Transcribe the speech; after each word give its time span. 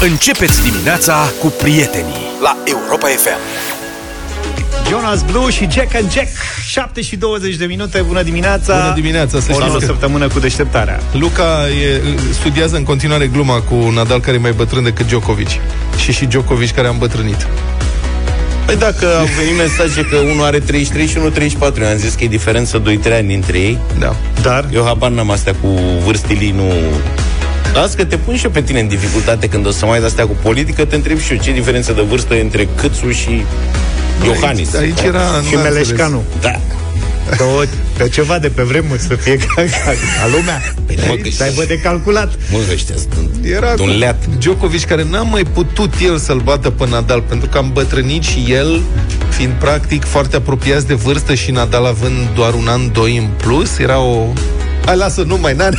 Începeți 0.00 0.62
dimineața 0.62 1.32
cu 1.40 1.46
prietenii 1.46 2.14
la 2.42 2.56
Europa 2.64 3.06
FM. 3.06 3.38
Jonas 4.88 5.22
Blue 5.22 5.50
și 5.50 5.68
Jack 5.70 5.94
and 5.94 6.12
Jack 6.12 6.28
7 6.66 7.02
și 7.02 7.16
20 7.16 7.54
de 7.54 7.64
minute, 7.64 8.00
bună 8.06 8.22
dimineața 8.22 8.80
Bună 8.80 8.92
dimineața, 8.94 9.40
să 9.40 9.46
O 9.52 9.58
nouă 9.58 9.70
știți 9.70 9.86
că 9.86 9.92
săptămână 9.92 10.28
cu 10.28 10.38
deșteptarea 10.38 11.00
Luca 11.12 11.68
e, 11.68 12.00
studiază 12.32 12.76
în 12.76 12.82
continuare 12.82 13.26
gluma 13.26 13.60
cu 13.60 13.74
Nadal 13.74 14.20
care 14.20 14.36
e 14.36 14.40
mai 14.40 14.52
bătrân 14.52 14.82
decât 14.82 15.06
Djokovic 15.06 15.48
și 15.96 16.12
și 16.12 16.24
Djokovic 16.24 16.74
care 16.74 16.86
a 16.86 16.90
îmbătrânit. 16.90 17.46
Păi 18.66 18.76
dacă 18.76 19.06
au 19.18 19.26
venit 19.38 19.56
mesaje 19.56 20.06
că 20.10 20.16
unul 20.16 20.44
are 20.44 20.58
33 20.58 21.06
și 21.06 21.16
unul 21.16 21.30
34, 21.30 21.82
eu 21.82 21.88
am 21.88 21.96
zis 21.96 22.14
că 22.14 22.24
e 22.24 22.28
diferență 22.28 22.82
2-3 22.82 22.84
ani 23.12 23.28
dintre 23.28 23.58
ei. 23.58 23.78
Da. 23.98 24.16
Dar 24.42 24.68
Eu 24.72 24.84
habar 24.84 25.10
n-am 25.10 25.30
astea 25.30 25.54
cu 25.60 25.68
vârstilii, 26.04 26.50
nu... 26.50 26.72
Las 27.76 27.94
că 27.94 28.04
te 28.04 28.16
pun 28.16 28.36
și 28.36 28.44
eu 28.44 28.50
pe 28.50 28.62
tine 28.62 28.80
în 28.80 28.88
dificultate 28.88 29.48
când 29.48 29.66
o 29.66 29.70
să 29.70 29.86
mai 29.86 30.00
de 30.00 30.06
astea 30.06 30.26
cu 30.26 30.36
politică, 30.42 30.84
te 30.84 30.94
întreb 30.94 31.18
și 31.18 31.32
eu 31.32 31.38
ce 31.38 31.52
diferență 31.52 31.92
de 31.92 32.00
vârstă 32.00 32.34
e 32.34 32.40
între 32.40 32.68
Câțu 32.76 33.10
și 33.10 33.44
Iohannis. 34.24 34.74
Aici, 34.74 34.82
aici 34.98 35.06
era... 35.06 35.20
și 35.48 35.54
n-am 35.54 35.62
Meleșcanu 35.62 36.22
Da. 36.40 36.60
Două, 37.36 37.62
pe 37.96 38.08
ceva 38.08 38.38
de 38.38 38.48
pe 38.48 38.62
vremuri 38.62 39.00
să 39.00 39.14
fie 39.14 39.36
ca, 39.36 39.54
ca, 39.54 39.90
ca 40.20 40.36
lumea 40.36 40.74
Păi 40.86 40.98
mă, 41.08 41.14
că 41.14 41.28
Să 41.30 41.42
aibă 41.42 41.64
de 41.64 41.78
calculat 41.78 42.32
Mă, 42.50 42.58
ăștia 42.72 42.94
sunt 42.96 43.12
înțeles. 43.18 43.56
Era 43.56 43.70
un 43.70 43.76
cu 43.76 43.84
leat. 43.84 44.26
Djokovic 44.38 44.84
care 44.84 45.06
n-a 45.10 45.22
mai 45.22 45.42
putut 45.42 45.92
el 46.02 46.18
să-l 46.18 46.38
bată 46.38 46.70
pe 46.70 46.86
Nadal 46.88 47.20
pentru 47.20 47.48
că 47.48 47.58
a 47.58 47.60
îmbătrânit 47.60 48.22
și 48.22 48.44
el 48.48 48.82
fiind 49.28 49.52
practic 49.52 50.04
foarte 50.04 50.36
apropiați 50.36 50.86
de 50.86 50.94
vârstă 50.94 51.34
și 51.34 51.50
Nadal 51.50 51.84
având 51.84 52.28
doar 52.34 52.54
un 52.54 52.66
an, 52.68 52.92
doi 52.92 53.16
în 53.16 53.28
plus, 53.36 53.78
era 53.78 53.98
o... 53.98 54.26
Hai, 54.84 54.96
lasă, 54.96 55.22
nu 55.22 55.36
mai, 55.40 55.54
n-are... 55.54 55.76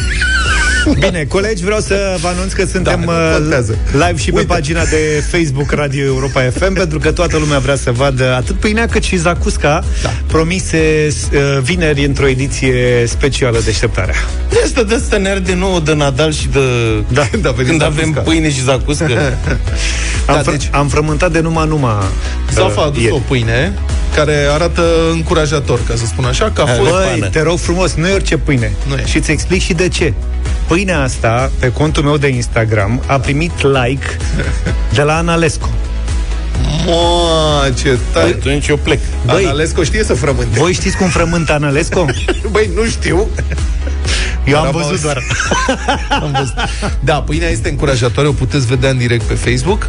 Bine, 0.99 1.25
colegi, 1.27 1.63
vreau 1.63 1.79
să 1.79 2.17
vă 2.21 2.27
anunț 2.27 2.51
că 2.51 2.65
suntem 2.65 2.99
nu 3.05 3.11
uh, 3.11 3.33
contează. 3.37 3.77
live 3.91 4.15
și 4.17 4.29
pe 4.31 4.35
Uite. 4.35 4.53
pagina 4.53 4.83
de 4.83 5.23
Facebook 5.31 5.71
Radio 5.71 6.05
Europa 6.05 6.41
FM 6.41 6.73
pentru 6.83 6.99
că 6.99 7.11
toată 7.11 7.37
lumea 7.37 7.59
vrea 7.59 7.75
să 7.75 7.91
vadă 7.91 8.33
atât 8.35 8.55
pâinea 8.59 8.85
cât 8.87 9.03
și 9.03 9.15
zacusca 9.15 9.83
Da. 10.03 10.13
promise 10.27 11.07
uh, 11.07 11.39
vineri 11.61 12.05
într-o 12.05 12.27
ediție 12.27 13.03
specială 13.07 13.59
deșteptarea. 13.65 14.15
De 14.49 14.57
asta 14.65 14.83
de 14.83 14.95
asta 14.95 15.17
ne 15.17 15.29
arde 15.29 15.53
nouă 15.53 15.79
de 15.79 15.93
Nadal 15.93 16.31
și 16.33 16.47
de... 16.47 16.59
Da. 17.07 17.27
Când 17.31 17.47
a 17.47 17.51
venit 17.51 17.69
Când 17.69 17.81
avem 17.83 17.95
Zacusca. 18.03 18.21
pâine 18.21 18.51
și 18.51 18.63
zacuscă. 18.63 19.05
Am, 20.27 20.35
Da, 20.35 20.41
fr- 20.41 20.55
deci- 20.57 20.69
am 20.71 20.87
frământat 20.87 21.31
de 21.31 21.39
numai 21.39 21.65
numai 21.67 21.95
Zafa 22.53 22.81
a 22.81 22.85
adus 22.85 23.01
ieri. 23.01 23.13
o 23.13 23.17
pâine 23.27 23.73
care 24.17 24.47
arată 24.51 24.83
încurajator, 25.11 25.79
ca 25.87 25.95
să 25.95 26.05
spun 26.05 26.25
așa, 26.25 26.51
că 26.53 26.61
a 26.61 26.65
fost... 26.65 26.89
Băi, 26.89 27.07
pană. 27.19 27.27
te 27.27 27.41
rog 27.41 27.57
frumos, 27.59 27.93
nu 27.93 28.07
e 28.07 28.13
orice 28.13 28.37
pâine. 28.37 28.71
Nu 28.87 28.95
e. 28.95 29.05
Și 29.05 29.17
îți 29.17 29.31
explic 29.31 29.61
și 29.61 29.73
de 29.73 29.87
ce. 29.87 30.13
Pâinea 30.67 31.01
asta, 31.01 31.51
pe 31.59 31.71
contul 31.71 32.03
meu 32.03 32.17
de 32.17 32.27
Instagram, 32.27 33.03
a 33.05 33.19
primit 33.19 33.51
like 33.61 34.17
de 34.93 35.01
la 35.01 35.17
Analescu. 35.17 35.69
Moa, 36.85 37.69
ce 37.81 37.97
tare! 38.13 38.27
Atunci 38.27 38.67
eu 38.67 38.77
plec. 38.77 38.99
Băi. 39.25 39.45
Analescu 39.45 39.83
știe 39.83 40.03
să 40.03 40.13
frământe. 40.13 40.59
Voi 40.59 40.73
știți 40.73 40.97
cum 40.97 41.07
frământă 41.07 41.53
Analescu? 41.53 42.05
Băi, 42.51 42.69
nu 42.75 42.85
știu. 42.85 43.27
Eu 44.45 44.53
Dar 44.53 44.59
am 44.59 44.65
am 44.65 44.71
văzut 44.71 44.89
auzit. 44.89 45.03
doar. 45.03 45.17
Am 46.21 46.31
văzut. 46.37 46.55
Da, 46.99 47.13
pâinea 47.13 47.49
este 47.49 47.69
încurajatoare, 47.69 48.27
o 48.27 48.31
puteți 48.31 48.65
vedea 48.65 48.89
în 48.89 48.97
direct 48.97 49.23
pe 49.23 49.33
Facebook. 49.33 49.87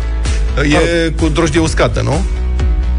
E 0.63 1.09
cu 1.21 1.29
drojdie 1.29 1.61
uscată, 1.61 2.01
nu? 2.01 2.25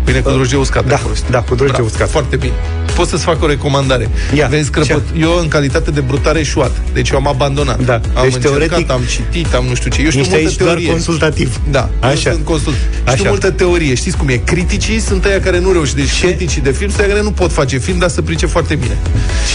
Pâine 0.04 0.20
cu 0.20 0.30
drojdie 0.30 0.58
uscată. 0.58 0.88
Da, 0.88 0.96
ai 0.96 1.02
folosit. 1.02 1.30
da, 1.30 1.40
cu 1.40 1.56
drojdie 1.56 1.68
Bravo, 1.68 1.86
uscată. 1.86 2.10
Foarte 2.12 2.36
bine. 2.36 2.54
Pot 3.00 3.08
să-ți 3.08 3.24
fac 3.24 3.44
o 3.44 3.48
recomandare. 3.48 4.10
Ia, 4.36 4.48
Vezi, 4.48 4.70
crăpăt... 4.70 5.04
ce? 5.14 5.20
Eu, 5.20 5.38
în 5.38 5.48
calitate 5.48 5.92
de 5.92 6.00
brutare, 6.00 6.40
eșuat. 6.40 6.72
Deci 6.94 7.10
eu 7.10 7.18
am 7.18 7.28
abandonat. 7.28 7.80
Da. 7.86 7.94
Am 7.94 8.02
Deci, 8.14 8.24
încercat, 8.34 8.42
teoretic, 8.42 8.92
am 8.92 9.02
citit, 9.10 9.54
am 9.54 9.66
nu 9.66 9.74
știu 9.76 9.90
ce. 9.90 10.02
Eu 10.02 10.08
știu 10.10 10.20
Ești 10.22 10.32
multă 10.34 10.48
aici 10.48 10.58
doar 10.58 10.70
teorie. 10.70 10.90
consultativ. 10.92 11.60
Da, 11.72 11.90
Așa. 12.00 12.30
eu 12.30 12.34
sunt 12.34 12.46
consult. 12.46 12.76
Știu 12.76 13.12
Așa. 13.14 13.30
multă 13.30 13.52
teorie. 13.52 13.94
Știți 13.96 14.18
cum 14.18 14.28
e? 14.28 14.36
Criticii 14.36 15.00
sunt 15.00 15.26
aia 15.26 15.40
care 15.40 15.60
nu 15.60 15.72
reușesc. 15.72 15.96
Deci 15.96 16.12
Ce? 16.12 16.26
criticii 16.26 16.62
de 16.62 16.72
film 16.72 16.90
sunt 16.90 17.02
aia 17.02 17.10
care 17.10 17.22
nu 17.22 17.32
pot 17.32 17.52
face 17.52 17.78
film, 17.78 17.98
dar 17.98 18.10
să 18.10 18.22
pricep 18.22 18.50
foarte 18.50 18.76
bine. 18.76 18.98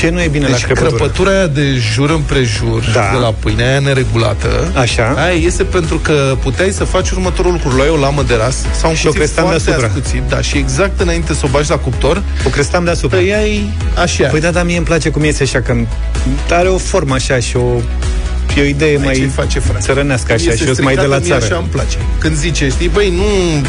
Ce 0.00 0.10
nu 0.10 0.22
e 0.22 0.28
bine 0.28 0.46
Deci 0.46 0.60
la 0.60 0.66
crăpătură? 0.66 0.96
crăpătura 0.96 1.30
aia 1.30 1.46
de 1.46 1.62
jur 1.94 2.10
împrejur 2.10 2.90
Da. 2.94 3.08
de 3.12 3.18
la 3.20 3.32
pâinea 3.38 3.68
aia 3.70 3.78
neregulată 3.78 4.70
Așa. 4.74 5.14
Aia 5.16 5.32
iese 5.34 5.62
pentru 5.62 5.96
că 5.98 6.36
puteai 6.42 6.70
să 6.70 6.84
faci 6.84 7.10
următorul 7.10 7.52
lucru 7.52 7.68
Luai 7.68 7.88
o 7.88 7.96
lamă 7.96 8.22
de 8.22 8.34
ras 8.34 8.56
sau 8.80 8.90
un 8.90 8.96
Și 8.96 9.06
o 9.06 9.08
cuțit 9.08 9.22
crestam 9.22 9.44
foarte 9.44 9.64
deasupra. 9.64 9.88
ascuțit 9.96 10.22
Da, 10.28 10.40
și 10.40 10.56
exact 10.56 11.00
înainte 11.00 11.34
să 11.34 11.40
o 11.44 11.48
bagi 11.48 11.70
la 11.70 11.76
cuptor 11.76 12.22
O 12.46 12.48
crestam 12.48 12.84
deasupra. 12.84 13.18
Tăiai 13.34 13.70
așa 13.98 14.26
Păi 14.26 14.40
da, 14.40 14.50
dar 14.50 14.64
mie 14.64 14.76
îmi 14.76 14.86
place 14.86 15.10
cum 15.10 15.24
iese 15.24 15.42
așa, 15.42 15.60
că 15.60 15.74
are 16.50 16.68
o 16.68 16.78
formă 16.78 17.14
așa 17.14 17.38
și 17.38 17.56
o, 17.56 17.80
și 18.52 18.58
o 18.58 18.62
idee 18.62 18.96
Mai 18.96 19.14
ce 19.14 19.20
mai 19.20 19.28
face, 19.28 19.58
frate? 19.58 19.80
țărănească 19.80 20.32
așa 20.32 20.44
Este 20.44 20.56
și 20.56 20.66
eu 20.66 20.72
sunt 20.74 20.84
mai 20.84 20.94
de 20.94 21.00
la 21.00 21.16
stricată, 21.16 21.28
mie 21.28 21.38
țară. 21.40 21.54
așa 21.54 21.62
îmi 21.62 21.68
place 21.72 21.98
Când 22.18 22.36
zice, 22.36 22.68
știi, 22.68 22.88
băi, 22.88 23.10
nu 23.16 23.24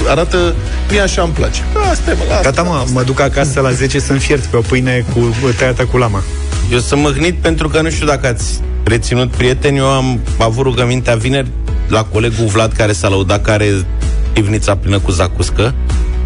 arată 0.09 0.55
Mie 0.89 0.99
așa 0.99 1.21
îmi 1.21 1.33
place 1.33 1.61
Asta 1.91 2.11
e, 2.11 2.13
mă, 2.13 2.23
lasă, 2.29 2.41
Gata, 2.43 2.61
mă, 2.61 2.85
mă 2.93 3.03
duc 3.03 3.19
acasă 3.19 3.59
la 3.59 3.71
10 3.71 3.99
să-mi 3.99 4.19
fiert 4.19 4.43
pe 4.45 4.57
o 4.57 4.61
pâine 4.61 5.05
cu 5.13 5.35
tăiată 5.57 5.85
cu 5.85 5.97
lama. 5.97 6.23
Eu 6.71 6.79
sunt 6.79 7.01
mâhnit 7.01 7.35
pentru 7.35 7.69
că 7.69 7.81
nu 7.81 7.89
știu 7.89 8.05
dacă 8.05 8.27
ați 8.27 8.59
reținut 8.83 9.31
prieteni, 9.31 9.77
eu 9.77 9.85
am 9.85 10.19
avut 10.39 10.63
rugămintea 10.63 11.15
vineri 11.15 11.47
la 11.87 12.03
colegul 12.03 12.45
Vlad 12.45 12.71
care 12.71 12.91
s-a 12.91 13.09
lăudat 13.09 13.41
că 13.41 13.51
are 13.51 13.85
pivnița 14.33 14.75
plină 14.75 14.99
cu 14.99 15.11
zacuscă 15.11 15.73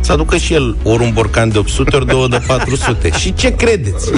să 0.02 0.12
aducă 0.12 0.38
și 0.38 0.54
el 0.54 0.76
ori 0.84 1.04
un 1.04 1.12
borcan 1.14 1.50
de 1.50 1.58
800, 1.58 1.96
ori 1.96 2.08
două 2.08 2.28
de 2.28 2.40
400. 2.48 3.10
Și 3.20 3.34
ce 3.34 3.56
credeți? 3.56 4.10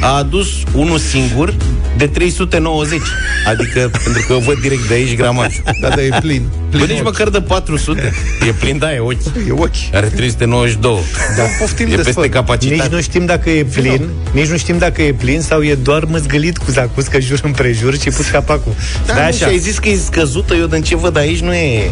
A 0.00 0.16
adus 0.16 0.48
unul 0.74 0.98
singur 0.98 1.54
de 1.96 2.06
390. 2.06 3.00
Adică, 3.46 3.90
pentru 4.04 4.24
că 4.26 4.32
eu 4.32 4.38
văd 4.38 4.58
direct 4.60 4.88
de 4.88 4.94
aici 4.94 5.16
gramajul. 5.16 5.62
Da, 5.80 5.88
da, 5.88 6.02
e 6.02 6.08
plin, 6.20 6.42
plin 6.70 6.86
Bă, 6.86 6.92
nici 6.92 7.02
măcar 7.02 7.28
de 7.28 7.40
400. 7.40 8.12
E 8.48 8.52
plin, 8.52 8.78
da, 8.78 8.94
e 8.94 8.98
ochi. 8.98 9.24
E 9.48 9.52
ochi 9.52 9.94
Are 9.94 10.06
392. 10.06 10.98
Da, 11.36 11.42
poftim 11.58 11.86
E 11.86 11.90
de 11.90 11.96
peste 11.96 12.10
sfăr. 12.10 12.28
capacitate. 12.28 12.82
Nici 12.82 12.92
nu 12.92 13.00
știm 13.00 13.26
dacă 13.26 13.50
e 13.50 13.64
plin, 13.64 14.08
nici 14.32 14.46
nu 14.46 14.56
știm 14.56 14.78
dacă 14.78 15.02
e 15.02 15.12
plin 15.12 15.40
sau 15.40 15.62
e 15.62 15.74
doar 15.74 16.04
măzgălit 16.04 16.58
cu 16.58 16.70
zacuscă 16.70 17.20
jur 17.20 17.40
împrejur 17.42 17.98
și 17.98 18.10
pus 18.10 18.26
capacul. 18.28 18.72
Da, 19.06 19.14
Da, 19.14 19.24
nu, 19.26 19.32
și 19.32 19.42
așa. 19.42 19.46
ai 19.52 19.58
zis 19.58 19.78
că 19.78 19.88
e 19.88 19.96
scăzută, 19.96 20.54
eu 20.54 20.66
din 20.66 20.82
ce 20.82 20.96
văd 20.96 21.16
aici 21.16 21.40
nu 21.40 21.52
e... 21.54 21.90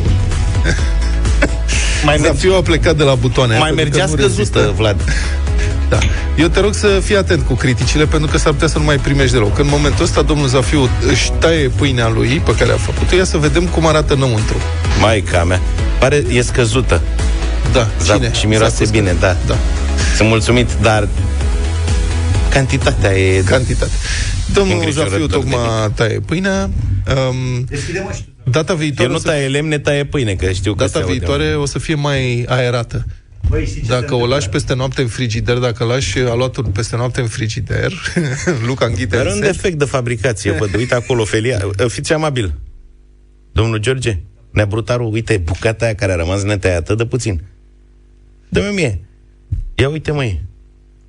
Mai, 2.04 2.16
merge, 2.16 2.26
Zafiu 2.26 2.54
a 2.54 2.62
plecat 2.62 2.96
de 2.96 3.02
la 3.02 3.14
butoane 3.14 3.58
mai 3.58 3.70
pentru 3.72 3.90
că 3.90 3.96
mergea 3.98 4.04
nu 4.10 4.22
scăzută, 4.22 4.58
rezistă. 4.58 4.72
Vlad. 4.76 5.04
Da. 5.88 5.98
Eu 6.36 6.48
te 6.48 6.60
rog 6.60 6.74
să 6.74 6.86
fii 6.86 7.16
atent 7.16 7.46
cu 7.46 7.54
criticile, 7.54 8.04
pentru 8.06 8.30
că 8.30 8.38
s-ar 8.38 8.52
putea 8.52 8.68
să 8.68 8.78
nu 8.78 8.84
mai 8.84 8.96
primești 8.96 9.32
deloc. 9.32 9.58
În 9.58 9.66
momentul 9.70 10.04
ăsta, 10.04 10.22
domnul 10.22 10.46
Zafiu 10.48 10.88
își 11.10 11.30
taie 11.38 11.68
pâinea 11.68 12.08
lui 12.08 12.42
pe 12.44 12.54
care 12.56 12.72
a 12.72 12.76
făcut-o. 12.76 13.16
Ia 13.16 13.24
să 13.24 13.36
vedem 13.36 13.64
cum 13.66 13.86
arată 13.86 14.14
înăuntru. 14.14 14.56
Maica 15.00 15.44
mea. 15.44 15.60
Pare, 15.98 16.24
e 16.32 16.42
scăzută. 16.42 17.00
Da, 17.72 17.88
Zap, 18.02 18.16
cine? 18.16 18.32
și 18.32 18.46
miroase 18.46 18.74
Zacuscă. 18.74 18.96
bine, 18.98 19.16
da. 19.20 19.36
Da, 19.46 19.56
Sunt 20.16 20.28
mulțumit, 20.28 20.68
dar 20.82 21.08
cantitatea 22.50 23.16
e... 23.18 23.42
cantitate. 23.42 23.92
Domnul 24.52 24.74
Îngrijorător 24.74 25.18
Zafiu 25.18 25.26
de 25.26 25.32
tocmai 25.34 25.90
taie 25.94 26.20
pâinea. 26.26 26.70
Um, 27.28 27.64
data 28.50 28.72
El 28.72 28.78
viitoare, 28.78 29.10
nu 29.10 29.16
o 29.16 29.20
să, 29.20 29.26
taie 29.26 29.48
lemne, 29.48 29.78
taie 29.78 30.04
pâine, 30.04 30.34
că 30.34 30.52
știu 30.52 30.72
că 30.72 30.78
data 30.78 30.90
se 30.90 30.98
aude. 30.98 31.12
viitoare 31.12 31.54
o 31.54 31.66
să 31.66 31.78
fie 31.78 31.94
mai 31.94 32.44
aerată. 32.48 33.06
Băi, 33.48 33.66
știi 33.66 33.82
ce 33.82 33.88
Dacă 33.88 34.14
o 34.14 34.26
lași 34.26 34.48
peste 34.48 34.74
noapte 34.74 35.02
în 35.02 35.08
frigider, 35.08 35.56
dacă 35.56 35.84
lași 35.84 36.18
aluatul 36.18 36.64
peste 36.64 36.96
noapte 36.96 37.20
în 37.20 37.26
frigider, 37.26 37.92
Luca 38.66 38.86
înghite 38.86 39.16
Dar 39.16 39.26
în 39.26 39.32
un 39.32 39.38
set. 39.38 39.52
defect 39.52 39.78
de 39.78 39.84
fabricație, 39.84 40.52
văd, 40.52 40.74
uite 40.74 40.94
acolo, 40.94 41.24
Felia. 41.24 41.60
Fiți 41.88 42.12
amabil. 42.12 42.54
Domnul 43.52 43.78
George, 43.78 44.18
neabrutarul, 44.50 45.12
uite, 45.12 45.36
bucata 45.36 45.84
aia 45.84 45.94
care 45.94 46.12
a 46.12 46.16
rămas 46.16 46.42
netăiată 46.42 46.94
de 46.94 47.06
puțin. 47.06 47.42
Dă-mi 48.48 48.74
mie. 48.74 49.00
Ia 49.74 49.88
uite, 49.88 50.12
măi. 50.12 50.40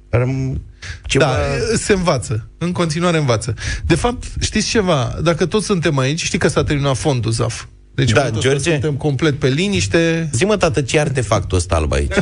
Răm... 0.10 0.62
Ceva... 1.06 1.26
Da, 1.26 1.76
se 1.78 1.94
învață. 1.94 2.50
În 2.58 2.72
continuare 2.72 3.18
învață. 3.18 3.54
De 3.86 3.96
fapt, 3.96 4.24
știți 4.40 4.68
ceva? 4.68 5.16
Dacă 5.24 5.46
toți 5.46 5.66
suntem 5.66 5.98
aici, 5.98 6.24
știi 6.24 6.38
că 6.40 6.48
s-a 6.48 6.64
terminat 6.64 6.98
fondul 6.98 7.32
ZAF. 7.32 7.64
Deci, 7.96 8.12
Da, 8.12 8.22
în 8.22 8.26
momentul 8.28 8.52
ăsta 8.52 8.64
George? 8.64 8.72
suntem 8.82 9.00
complet 9.00 9.40
pe 9.40 9.48
liniște. 9.48 10.30
Zi-mă, 10.34 10.58
tată, 10.58 10.82
ce 10.82 11.00
artefactul 11.00 11.58
ăsta 11.58 11.76
alb 11.76 11.92
aici? 11.92 12.14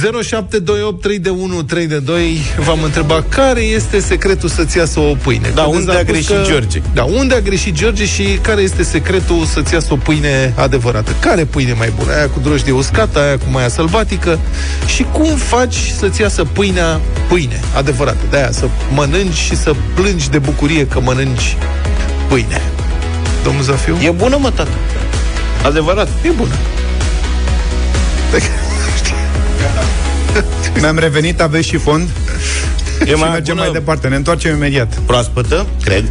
0728 0.00 1.00
3 1.00 1.18
de 1.18 1.28
1 1.28 1.62
3 1.62 1.86
de 1.86 1.98
2 1.98 2.40
V-am 2.56 2.82
întrebat 2.82 3.28
care 3.28 3.60
este 3.60 4.00
secretul 4.00 4.48
să-ți 4.48 4.76
iasă 4.76 5.00
o 5.00 5.14
pâine. 5.14 5.52
Da, 5.54 5.62
Credeți, 5.62 5.78
unde 5.78 5.90
a 5.92 5.94
spus 5.94 6.12
greșit 6.12 6.44
George? 6.44 6.82
Da, 6.94 7.02
unde 7.02 7.34
a 7.34 7.40
greșit 7.40 7.74
George 7.74 8.06
și 8.06 8.22
care 8.42 8.60
este 8.60 8.82
secretul 8.82 9.44
să-ți 9.44 9.72
iasă 9.74 9.92
o 9.92 9.96
pâine 9.96 10.54
adevărată? 10.56 11.14
Care 11.20 11.44
pâine 11.44 11.72
mai 11.72 11.92
bună? 11.96 12.12
Aia 12.12 12.28
cu 12.28 12.40
drojdie 12.40 12.72
uscată, 12.72 13.18
aia 13.18 13.38
cu 13.38 13.44
maia 13.50 13.68
sălbatică? 13.68 14.38
Și 14.86 15.06
cum 15.12 15.36
faci 15.36 15.76
să-ți 15.98 16.20
iasă 16.20 16.44
pâinea 16.44 17.00
pâine 17.28 17.60
adevărată? 17.76 18.24
De 18.30 18.36
aia 18.36 18.50
să 18.50 18.66
mănânci 18.94 19.34
și 19.34 19.56
să 19.56 19.74
plângi 19.94 20.30
de 20.30 20.38
bucurie 20.38 20.86
că 20.86 21.00
mănânci 21.00 21.56
pâine. 22.28 22.62
Domnul 23.44 23.62
Zafiu? 23.62 23.96
E 24.02 24.10
bună, 24.10 24.36
mă, 24.40 24.50
tată. 24.50 24.70
Adevărat. 25.64 26.08
e 26.22 26.28
bună. 26.28 26.54
Mi-am 30.80 30.98
revenit, 30.98 31.40
aveți 31.40 31.68
și 31.68 31.76
fond 31.76 32.08
E 33.00 33.06
și 33.06 33.12
mai 33.14 33.28
mergem 33.30 33.54
bună 33.54 33.66
mai 33.66 33.78
departe. 33.78 34.08
Ne 34.08 34.16
întoarcem 34.16 34.54
imediat. 34.56 34.98
proaspătă, 35.06 35.66
cred. 35.84 36.04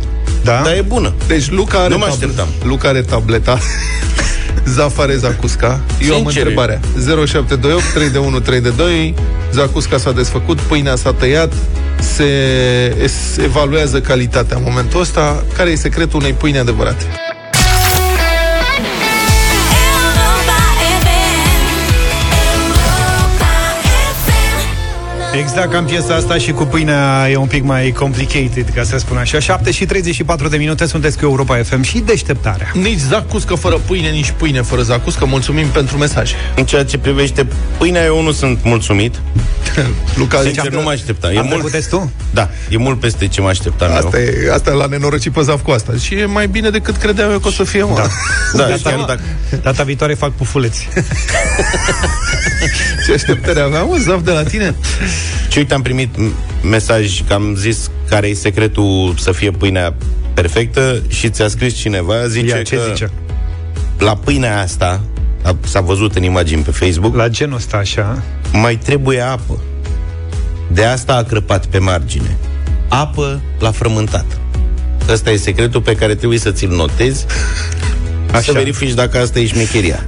Da? 0.43 0.61
Dar 0.63 0.73
e 0.73 0.83
bună. 0.87 1.13
Deci 1.27 1.49
Luca 1.49 1.77
are, 1.79 1.89
Nu 1.89 1.97
mă 1.97 2.05
așteptam. 2.09 2.47
Luca 2.63 2.87
are 2.89 3.01
tableta. 3.01 3.59
Zafare 4.65 5.15
Zacusca. 5.17 5.79
Eu 6.07 6.13
am 6.15 6.21
Sincer. 6.21 6.41
întrebarea. 6.41 6.79
0728 7.25 7.93
3 7.93 8.09
de 8.09 8.17
1 8.17 8.39
3 8.39 8.61
de 8.61 8.69
2. 8.69 9.13
Zacusca 9.53 9.97
s-a 9.97 10.11
desfăcut, 10.11 10.59
pâinea 10.59 10.95
s-a 10.95 11.13
tăiat, 11.13 11.53
se 12.15 12.23
es- 13.03 13.37
evaluează 13.43 14.01
calitatea 14.01 14.57
în 14.57 14.63
momentul 14.65 14.99
ăsta. 15.01 15.43
Care 15.57 15.69
e 15.69 15.75
secretul 15.75 16.19
unei 16.19 16.33
pâini 16.33 16.57
adevărate? 16.57 17.03
Exact 25.39 25.71
ca 25.71 25.77
în 25.77 25.85
piesa 25.85 26.15
asta 26.15 26.37
și 26.37 26.51
cu 26.51 26.63
pâinea 26.63 27.29
e 27.29 27.35
un 27.35 27.47
pic 27.47 27.63
mai 27.63 27.91
complicated, 27.91 28.69
ca 28.75 28.83
să 28.83 28.97
spun 28.97 29.17
așa. 29.17 29.39
7 29.39 29.71
și 29.71 29.85
34 29.85 30.47
de 30.47 30.57
minute 30.57 30.85
sunteți 30.85 31.17
cu 31.17 31.23
Europa 31.25 31.57
FM 31.63 31.81
și 31.81 31.99
deșteptarea. 31.99 32.71
Nici 32.73 32.99
zacuscă 32.99 33.55
fără 33.55 33.75
pâine, 33.87 34.09
nici 34.09 34.33
pâine 34.37 34.61
fără 34.61 34.81
zacuscă. 34.81 35.25
Mulțumim 35.25 35.67
pentru 35.67 35.97
mesaje. 35.97 36.35
În 36.55 36.65
ceea 36.65 36.83
ce 36.85 36.97
privește 36.97 37.47
pâinea, 37.77 38.03
eu 38.03 38.21
nu 38.23 38.31
sunt 38.31 38.59
mulțumit. 38.63 39.15
Luca 40.15 40.41
Sincer, 40.41 40.63
zice 40.63 40.75
nu 40.75 40.81
mă 40.81 40.89
așteptam. 40.89 41.31
E 41.35 41.37
Am 41.37 41.45
mult, 41.49 41.69
trecut 41.69 41.89
tu? 41.89 42.11
da, 42.31 42.49
e 42.69 42.77
mult 42.77 42.99
peste 42.99 43.27
ce 43.27 43.41
mă 43.41 43.47
așteptam 43.47 43.91
Asta 43.91 44.19
eu. 44.19 44.25
e, 44.47 44.51
asta 44.53 44.71
e 44.71 44.73
la 44.73 44.85
nenorocit 44.85 45.31
pe 45.31 45.41
Zaf 45.41 45.61
cu 45.61 45.71
asta. 45.71 45.91
Și 46.01 46.13
e 46.15 46.25
mai 46.25 46.47
bine 46.47 46.69
decât 46.69 46.95
credeam 46.95 47.31
eu 47.31 47.39
că 47.39 47.47
o 47.47 47.51
să 47.51 47.63
fie, 47.63 47.83
mă. 47.83 47.93
Da. 47.95 48.07
Da, 48.53 48.67
Data, 48.67 48.89
chiar 48.89 48.99
dacă... 49.07 49.21
data 49.61 49.83
viitoare 49.83 50.13
fac 50.13 50.31
pufuleți. 50.31 50.87
Ce 53.05 53.13
așteptări 53.13 53.59
aveam, 53.59 53.87
mă, 53.87 53.97
Zaf, 53.97 54.21
de 54.23 54.31
la 54.31 54.43
tine? 54.43 54.75
Și 55.51 55.57
uite, 55.57 55.73
am 55.73 55.81
primit 55.81 56.15
m- 56.15 56.63
mesaj 56.63 57.21
că 57.27 57.33
am 57.33 57.55
zis 57.55 57.89
care 58.09 58.27
e 58.27 58.33
secretul 58.33 59.13
să 59.17 59.31
fie 59.31 59.51
pâinea 59.51 59.93
perfectă 60.33 61.01
și 61.07 61.29
ți-a 61.29 61.47
scris 61.47 61.75
cineva, 61.75 62.27
zice 62.27 62.55
Ia, 62.55 62.61
ce 62.61 62.75
că 62.75 62.81
zice? 62.87 63.11
la 63.99 64.15
pâinea 64.15 64.61
asta, 64.61 65.01
a- 65.43 65.55
s-a 65.65 65.81
văzut 65.81 66.15
în 66.15 66.23
imagini 66.23 66.61
pe 66.61 66.71
Facebook, 66.71 67.15
La 67.15 67.27
genul 67.27 67.55
ăsta 67.55 67.77
așa. 67.77 68.23
mai 68.53 68.75
trebuie 68.75 69.19
apă. 69.19 69.59
De 70.71 70.83
asta 70.83 71.15
a 71.15 71.23
crăpat 71.23 71.65
pe 71.65 71.77
margine. 71.77 72.37
Apă 72.87 73.41
la 73.59 73.71
frământat. 73.71 74.25
Ăsta 75.09 75.31
e 75.31 75.35
secretul 75.37 75.81
pe 75.81 75.95
care 75.95 76.15
trebuie 76.15 76.39
să 76.39 76.51
ți-l 76.51 76.69
notezi 76.75 77.25
Așa. 78.29 78.31
să 78.31 78.37
Așa. 78.37 78.51
verifici 78.51 78.93
dacă 78.93 79.17
asta 79.17 79.39
e 79.39 79.45
șmecheria. 79.45 80.05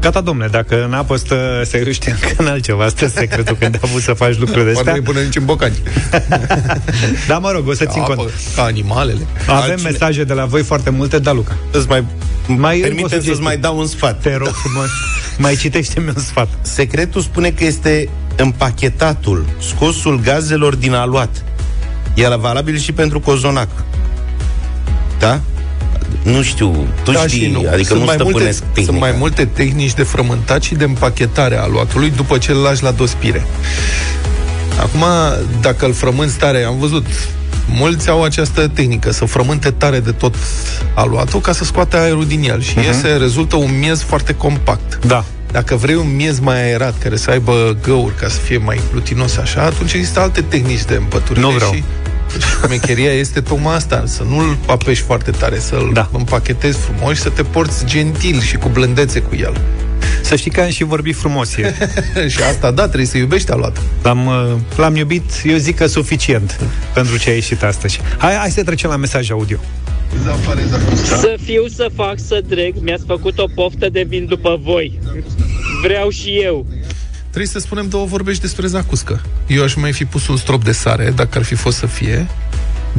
Gata, 0.00 0.20
domne, 0.20 0.46
dacă 0.46 0.84
în 0.84 0.92
apă 0.92 1.16
stă, 1.16 1.62
se 1.64 1.78
râște 1.84 2.10
încă 2.10 2.34
în 2.42 2.46
altceva, 2.46 2.84
asta 2.84 3.04
e 3.04 3.08
secretul 3.08 3.56
când 3.60 3.74
ai 3.74 3.80
avut 3.84 4.02
să 4.02 4.12
faci 4.12 4.38
lucruri 4.38 4.64
de 4.64 4.70
Poate 4.72 4.78
astea. 4.88 4.94
nu 4.94 5.02
pune 5.12 5.22
nici 5.24 5.36
în 5.36 5.44
bocani. 5.44 5.74
Da, 7.28 7.38
mă 7.38 7.50
rog, 7.50 7.68
o 7.68 7.72
să 7.74 7.84
țin 7.84 8.00
Apă, 8.00 8.14
cont. 8.14 8.30
ca 8.56 8.62
animalele. 8.62 9.26
Avem 9.46 9.54
Altcine- 9.70 9.90
mesaje 9.90 10.24
de 10.24 10.32
la 10.32 10.44
voi 10.44 10.62
foarte 10.62 10.90
multe, 10.90 11.18
da, 11.18 11.32
Luca. 11.32 11.56
Îți 11.72 11.88
mai, 11.88 12.04
Mai 12.46 12.56
mai 12.56 12.74
încă 12.76 12.86
o 12.86 12.88
permite 12.88 13.08
sugestie. 13.08 13.32
să-ți 13.32 13.44
mai 13.44 13.56
dau 13.56 13.78
un 13.78 13.86
sfat. 13.86 14.20
Te 14.20 14.36
rog 14.36 14.48
frumos, 14.48 14.88
mai 15.38 15.54
citește-mi 15.56 16.08
un 16.16 16.22
sfat. 16.22 16.48
Secretul 16.62 17.20
spune 17.22 17.50
că 17.50 17.64
este 17.64 18.08
împachetatul, 18.36 19.44
scosul 19.58 20.20
gazelor 20.20 20.74
din 20.74 20.92
aluat. 20.92 21.44
E 22.14 22.26
valabil 22.36 22.78
și 22.78 22.92
pentru 22.92 23.20
cozonac. 23.20 23.68
Da? 25.18 25.40
Nu 26.22 26.42
știu, 26.42 26.86
tu 27.04 27.12
Da 27.12 27.26
știi, 27.26 27.40
și 27.40 27.50
nu. 27.50 27.64
adică 27.72 27.82
sunt 27.82 27.98
nu 27.98 28.04
mai 28.04 28.16
multe, 28.16 28.30
stăpânesc 28.30 28.60
tehnica. 28.60 28.82
Sunt 28.92 28.98
mai 28.98 29.14
multe 29.18 29.44
tehnici 29.44 29.94
de 29.94 30.02
frământat 30.02 30.62
și 30.62 30.74
de 30.74 30.84
împachetare 30.84 31.56
a 31.56 31.62
aluatului 31.62 32.10
după 32.16 32.38
ce 32.38 32.52
îl 32.52 32.58
lași 32.58 32.82
la 32.82 32.90
dospire. 32.90 33.46
Acum, 34.80 35.04
dacă 35.60 35.86
îl 35.86 35.92
frămânți 35.92 36.36
tare, 36.36 36.62
am 36.62 36.78
văzut, 36.78 37.06
mulți 37.68 38.08
au 38.08 38.22
această 38.22 38.68
tehnică, 38.68 39.12
să 39.12 39.24
frământe 39.24 39.70
tare 39.70 40.00
de 40.00 40.10
tot 40.10 40.34
aluatul 40.94 41.40
ca 41.40 41.52
să 41.52 41.64
scoate 41.64 41.96
aerul 41.96 42.26
din 42.26 42.42
el 42.42 42.62
și 42.62 42.74
uh-huh. 42.78 42.84
iese, 42.86 43.08
rezultă 43.08 43.56
un 43.56 43.78
miez 43.78 44.02
foarte 44.02 44.34
compact. 44.34 45.06
Da. 45.06 45.24
Dacă 45.52 45.76
vrei 45.76 45.94
un 45.94 46.16
miez 46.16 46.38
mai 46.38 46.62
aerat, 46.62 46.94
care 47.02 47.16
să 47.16 47.30
aibă 47.30 47.76
găuri, 47.82 48.14
ca 48.14 48.28
să 48.28 48.38
fie 48.38 48.58
mai 48.58 48.80
glutinos 48.90 49.36
așa, 49.36 49.62
atunci 49.62 49.92
există 49.92 50.20
alte 50.20 50.40
tehnici 50.40 50.84
de 50.84 50.94
împăturire 50.94 51.46
Nu 51.46 51.52
vreau. 51.52 51.72
și 51.72 51.84
șmecheria 52.64 53.12
este 53.12 53.40
tocmai 53.40 53.74
asta, 53.74 54.02
să 54.06 54.22
nu-l 54.22 54.56
apeși 54.66 55.02
foarte 55.02 55.30
tare, 55.30 55.58
să-l 55.58 55.90
Da. 55.92 56.08
împachetezi 56.12 56.78
frumos 56.78 57.16
și 57.16 57.22
să 57.22 57.28
te 57.28 57.42
porți 57.42 57.84
gentil 57.84 58.40
și 58.40 58.56
cu 58.56 58.68
blândețe 58.68 59.20
cu 59.20 59.36
el. 59.36 59.60
Să 60.22 60.36
știi 60.36 60.50
că 60.50 60.60
am 60.60 60.70
și 60.70 60.84
vorbit 60.84 61.16
frumos 61.16 61.56
ieri. 61.56 61.74
și 62.32 62.42
asta, 62.42 62.70
da, 62.70 62.82
trebuie 62.84 63.06
să 63.06 63.18
iubești 63.18 63.50
aluatul. 63.50 63.82
L-am, 64.02 64.26
uh, 64.26 64.56
l-am 64.76 64.96
iubit, 64.96 65.24
eu 65.44 65.56
zic 65.56 65.76
că 65.76 65.86
suficient 65.86 66.60
pentru 66.94 67.16
ce 67.18 67.30
a 67.30 67.32
ieșit 67.32 67.62
astăzi. 67.62 68.00
Hai, 68.18 68.34
hai 68.34 68.50
să 68.50 68.62
trecem 68.62 68.90
la 68.90 68.96
mesaj 68.96 69.30
audio. 69.30 69.58
Să 71.04 71.34
fiu, 71.44 71.66
să 71.66 71.90
fac, 71.94 72.14
să 72.26 72.40
dreg, 72.48 72.74
mi-ați 72.80 73.04
făcut 73.06 73.38
o 73.38 73.44
poftă 73.54 73.88
de 73.88 74.04
vin 74.08 74.26
după 74.26 74.60
voi. 74.62 74.98
Vreau 75.82 76.08
și 76.10 76.28
eu. 76.42 76.66
Trebuie 77.30 77.46
să 77.46 77.58
spunem 77.58 77.88
două 77.88 78.06
vorbești 78.06 78.40
despre 78.40 78.66
zacuscă. 78.66 79.20
Eu 79.46 79.62
aș 79.62 79.74
mai 79.74 79.92
fi 79.92 80.04
pus 80.04 80.28
un 80.28 80.36
strop 80.36 80.64
de 80.64 80.72
sare, 80.72 81.12
dacă 81.16 81.38
ar 81.38 81.44
fi 81.44 81.54
fost 81.54 81.76
să 81.76 81.86
fie, 81.86 82.26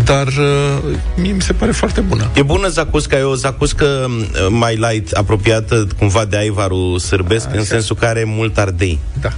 dar 0.03 0.27
uh, 0.27 0.95
mie 1.15 1.31
mi 1.31 1.41
se 1.41 1.53
pare 1.53 1.71
foarte 1.71 2.01
bună. 2.01 2.29
E 2.33 2.41
bună 2.41 2.67
zacusca, 2.67 3.17
e 3.17 3.21
o 3.21 3.35
zacuscă 3.35 4.05
m, 4.07 4.53
mai 4.53 4.75
light, 4.75 5.11
apropiată 5.11 5.87
cumva 5.97 6.25
de 6.25 6.37
aivarul 6.37 6.99
sârbesc, 6.99 7.47
în 7.53 7.63
sensul 7.63 7.95
că 7.95 8.05
are 8.05 8.23
mult 8.25 8.57
ardei. 8.57 8.99
Da. 9.21 9.29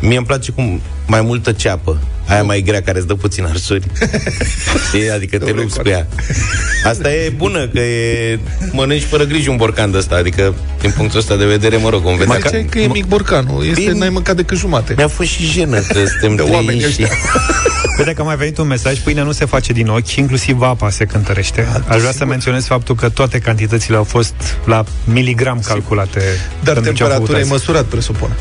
Mie 0.00 0.16
îmi 0.16 0.26
place 0.26 0.52
cum 0.52 0.80
mai 1.06 1.20
multă 1.20 1.52
ceapă. 1.52 1.98
Aia 2.28 2.42
mai 2.42 2.60
grea 2.60 2.82
care 2.82 2.98
îți 2.98 3.06
dă 3.06 3.14
puțin 3.14 3.44
arsuri. 3.44 3.84
Știi? 4.88 5.10
Adică 5.16 5.38
te 5.38 5.52
lupți 5.52 5.78
cu 5.80 5.88
ea. 5.88 6.06
Asta 6.84 7.12
e 7.12 7.32
bună, 7.36 7.68
că 7.68 7.80
e... 7.80 8.38
mănânci 8.72 9.02
fără 9.02 9.24
grijă 9.24 9.50
un 9.50 9.56
borcan 9.56 9.90
de 9.90 9.96
ăsta. 9.96 10.14
Adică, 10.14 10.54
din 10.80 10.92
punctul 10.96 11.18
ăsta 11.18 11.36
de 11.36 11.44
vedere, 11.44 11.76
mă 11.76 11.88
rog, 11.88 12.02
vom 12.02 12.12
vedea. 12.12 12.26
Mai 12.26 12.38
Ca... 12.38 12.48
ziceai 12.48 12.66
că 12.70 12.78
e 12.78 12.86
mic 12.86 13.06
borcanul, 13.06 13.64
este, 13.66 13.80
Bine. 13.80 13.92
n-ai 13.92 14.08
mâncat 14.08 14.36
decât 14.36 14.58
jumate. 14.58 14.94
Mi-a 14.96 15.08
fost 15.08 15.28
și 15.28 15.44
jenă 15.44 15.78
că 15.78 16.04
suntem 16.06 16.36
De 16.36 16.42
trei 16.42 16.54
oameni 16.54 16.80
și... 16.80 16.86
ăștia. 16.86 17.08
Vede 17.96 18.12
că 18.12 18.20
a 18.20 18.24
mai 18.24 18.36
venit 18.36 18.58
un 18.58 18.66
mesaj, 18.66 18.98
pâinea 18.98 19.22
nu 19.22 19.32
se 19.32 19.44
face 19.44 19.72
din 19.72 19.88
ochi, 19.88 20.14
inclusiv 20.14 20.60
apa 20.60 20.90
se 20.90 21.04
cântărește. 21.04 21.66
Aș 21.86 21.98
vrea 21.98 22.12
să 22.12 22.24
menționez 22.24 22.66
faptul 22.66 22.94
că 22.94 23.08
toate 23.08 23.38
cantitățile 23.38 23.96
au 23.96 24.04
fost 24.04 24.34
la 24.64 24.84
miligram 25.04 25.60
calculate. 25.66 26.20
Dar 26.62 26.74
pentru 26.74 26.92
ce 26.92 27.02
am 27.02 27.10
făcut 27.10 27.26
temperatura 27.26 27.38
e 27.38 27.40
azi. 27.40 27.50
măsurat, 27.50 27.84
presupun. 27.84 28.36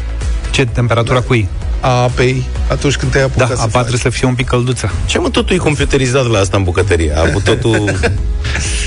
Ce 0.52 0.66
temperatura 0.66 1.22
cui? 1.22 1.48
A 1.86 2.02
apei 2.02 2.44
atunci 2.70 2.96
când 2.96 3.12
te-ai 3.12 3.24
Da, 3.24 3.30
apucat 3.30 3.48
să 3.58 3.62
apa 3.64 3.70
faci. 3.72 3.82
trebuie 3.88 4.00
să 4.00 4.10
fie 4.10 4.28
un 4.28 4.34
pic 4.36 4.48
călduță. 4.48 4.92
Ce 5.06 5.20
mă, 5.20 5.30
totul 5.30 5.56
e 5.56 5.60
computerizat 5.60 6.28
la 6.30 6.40
asta 6.40 6.58
în 6.58 6.64
bucătărie. 6.64 7.14
A 7.16 7.22
avut 7.22 7.44
totul... 7.44 7.76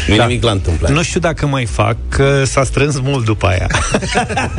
Nu 0.09 0.17
Da. 0.17 0.27
nimic 0.27 0.43
la 0.43 0.51
întâmplare. 0.51 0.95
Nu 0.95 1.03
știu 1.03 1.21
dacă 1.21 1.47
mai 1.47 1.65
fac, 1.65 1.97
că 2.09 2.43
s-a 2.45 2.65
strâns 2.65 3.01
mult 3.01 3.25
după 3.25 3.47
aia. 3.47 3.67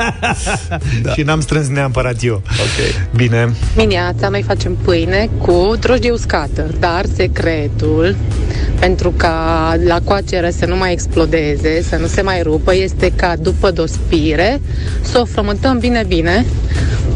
da. 1.04 1.12
Și 1.14 1.22
n-am 1.22 1.42
strâns 1.42 1.68
neapărat 1.68 2.16
eu. 2.24 2.34
Ok. 2.36 3.16
Bine. 3.16 3.54
Dimineața 3.76 4.28
noi 4.30 4.42
facem 4.42 4.76
pâine 4.76 5.30
cu 5.38 5.74
drojdie 5.80 6.12
uscată, 6.12 6.66
dar 6.80 7.06
secretul 7.16 8.16
pentru 8.80 9.14
ca 9.18 9.76
la 9.86 10.00
coacere 10.04 10.52
să 10.52 10.66
nu 10.66 10.76
mai 10.76 10.92
explodeze, 10.92 11.82
să 11.90 11.96
nu 11.96 12.08
se 12.08 12.22
mai 12.22 12.42
rupă, 12.42 12.76
este 12.76 13.12
ca 13.16 13.34
după 13.40 13.72
dospire 13.72 14.62
să 15.02 15.20
o 15.20 15.26
frământăm 15.26 15.80
bine, 15.80 16.04
bine, 16.08 16.46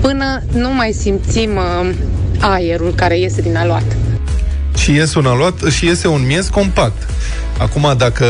până 0.02 0.42
nu 0.54 0.74
mai 0.74 0.92
simțim 0.92 1.56
uh, 1.56 1.90
aerul 2.40 2.94
care 2.96 3.20
iese 3.20 3.42
din 3.42 3.56
aluat. 3.58 3.84
Și 4.78 4.92
iese 4.92 5.18
un 5.18 5.26
aluat 5.26 5.54
și 5.70 5.86
iese 5.86 6.08
un 6.08 6.26
miez 6.26 6.48
compact. 6.48 7.10
Acum, 7.58 7.94
dacă 7.98 8.26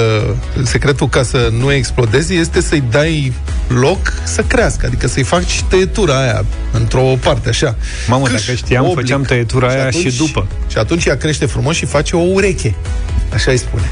secretul 0.63 1.09
ca 1.09 1.23
să 1.23 1.49
nu 1.59 1.71
explodeze 1.71 2.33
este 2.33 2.61
să-i 2.61 2.83
dai 2.89 3.33
loc 3.67 4.13
să 4.23 4.41
crească, 4.41 4.85
adică 4.85 5.07
să-i 5.07 5.23
faci 5.23 5.61
tăietura 5.69 6.21
aia 6.21 6.45
într-o 6.71 7.01
parte, 7.23 7.49
așa. 7.49 7.75
Mamă, 8.07 8.25
Câș, 8.27 8.45
dacă 8.45 8.57
știam, 8.57 8.83
oblic. 8.85 8.99
făceam 8.99 9.21
tăietura 9.21 9.67
aia 9.67 9.89
și 9.89 10.17
după. 10.17 10.47
Și 10.67 10.77
atunci 10.77 11.05
ea 11.05 11.17
crește 11.17 11.45
frumos 11.45 11.75
și 11.75 11.85
face 11.85 12.15
o 12.15 12.19
ureche. 12.19 12.75
Așa 13.33 13.51
îi 13.51 13.57
spune. 13.57 13.91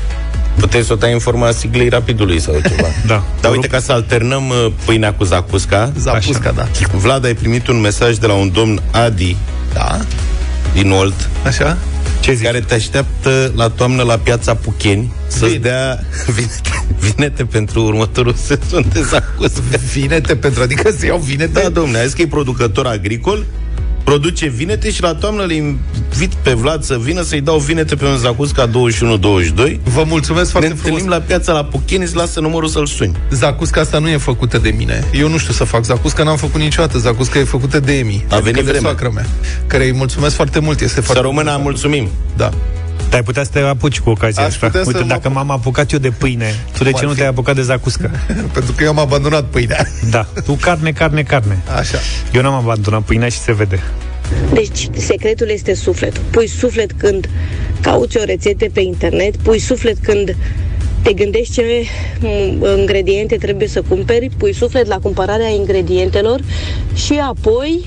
Puteți 0.59 0.87
să 0.87 0.93
o 0.93 0.95
tai 0.95 1.13
în 1.13 1.19
forma 1.19 1.51
siglei 1.51 1.89
rapidului 1.89 2.39
sau 2.39 2.53
ceva. 2.69 2.87
Da. 3.07 3.23
Dar 3.41 3.51
uite, 3.51 3.67
ca 3.67 3.79
să 3.79 3.91
alternăm 3.91 4.49
uh, 4.49 4.71
pâinea 4.85 5.13
cu 5.13 5.23
zacusca, 5.23 5.91
Zapusca, 5.97 6.51
da. 6.51 6.67
Vlad, 6.93 7.25
ai 7.25 7.33
primit 7.33 7.67
un 7.67 7.79
mesaj 7.79 8.15
de 8.15 8.27
la 8.27 8.33
un 8.33 8.51
domn 8.53 8.81
Adi 8.91 9.35
Da? 9.73 9.97
din 10.73 10.91
Olt, 10.91 11.29
Așa? 11.45 11.77
Ce 12.19 12.33
zici? 12.33 12.45
care 12.45 12.59
te 12.59 12.73
așteaptă 12.73 13.51
la 13.55 13.69
toamnă 13.69 14.03
la 14.03 14.17
piața 14.17 14.55
Pucheni 14.55 15.11
să-ți 15.27 15.45
Bine. 15.45 15.57
dea 15.57 15.99
vinete, 16.35 16.85
vinete 16.99 17.43
pentru 17.45 17.83
următorul 17.83 18.33
sezon 18.33 18.85
de 18.93 19.01
zacuscă. 19.01 19.61
Vinete 19.93 20.35
pentru, 20.35 20.61
adică 20.61 20.91
să 20.97 21.05
iau 21.05 21.17
vinete? 21.17 21.61
Da, 21.61 21.69
domne, 21.69 21.97
a 21.99 22.03
zis 22.03 22.13
că 22.13 22.21
e 22.21 22.27
producător 22.27 22.85
agricol, 22.85 23.45
produce 24.09 24.47
vinete 24.47 24.91
și 24.91 25.01
la 25.01 25.13
toamnă 25.15 25.43
le 25.45 25.53
invit 25.53 26.33
pe 26.41 26.53
Vlad 26.53 26.83
să 26.83 26.97
vină 27.01 27.21
să-i 27.21 27.41
dau 27.41 27.57
vinete 27.57 27.95
pe 27.95 28.05
un 28.05 28.17
zacusca 28.17 28.67
21-22. 28.67 28.71
Vă 29.83 30.03
mulțumesc 30.05 30.45
Ne 30.45 30.51
foarte 30.51 30.67
frumos. 30.67 30.69
întâlnim 30.85 31.07
la 31.09 31.17
piața 31.19 31.53
la 31.53 31.63
Pucheni, 31.63 32.03
îți 32.03 32.15
lasă 32.15 32.39
numărul 32.39 32.69
să-l 32.69 32.85
suni. 32.85 33.15
Zacusca 33.31 33.81
asta 33.81 33.99
nu 33.99 34.09
e 34.09 34.17
făcută 34.17 34.57
de 34.57 34.69
mine. 34.69 35.03
Eu 35.13 35.29
nu 35.29 35.37
știu 35.37 35.53
să 35.53 35.63
fac 35.63 35.83
zacusca, 35.83 36.23
n-am 36.23 36.37
făcut 36.37 36.61
niciodată. 36.61 36.97
Zacusca 36.97 37.39
e 37.39 37.43
făcută 37.43 37.79
de 37.79 37.97
Emi. 37.97 38.25
A 38.29 38.35
venit 38.35 38.45
adică 38.45 38.55
de 38.55 38.61
vremea. 38.61 38.79
soacră 38.81 39.11
mea, 39.13 39.25
care 39.67 39.83
îi 39.85 39.93
mulțumesc 39.93 40.35
foarte 40.35 40.59
mult. 40.59 40.79
Este 40.81 40.93
Să 40.95 41.01
foarte 41.01 41.21
rămână, 41.21 41.51
bună. 41.51 41.63
mulțumim. 41.63 42.07
Da. 42.37 42.49
Dar 43.09 43.17
ai 43.19 43.23
putea 43.23 43.43
să 43.43 43.49
te 43.53 43.59
apuci 43.59 43.99
cu 43.99 44.09
ocazia 44.09 44.43
Aș 44.43 44.49
asta. 44.53 44.65
putea 44.65 44.81
să 44.81 44.87
Uite, 44.87 45.01
mă 45.01 45.07
dacă 45.07 45.21
apuc. 45.27 45.33
m-am 45.35 45.51
apucat 45.51 45.91
eu 45.91 45.99
de 45.99 46.09
pâine, 46.09 46.55
tu 46.77 46.83
de 46.83 46.89
Cum 46.89 46.99
ce 46.99 47.03
ar 47.03 47.03
nu 47.05 47.09
fi? 47.09 47.15
te-ai 47.17 47.29
apucat 47.29 47.55
de 47.55 47.61
zacuscă? 47.61 48.11
Pentru 48.53 48.71
că 48.71 48.83
eu 48.83 48.89
am 48.89 48.99
abandonat 48.99 49.43
pâinea. 49.45 49.87
Da, 50.09 50.25
tu 50.45 50.53
carne, 50.61 50.91
carne, 50.91 51.23
carne. 51.23 51.61
Așa. 51.77 51.97
Eu 52.33 52.41
n-am 52.41 52.53
abandonat 52.53 53.01
pâinea 53.01 53.29
și 53.29 53.37
se 53.37 53.53
vede. 53.53 53.79
Deci, 54.53 54.87
secretul 54.97 55.49
este 55.49 55.73
sufletul. 55.73 56.23
Pui 56.29 56.47
suflet 56.47 56.91
când 56.91 57.29
cauți 57.81 58.17
o 58.17 58.23
rețetă 58.23 58.65
pe 58.73 58.81
internet, 58.81 59.35
pui 59.37 59.59
suflet 59.59 59.97
când 60.01 60.35
te 61.01 61.13
gândești 61.13 61.53
ce 61.53 61.63
m, 62.19 62.65
ingrediente 62.79 63.35
trebuie 63.35 63.67
să 63.67 63.81
cumperi, 63.87 64.29
pui 64.37 64.53
suflet 64.53 64.87
la 64.87 64.97
cumpărarea 64.97 65.47
ingredientelor 65.49 66.39
și 66.93 67.13
apoi, 67.29 67.85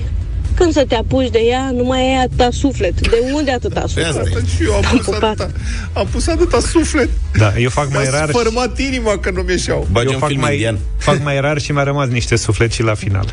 când 0.55 0.73
să 0.73 0.85
te 0.87 0.95
apuci 0.95 1.29
de 1.29 1.39
ea, 1.39 1.71
nu 1.73 1.83
mai 1.83 1.99
ai 1.99 2.23
atâta 2.23 2.49
suflet. 2.51 3.09
De 3.09 3.17
unde 3.33 3.51
atâta 3.51 3.81
suflet? 3.87 4.05
Asta 4.05 4.21
și 4.55 4.63
eu 4.63 4.73
am 4.73 4.81
pus 4.91 5.05
pupat. 5.05 5.23
atâta, 5.23 5.49
am 5.93 6.07
pus 6.11 6.27
atâta 6.27 6.59
suflet. 6.59 7.09
Da, 7.37 7.53
eu 7.57 7.69
fac 7.69 7.93
mai 7.93 8.07
Mi-a 8.09 8.19
rar. 8.19 8.29
sfărmat 8.29 8.79
inima 8.79 9.17
că 9.17 9.31
nu-mi 9.31 9.49
ieșeau. 9.49 9.87
Bagi 9.91 10.07
Eu 10.07 10.13
un 10.13 10.19
fac 10.19 10.29
film 10.29 10.41
mai, 10.41 10.53
indian. 10.53 10.77
fac 10.97 11.23
mai 11.23 11.39
rar 11.39 11.59
și 11.59 11.71
mi-a 11.71 11.83
rămas 11.83 12.07
niște 12.07 12.35
suflet 12.35 12.71
și 12.71 12.83
la 12.83 12.93
final. 12.93 13.25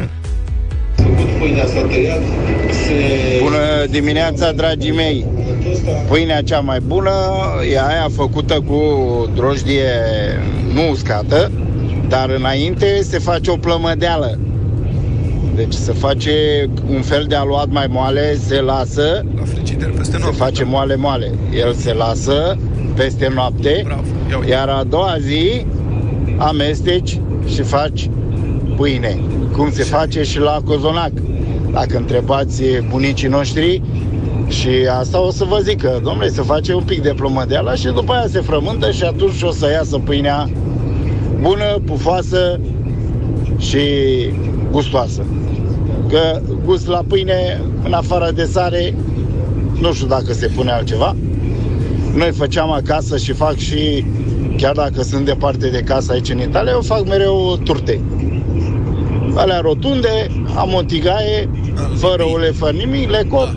Pâinea 1.39 1.67
s-a 1.67 1.81
tăiat, 1.91 2.21
se... 2.87 3.39
Bună 3.43 3.87
dimineața, 3.91 4.53
dragii 4.53 4.93
mei! 4.93 5.27
Pâinea 6.09 6.43
cea 6.43 6.61
mai 6.61 6.81
bună 6.81 7.12
e 7.73 7.79
aia 7.79 8.09
făcută 8.17 8.61
cu 8.61 8.81
drojdie 9.35 9.91
nu 10.73 10.91
uscată, 10.91 11.50
dar 12.09 12.31
înainte 12.31 13.03
se 13.03 13.19
face 13.19 13.50
o 13.50 13.57
plămădeală. 13.57 14.39
Deci 15.61 15.73
se 15.75 15.93
face 15.93 16.69
un 16.90 17.02
fel 17.02 17.25
de 17.29 17.35
aluat 17.35 17.71
mai 17.71 17.87
moale, 17.90 18.37
se 18.37 18.61
lasă, 18.61 19.25
La 19.37 19.43
frigider, 19.45 19.90
peste 19.90 20.12
se 20.17 20.19
noapte. 20.19 20.37
face 20.37 20.64
moale-moale. 20.64 21.31
El 21.55 21.73
se 21.73 21.93
lasă 21.95 22.57
peste 22.95 23.31
noapte, 23.35 23.83
Bravo. 23.85 24.02
Ia 24.31 24.37
uite. 24.38 24.50
iar 24.50 24.69
a 24.69 24.85
doua 24.88 25.17
zi 25.21 25.67
amesteci 26.37 27.21
și 27.52 27.62
faci 27.62 28.11
pâine. 28.76 29.21
Cum 29.52 29.71
se 29.73 29.83
face 29.83 30.23
și 30.23 30.38
la 30.38 30.59
cozonac. 30.64 31.11
Dacă 31.73 31.97
întrebați 31.97 32.62
bunicii 32.88 33.29
noștri, 33.29 33.83
și 34.49 34.69
asta 34.99 35.21
o 35.21 35.31
să 35.31 35.45
vă 35.45 35.59
zic 35.62 35.81
că, 35.81 35.99
domnule, 36.02 36.29
se 36.29 36.43
face 36.43 36.75
un 36.75 36.83
pic 36.83 37.02
de 37.02 37.12
plămădeala 37.17 37.75
și 37.75 37.87
după 37.87 38.12
aia 38.12 38.26
se 38.29 38.40
frământă 38.40 38.90
și 38.90 39.02
atunci 39.02 39.43
o 39.43 39.50
să 39.50 39.71
iasă 39.71 39.99
pâinea 39.99 40.50
bună, 41.40 41.79
pufoasă 41.85 42.61
și 43.61 43.81
gustoasă. 44.71 45.25
Că 46.09 46.40
gust 46.64 46.87
la 46.87 47.02
pâine, 47.07 47.61
în 47.85 47.93
afară 47.93 48.31
de 48.35 48.45
sare, 48.45 48.95
nu 49.81 49.93
știu 49.93 50.07
dacă 50.07 50.33
se 50.33 50.47
pune 50.47 50.71
altceva. 50.71 51.17
Noi 52.14 52.33
făceam 52.33 52.71
acasă 52.71 53.17
și 53.17 53.33
fac 53.33 53.57
și, 53.57 54.05
chiar 54.57 54.75
dacă 54.75 55.02
sunt 55.02 55.25
departe 55.25 55.69
de 55.69 55.81
casă 55.81 56.12
aici 56.12 56.31
în 56.31 56.40
Italia, 56.40 56.73
eu 56.73 56.81
fac 56.81 57.09
mereu 57.09 57.59
turte. 57.64 58.00
Alea 59.35 59.61
rotunde, 59.61 60.26
am 60.57 60.75
o 60.75 60.83
tigaie, 60.83 61.49
fără 61.95 62.23
ule, 62.33 62.47
fără 62.47 62.73
nimic, 62.73 63.11
le 63.11 63.26
cop 63.29 63.49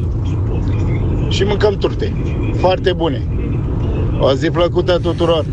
și 1.30 1.44
mâncăm 1.44 1.78
turte. 1.78 2.14
Foarte 2.58 2.94
bune. 2.94 3.22
O 4.20 4.34
zi 4.34 4.50
plăcută 4.50 5.00
tuturor! 5.02 5.46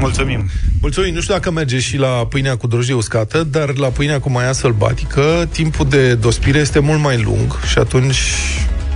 Mulțumim. 0.00 0.50
Mulțumim, 0.80 1.14
nu 1.14 1.20
știu 1.20 1.34
dacă 1.34 1.50
merge 1.50 1.78
și 1.78 1.96
la 1.96 2.08
pâinea 2.08 2.56
cu 2.56 2.66
drojdie 2.66 2.94
uscată, 2.94 3.42
dar 3.42 3.76
la 3.76 3.88
pâinea 3.88 4.20
cu 4.20 4.30
maia 4.30 4.52
sălbatică, 4.52 5.48
timpul 5.52 5.88
de 5.88 6.14
dospire 6.14 6.58
este 6.58 6.78
mult 6.78 7.00
mai 7.00 7.22
lung 7.22 7.60
și 7.70 7.78
atunci, 7.78 8.18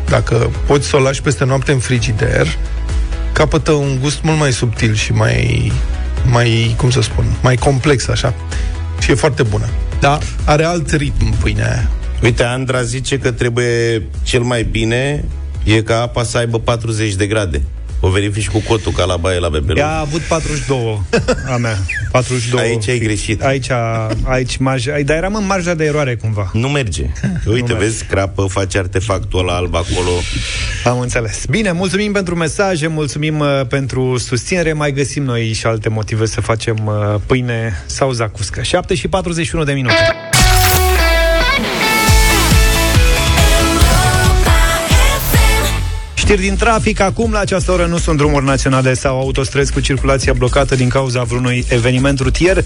dacă 0.08 0.50
poți 0.66 0.88
să 0.88 0.96
o 0.96 1.00
lași 1.00 1.22
peste 1.22 1.44
noapte 1.44 1.72
în 1.72 1.78
frigider, 1.78 2.46
capătă 3.32 3.72
un 3.72 3.98
gust 4.00 4.22
mult 4.22 4.38
mai 4.38 4.52
subtil 4.52 4.94
și 4.94 5.12
mai, 5.12 5.72
mai 6.30 6.74
cum 6.76 6.90
să 6.90 7.00
spun, 7.00 7.24
mai 7.42 7.56
complex 7.56 8.08
așa. 8.08 8.34
Și 9.00 9.10
e 9.10 9.14
foarte 9.14 9.42
bună. 9.42 9.68
Da, 10.00 10.18
are 10.44 10.64
alt 10.64 10.90
ritm 10.90 11.38
pâinea 11.38 11.70
aia. 11.70 11.90
Uite, 12.22 12.42
Andra 12.42 12.82
zice 12.82 13.18
că 13.18 13.30
trebuie 13.30 14.02
cel 14.22 14.40
mai 14.40 14.62
bine 14.62 15.24
e 15.64 15.82
ca 15.82 16.00
apa 16.00 16.22
să 16.22 16.38
aibă 16.38 16.58
40 16.58 17.14
de 17.14 17.26
grade. 17.26 17.62
O 18.06 18.08
verifici 18.10 18.48
cu 18.48 18.62
cotul 18.68 18.92
ca 18.92 19.04
la 19.04 19.16
baie 19.16 19.38
la 19.38 19.48
bebelul. 19.48 19.78
Ea 19.78 19.88
a 19.88 19.98
avut 19.98 20.20
42 20.20 21.02
a 21.48 21.56
mea. 21.56 21.78
42. 22.10 22.60
Aici 22.60 22.88
ai 22.88 22.98
greșit. 22.98 23.42
Aici, 23.42 23.70
aici 24.24 24.56
marja, 24.56 25.00
dar 25.04 25.16
eram 25.16 25.34
în 25.34 25.46
marja 25.46 25.74
de 25.74 25.84
eroare 25.84 26.14
cumva. 26.16 26.50
Nu 26.52 26.68
merge. 26.68 27.02
Uite, 27.46 27.72
merge. 27.72 27.74
vezi, 27.74 28.04
crapă, 28.04 28.46
face 28.48 28.78
artefactul 28.78 29.38
ăla 29.38 29.54
alb 29.54 29.74
acolo. 29.74 30.10
Am 30.84 30.98
înțeles. 30.98 31.44
Bine, 31.50 31.72
mulțumim 31.72 32.12
pentru 32.12 32.34
mesaje, 32.34 32.86
mulțumim 32.86 33.38
uh, 33.38 33.60
pentru 33.68 34.18
susținere. 34.18 34.72
Mai 34.72 34.92
găsim 34.92 35.22
noi 35.22 35.52
și 35.52 35.66
alte 35.66 35.88
motive 35.88 36.26
să 36.26 36.40
facem 36.40 36.86
uh, 36.86 37.20
pâine 37.26 37.82
sau 37.86 38.10
zacuscă. 38.12 38.62
7 38.62 38.94
și 38.94 39.08
41 39.08 39.64
de 39.64 39.72
minute. 39.72 39.94
Știri 46.24 46.40
din 46.40 46.56
trafic. 46.56 47.00
Acum, 47.00 47.32
la 47.32 47.38
această 47.38 47.72
oră, 47.72 47.86
nu 47.86 47.98
sunt 47.98 48.16
drumuri 48.16 48.44
naționale 48.44 48.94
sau 48.94 49.18
autostrăzi 49.18 49.72
cu 49.72 49.80
circulația 49.80 50.32
blocată 50.32 50.74
din 50.74 50.88
cauza 50.88 51.22
vreunui 51.22 51.64
eveniment 51.68 52.20
rutier. 52.20 52.64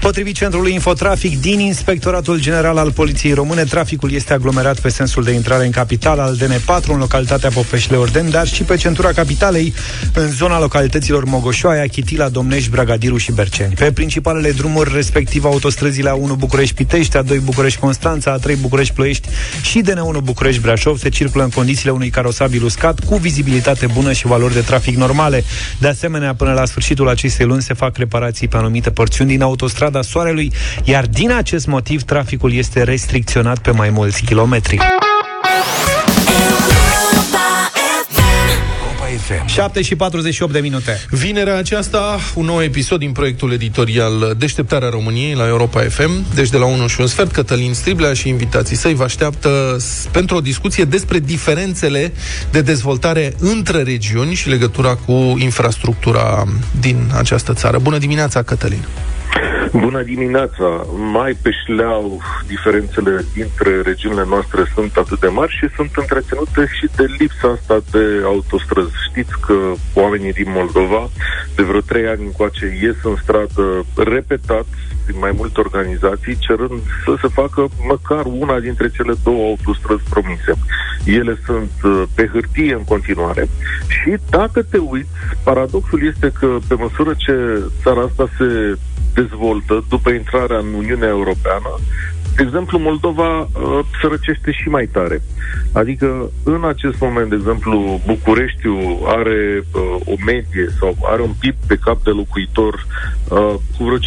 Potrivit 0.00 0.34
Centrului 0.34 0.72
Infotrafic 0.72 1.40
din 1.40 1.60
Inspectoratul 1.60 2.40
General 2.40 2.76
al 2.76 2.92
Poliției 2.92 3.32
Române, 3.32 3.64
traficul 3.64 4.12
este 4.12 4.32
aglomerat 4.32 4.80
pe 4.80 4.88
sensul 4.88 5.22
de 5.22 5.30
intrare 5.30 5.64
în 5.64 5.70
capital 5.70 6.18
al 6.18 6.36
DN4, 6.36 6.86
în 6.86 6.98
localitatea 6.98 7.50
Popeșle 7.50 7.96
Orden, 7.96 8.30
dar 8.30 8.46
și 8.46 8.62
pe 8.62 8.76
centura 8.76 9.12
capitalei, 9.12 9.74
în 10.14 10.30
zona 10.30 10.60
localităților 10.60 11.24
Mogoșoaia, 11.24 11.86
Chitila, 11.86 12.28
Domnești, 12.28 12.70
Bragadiru 12.70 13.16
și 13.16 13.32
Berceni. 13.32 13.74
Pe 13.74 13.92
principalele 13.92 14.50
drumuri, 14.50 14.94
respectiv 14.94 15.44
autostrăzile 15.44 16.10
A1 16.10 16.38
București-Pitești, 16.38 17.16
A2 17.16 17.36
București-Constanța, 17.42 18.38
A3 18.38 18.60
București-Ploiești 18.60 19.28
și 19.62 19.82
DN1 19.82 20.22
București-Brașov, 20.22 20.98
se 20.98 21.08
circulă 21.08 21.44
în 21.44 21.50
condițiile 21.50 21.92
unui 21.92 22.10
carosabil 22.10 22.64
uscat 22.64 22.92
cu 23.00 23.16
vizibilitate 23.16 23.86
bună 23.86 24.12
și 24.12 24.26
valori 24.26 24.54
de 24.54 24.60
trafic 24.60 24.96
normale. 24.96 25.44
De 25.78 25.88
asemenea, 25.88 26.34
până 26.34 26.52
la 26.52 26.64
sfârșitul 26.64 27.08
acestei 27.08 27.46
luni 27.46 27.62
se 27.62 27.74
fac 27.74 27.96
reparații 27.96 28.48
pe 28.48 28.56
anumite 28.56 28.90
porțiuni 28.90 29.30
din 29.30 29.42
autostrada 29.42 30.02
Soarelui, 30.02 30.52
iar 30.84 31.06
din 31.06 31.32
acest 31.32 31.66
motiv 31.66 32.02
traficul 32.02 32.52
este 32.52 32.82
restricționat 32.82 33.58
pe 33.58 33.70
mai 33.70 33.90
mulți 33.90 34.22
kilometri. 34.22 34.78
FM. 39.16 39.46
7 39.46 39.82
și 39.82 39.96
48 39.96 40.52
de 40.52 40.58
minute. 40.58 41.00
Vinerea 41.10 41.56
aceasta, 41.56 42.18
un 42.34 42.44
nou 42.44 42.62
episod 42.62 42.98
din 42.98 43.12
proiectul 43.12 43.52
editorial 43.52 44.34
Deșteptarea 44.38 44.88
României 44.88 45.34
la 45.34 45.46
Europa 45.46 45.80
FM. 45.80 46.34
Deci 46.34 46.48
de 46.50 46.56
la 46.56 46.64
1 46.66 46.86
și 46.86 47.00
un 47.00 47.06
sfert, 47.06 47.32
Cătălin 47.32 47.74
Striblea 47.74 48.12
și 48.12 48.28
invitații 48.28 48.76
săi 48.76 48.94
vă 48.94 49.02
așteaptă 49.04 49.76
s- 49.80 50.08
pentru 50.10 50.36
o 50.36 50.40
discuție 50.40 50.84
despre 50.84 51.18
diferențele 51.18 52.12
de 52.50 52.60
dezvoltare 52.60 53.34
între 53.38 53.82
regiuni 53.82 54.34
și 54.34 54.48
legătura 54.48 54.94
cu 54.94 55.12
infrastructura 55.38 56.44
din 56.80 57.10
această 57.16 57.52
țară. 57.54 57.78
Bună 57.78 57.98
dimineața, 57.98 58.42
Cătălin! 58.42 58.84
Bună 59.80 60.02
dimineața! 60.02 60.86
Mai 61.12 61.36
pe 61.42 61.50
șleau 61.50 62.20
diferențele 62.46 63.24
dintre 63.32 63.80
regiunile 63.80 64.24
noastre 64.28 64.62
sunt 64.74 64.96
atât 64.96 65.20
de 65.20 65.26
mari 65.26 65.52
și 65.52 65.74
sunt 65.76 65.90
întreținute 65.96 66.66
și 66.78 66.88
de 66.96 67.04
lipsa 67.18 67.48
asta 67.48 67.82
de 67.90 68.04
autostrăzi. 68.24 68.92
Știți 69.10 69.40
că 69.46 69.54
oamenii 69.94 70.32
din 70.32 70.46
Moldova 70.48 71.10
de 71.56 71.62
vreo 71.62 71.80
trei 71.80 72.06
ani 72.06 72.24
încoace 72.24 72.78
ies 72.82 72.96
în 73.02 73.16
stradă 73.22 73.84
repetat 73.96 74.66
din 75.06 75.18
mai 75.18 75.32
multe 75.36 75.60
organizații 75.60 76.36
cerând 76.36 76.80
să 77.04 77.14
se 77.20 77.28
facă 77.28 77.68
măcar 77.88 78.24
una 78.26 78.60
dintre 78.60 78.90
cele 78.90 79.14
două 79.24 79.44
autostrăzi 79.46 80.08
promise. 80.10 80.52
Ele 81.04 81.38
sunt 81.44 81.72
uh, 81.84 82.02
pe 82.14 82.26
hârtie 82.32 82.74
în 82.74 82.84
continuare 82.84 83.48
și 83.88 84.16
dacă 84.30 84.62
te 84.62 84.78
uiți, 84.78 85.08
paradoxul 85.44 86.06
este 86.06 86.32
că 86.38 86.58
pe 86.68 86.74
măsură 86.74 87.14
ce 87.16 87.62
țara 87.82 88.00
asta 88.00 88.28
se 88.38 88.78
dezvoltă 89.14 89.84
după 89.88 90.10
intrarea 90.10 90.58
în 90.58 90.72
Uniunea 90.74 91.08
Europeană, 91.08 91.70
de 92.36 92.42
exemplu, 92.42 92.78
Moldova 92.78 93.40
uh, 93.40 93.78
se 94.00 94.06
răcește 94.06 94.50
și 94.50 94.68
mai 94.68 94.86
tare. 94.86 95.22
Adică, 95.72 96.30
în 96.42 96.64
acest 96.64 97.00
moment, 97.00 97.28
de 97.28 97.34
exemplu, 97.34 98.00
Bucureștiul 98.06 99.02
are 99.06 99.64
uh, 99.74 99.96
o 100.04 100.14
medie 100.26 100.66
sau 100.78 100.96
are 101.02 101.22
un 101.22 101.34
PIB 101.40 101.54
pe 101.66 101.76
cap 101.76 102.02
de 102.02 102.10
locuitor 102.10 102.86
uh, 103.28 103.54
cu 103.76 103.84
vreo 103.84 103.98
50% 103.98 104.00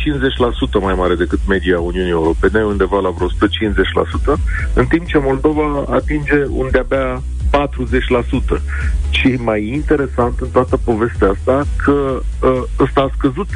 mai 0.81 0.93
mare 0.93 1.15
decât 1.15 1.39
media 1.47 1.79
Uniunii 1.79 2.17
Europene, 2.21 2.63
undeva 2.63 2.99
la 2.99 3.09
vreo 3.09 3.27
150%, 3.27 3.31
în 4.73 4.85
timp 4.85 5.05
ce 5.05 5.17
Moldova 5.17 5.85
atinge 5.89 6.43
un 6.49 6.67
de-abia 6.71 7.21
40%. 7.51 8.61
Și 9.09 9.27
mai 9.27 9.67
interesant 9.67 10.39
în 10.39 10.47
toată 10.51 10.77
povestea 10.77 11.29
asta 11.29 11.65
că 11.83 12.21
uh, 12.41 12.63
ăsta 12.79 13.01
a 13.01 13.11
scăzut 13.17 13.47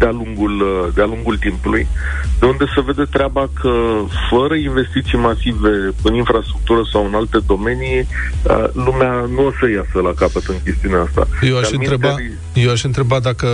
de-a 0.00 0.10
lungul, 0.10 0.54
uh, 0.60 0.94
de-a 0.94 1.04
lungul 1.04 1.36
timpului, 1.36 1.86
de 2.38 2.46
unde 2.46 2.64
se 2.74 2.80
vede 2.80 3.04
treaba 3.10 3.44
că 3.60 3.72
fără 4.30 4.54
investiții 4.54 5.18
masive 5.18 5.72
în 6.02 6.14
infrastructură 6.14 6.82
sau 6.92 7.06
în 7.06 7.14
alte 7.14 7.38
domenii, 7.46 7.98
uh, 8.00 8.64
lumea 8.72 9.12
nu 9.34 9.46
o 9.46 9.52
să 9.60 9.66
iasă 9.68 9.98
la 10.08 10.12
capăt 10.22 10.44
în 10.46 10.58
chestiunea 10.64 11.00
asta. 11.00 11.28
Eu 11.42 11.58
aș, 11.58 11.70
întreba, 11.70 12.14
eu 12.54 12.70
aș 12.70 12.82
întreba 12.82 13.18
dacă 13.20 13.48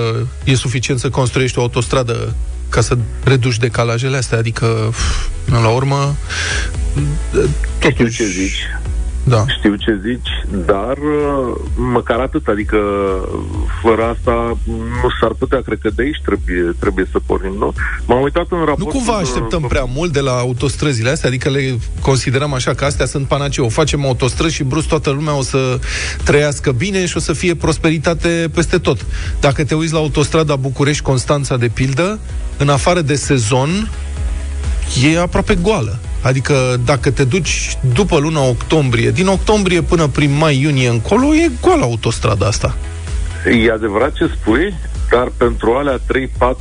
e 0.45 0.55
suficient 0.55 1.01
să 1.01 1.09
construiești 1.11 1.59
o 1.59 1.63
autostradă 1.63 2.35
ca 2.69 2.81
să 2.81 2.97
reduci 3.25 3.57
decalajele 3.57 4.17
astea, 4.17 4.39
adică, 4.39 4.67
până 5.45 5.59
la 5.59 5.69
urmă... 5.69 6.17
Știu 7.79 8.09
ce 8.09 8.25
zici. 8.25 8.63
Da. 9.29 9.45
Știu 9.59 9.75
ce 9.75 10.01
zici, 10.03 10.29
dar 10.67 10.97
uh, 10.97 11.55
măcar 11.77 12.19
atât, 12.19 12.47
adică 12.47 12.77
fără 13.83 14.03
asta 14.03 14.57
nu 15.03 15.09
s-ar 15.21 15.33
putea, 15.39 15.61
cred 15.61 15.79
că 15.83 15.91
de 15.95 16.03
aici 16.03 16.21
trebuie, 16.25 16.75
trebuie 16.79 17.07
să 17.11 17.19
pornim, 17.27 17.55
nu? 17.59 17.73
M-am 18.07 18.23
uitat 18.23 18.47
în 18.51 18.59
raport... 18.59 18.79
Nu 18.79 18.87
cumva 18.87 19.13
așteptăm 19.13 19.63
prea 19.63 19.85
mult 19.95 20.13
de 20.13 20.21
la 20.21 20.33
autostrăzile 20.33 21.11
astea, 21.11 21.29
adică 21.29 21.51
le 21.51 21.79
considerăm 22.01 22.53
așa 22.53 22.75
că 22.75 22.85
astea 22.85 23.07
sunt 23.07 23.27
panaceu. 23.27 23.69
Facem 23.69 24.05
autostrăzi 24.05 24.55
și 24.55 24.65
brusc 24.65 24.89
toată 24.89 25.11
lumea 25.11 25.37
o 25.37 25.43
să 25.43 25.79
trăiască 26.25 26.73
bine 26.73 27.07
și 27.07 27.17
o 27.17 27.21
să 27.21 27.33
fie 27.33 27.55
prosperitate 27.55 28.51
peste 28.55 28.79
tot. 28.79 29.07
Dacă 29.41 29.65
te 29.65 29.75
uiți 29.75 29.93
la 29.93 29.99
autostrada 29.99 30.57
București-Constanța 30.57 31.57
de 31.57 31.69
pildă, 31.69 32.19
în 32.59 32.69
afară 32.69 33.01
de 33.01 33.15
sezon, 33.15 33.91
e 35.13 35.21
aproape 35.21 35.55
goală. 35.55 35.99
Adică 36.27 36.81
dacă 36.85 37.11
te 37.11 37.25
duci 37.25 37.79
după 37.95 38.19
luna 38.19 38.41
octombrie, 38.41 39.11
din 39.11 39.27
octombrie 39.27 39.83
până 39.83 40.07
prin 40.07 40.37
mai-iunie 40.37 40.89
încolo, 40.89 41.35
e 41.35 41.51
goală 41.61 41.85
autostrada 41.85 42.47
asta. 42.47 42.77
E 43.65 43.73
adevărat 43.73 44.13
ce 44.13 44.31
spui, 44.41 44.75
dar 45.11 45.33
pentru 45.37 45.73
alea 45.73 45.99
3-4 45.99 46.01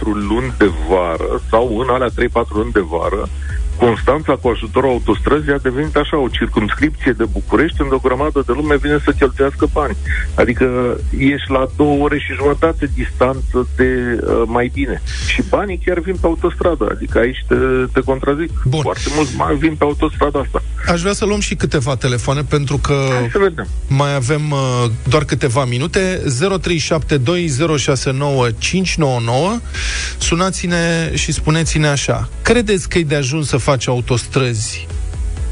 luni 0.03 0.53
de 0.57 0.69
vară, 0.89 1.41
sau 1.50 1.77
în 1.79 1.89
alea 1.89 2.10
3-4 2.10 2.12
luni 2.53 2.72
de 2.72 2.84
vară, 2.89 3.29
Constanța, 3.77 4.34
cu 4.41 4.48
ajutorul 4.48 4.89
autostrăzii, 4.89 5.51
a 5.51 5.58
devenit 5.58 5.96
așa 5.96 6.17
o 6.17 6.27
circumscripție 6.27 7.12
de 7.12 7.24
București, 7.32 7.82
unde 7.82 7.96
o 7.96 8.08
grămadă 8.08 8.44
de 8.46 8.51
lume 8.55 8.77
vine 8.77 9.00
să 9.03 9.12
cheltuiască 9.12 9.67
bani. 9.74 9.96
Adică 10.36 10.98
ești 11.17 11.51
la 11.51 11.67
două 11.75 12.03
ore 12.03 12.20
și 12.20 12.34
jumătate 12.34 12.89
distanță 12.94 13.67
de 13.75 14.20
uh, 14.22 14.44
mai 14.46 14.72
bine. 14.74 15.01
Și 15.27 15.44
banii 15.50 15.82
chiar 15.86 16.00
vin 16.00 16.15
pe 16.22 16.25
autostradă. 16.27 16.88
Adică 16.91 17.17
aici 17.20 17.46
te, 17.48 17.55
te 17.94 18.00
contrazic. 18.00 18.50
Bun. 18.65 18.82
Foarte 18.82 19.10
mulți 19.15 19.36
bani 19.36 19.58
vin 19.58 19.75
pe 19.75 19.84
autostrada 19.84 20.39
asta. 20.39 20.62
Aș 20.91 21.01
vrea 21.01 21.13
să 21.13 21.25
luăm 21.25 21.39
și 21.39 21.55
câteva 21.55 21.96
telefoane, 21.96 22.41
pentru 22.50 22.77
că 22.77 22.94
Hai 23.12 23.29
să 23.32 23.38
vedem. 23.38 23.67
mai 23.88 24.15
avem 24.15 24.51
uh, 24.51 24.86
doar 25.10 25.24
câteva 25.24 25.65
minute. 25.65 26.22
0372069599. 26.25 26.29
Sunați-ne 30.17 31.12
și 31.13 31.32
spuneți-ne 31.32 31.88
așa. 31.88 32.29
Credeți 32.41 32.89
că 32.89 32.98
e 32.98 33.03
de 33.03 33.15
ajuns 33.15 33.48
să 33.48 33.58
faci 33.65 33.88
autostrăzi 33.88 34.88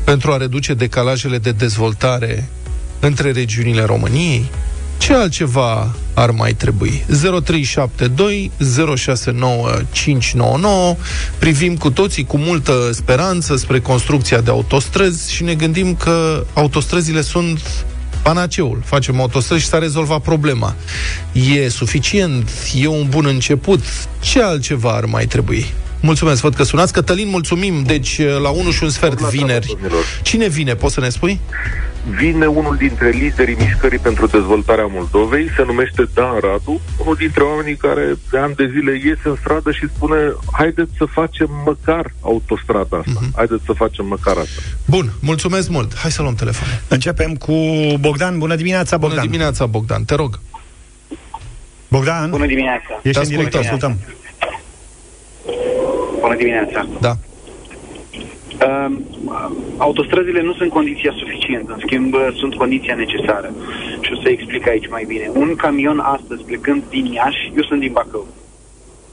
pentru 0.03 0.31
a 0.31 0.37
reduce 0.37 0.73
decalajele 0.73 1.37
de 1.37 1.51
dezvoltare 1.51 2.49
între 2.99 3.31
regiunile 3.31 3.83
României? 3.83 4.45
Ce 4.97 5.13
altceva 5.13 5.95
ar 6.13 6.31
mai 6.31 6.53
trebui? 6.53 7.05
0372 7.43 8.51
069599 8.95 10.95
Privim 11.39 11.77
cu 11.77 11.91
toții 11.91 12.25
cu 12.25 12.37
multă 12.37 12.89
speranță 12.91 13.55
spre 13.55 13.79
construcția 13.79 14.41
de 14.41 14.49
autostrăzi 14.49 15.33
și 15.33 15.43
ne 15.43 15.53
gândim 15.53 15.95
că 15.95 16.45
autostrăzile 16.53 17.21
sunt 17.21 17.85
panaceul. 18.23 18.81
Facem 18.85 19.19
autostrăzi 19.19 19.61
și 19.61 19.67
s-a 19.67 19.77
rezolvat 19.77 20.21
problema. 20.21 20.75
E 21.31 21.69
suficient? 21.69 22.49
E 22.75 22.87
un 22.87 23.07
bun 23.09 23.25
început? 23.25 23.83
Ce 24.19 24.41
altceva 24.41 24.91
ar 24.91 25.05
mai 25.05 25.25
trebui? 25.25 25.73
Mulțumesc, 26.05 26.41
văd 26.41 26.53
că 26.53 26.63
sunați. 26.63 26.93
Cătălin, 26.93 27.29
mulțumim. 27.29 27.83
Deci, 27.83 28.21
la 28.41 28.49
1 28.49 28.71
și 28.71 28.83
un 28.83 28.89
sfert 28.89 29.19
vineri. 29.19 29.77
Cine 30.21 30.47
vine? 30.47 30.75
Poți 30.75 30.93
să 30.93 30.99
ne 30.99 31.09
spui? 31.09 31.39
Vine 32.17 32.45
unul 32.45 32.75
dintre 32.75 33.09
liderii 33.09 33.55
mișcării 33.59 33.97
pentru 33.97 34.27
dezvoltarea 34.27 34.85
Moldovei, 34.85 35.49
se 35.55 35.63
numește 35.65 36.09
Dan 36.13 36.39
Radu, 36.39 36.81
unul 36.97 37.15
dintre 37.15 37.43
oamenii 37.43 37.75
care 37.75 38.17
de 38.31 38.37
ani 38.37 38.55
de 38.55 38.71
zile 38.73 38.91
iese 38.91 39.21
în 39.23 39.35
stradă 39.35 39.71
și 39.71 39.87
spune 39.95 40.15
haideți 40.51 40.91
să 40.97 41.05
facem 41.05 41.49
măcar 41.65 42.13
autostrada 42.21 42.97
asta. 42.97 43.19
Uh-huh. 43.19 43.35
Haideți 43.35 43.61
să 43.65 43.73
facem 43.73 44.05
măcar 44.05 44.37
asta. 44.37 44.61
Bun, 44.85 45.11
mulțumesc 45.19 45.69
mult. 45.69 45.95
Hai 45.95 46.11
să 46.11 46.21
luăm 46.21 46.35
telefon. 46.35 46.67
Începem 46.87 47.35
cu 47.35 47.55
Bogdan. 47.99 48.37
Bună 48.37 48.55
dimineața, 48.55 48.97
Bogdan. 48.97 49.19
Bună 49.19 49.31
dimineața, 49.31 49.65
Bogdan. 49.65 50.03
Te 50.03 50.15
rog. 50.15 50.39
Bogdan. 51.87 52.29
Bună 52.29 52.45
dimineața. 52.45 52.99
Ești 53.03 53.21
în 53.21 53.27
direct, 53.27 53.55
ascultăm. 53.55 53.99
Bună 56.23 56.35
dimineața. 56.35 56.87
Da. 57.01 57.13
Uh, 58.67 58.91
autostrăzile 59.77 60.41
nu 60.41 60.53
sunt 60.53 60.71
condiția 60.71 61.13
suficientă, 61.17 61.71
în 61.73 61.79
schimb 61.85 62.15
sunt 62.35 62.53
condiția 62.55 62.95
necesară. 62.95 63.53
Și 64.01 64.13
o 64.13 64.21
să 64.21 64.29
explic 64.29 64.67
aici 64.67 64.89
mai 64.89 65.03
bine. 65.07 65.31
Un 65.33 65.55
camion 65.55 65.99
astăzi 65.99 66.43
plecând 66.43 66.83
din 66.89 67.05
Iași, 67.05 67.51
eu 67.55 67.63
sunt 67.63 67.79
din 67.79 67.91
Bacău, 67.91 68.27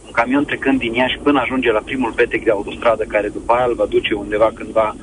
un 0.07 0.11
camion 0.13 0.45
trecând 0.45 0.79
din 0.79 0.93
Iași 0.93 1.19
până 1.23 1.41
ajunge 1.41 1.73
la 1.73 1.81
primul 1.85 2.13
petec 2.13 2.45
de 2.45 2.51
autostradă, 2.51 3.05
care 3.05 3.29
după 3.29 3.53
aia 3.53 3.67
îl 3.69 3.75
va 3.75 3.87
duce 3.87 4.15
undeva 4.15 4.51
cândva 4.55 4.97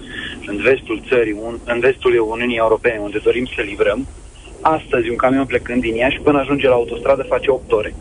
în 0.46 0.58
vestul 0.58 1.02
țării, 1.08 1.36
un, 1.46 1.58
în 1.66 1.80
vestul 1.80 2.28
Uniunii 2.30 2.58
Europene, 2.58 3.00
unde 3.02 3.20
dorim 3.24 3.46
să 3.56 3.62
livrăm, 3.62 4.08
astăzi 4.62 5.10
un 5.10 5.16
camion 5.16 5.46
plecând 5.46 5.82
din 5.82 5.96
Iași 5.96 6.20
până 6.20 6.40
ajunge 6.40 6.68
la 6.68 6.74
autostradă 6.74 7.24
face 7.24 7.50
8 7.50 7.72
ore. 7.72 7.96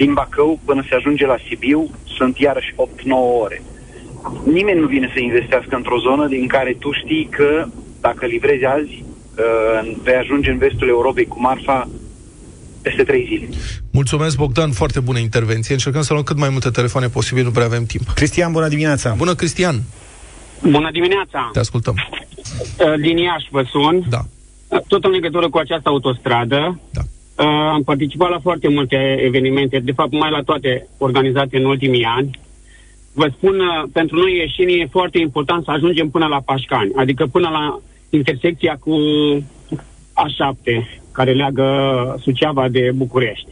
Din 0.00 0.12
Bacău 0.12 0.60
până 0.64 0.84
se 0.88 0.94
ajunge 0.94 1.26
la 1.26 1.36
Sibiu 1.48 1.90
sunt 2.16 2.38
iarăși 2.38 2.72
8-9 2.72 2.76
ore 3.42 3.62
nimeni 4.44 4.80
nu 4.80 4.86
vine 4.86 5.10
să 5.12 5.20
investească 5.20 5.76
într-o 5.76 5.98
zonă 5.98 6.26
din 6.26 6.46
care 6.46 6.76
tu 6.78 6.92
știi 6.92 7.28
că 7.30 7.66
dacă 8.00 8.26
livrezi 8.26 8.64
azi, 8.64 9.04
uh, 9.04 9.96
vei 10.02 10.14
ajunge 10.14 10.50
în 10.50 10.58
vestul 10.58 10.88
Europei 10.88 11.26
cu 11.26 11.40
marfa 11.40 11.88
peste 12.82 13.02
trei 13.02 13.24
zile. 13.28 13.48
Mulțumesc, 13.90 14.36
Bogdan, 14.36 14.72
foarte 14.72 15.00
bună 15.00 15.18
intervenție. 15.18 15.74
Încercăm 15.74 16.02
să 16.02 16.12
luăm 16.12 16.24
cât 16.24 16.36
mai 16.36 16.48
multe 16.48 16.70
telefoane 16.70 17.08
posibil, 17.08 17.44
nu 17.44 17.50
prea 17.50 17.64
avem 17.64 17.84
timp. 17.84 18.08
Cristian, 18.08 18.52
bună 18.52 18.68
dimineața! 18.68 19.14
Bună, 19.16 19.34
Cristian! 19.34 19.82
Bună 20.62 20.90
dimineața! 20.92 21.50
Te 21.52 21.58
ascultăm. 21.58 21.94
Uh, 21.94 23.00
din 23.00 23.16
Iași 23.16 23.48
vă 23.50 23.62
sun. 23.70 24.04
Da. 24.08 24.20
Tot 24.86 25.04
în 25.04 25.10
legătură 25.10 25.48
cu 25.48 25.58
această 25.58 25.88
autostradă. 25.88 26.80
Da. 26.90 27.00
Uh, 27.40 27.46
am 27.46 27.82
participat 27.82 28.30
la 28.30 28.38
foarte 28.38 28.68
multe 28.68 29.16
evenimente, 29.24 29.78
de 29.78 29.92
fapt 29.92 30.12
mai 30.12 30.30
la 30.30 30.42
toate 30.42 30.88
organizate 30.98 31.56
în 31.56 31.64
ultimii 31.64 32.04
ani 32.04 32.38
vă 33.12 33.30
spun, 33.36 33.60
uh, 33.60 33.82
pentru 33.92 34.16
noi 34.16 34.36
ieșenii 34.36 34.80
e 34.80 34.86
foarte 34.90 35.18
important 35.18 35.64
să 35.64 35.70
ajungem 35.70 36.08
până 36.08 36.26
la 36.26 36.40
Pașcani, 36.40 36.92
adică 36.96 37.26
până 37.26 37.48
la 37.48 37.80
intersecția 38.10 38.76
cu 38.80 38.96
A7, 40.24 40.64
care 41.12 41.32
leagă 41.32 41.66
Suceava 42.20 42.68
de 42.68 42.90
București. 42.94 43.48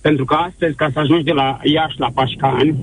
Pentru 0.00 0.24
că 0.24 0.34
astăzi, 0.34 0.76
ca 0.76 0.90
să 0.92 0.98
ajungi 0.98 1.24
de 1.24 1.32
la 1.32 1.58
Iași 1.62 1.98
la 1.98 2.10
Pașcani, 2.14 2.74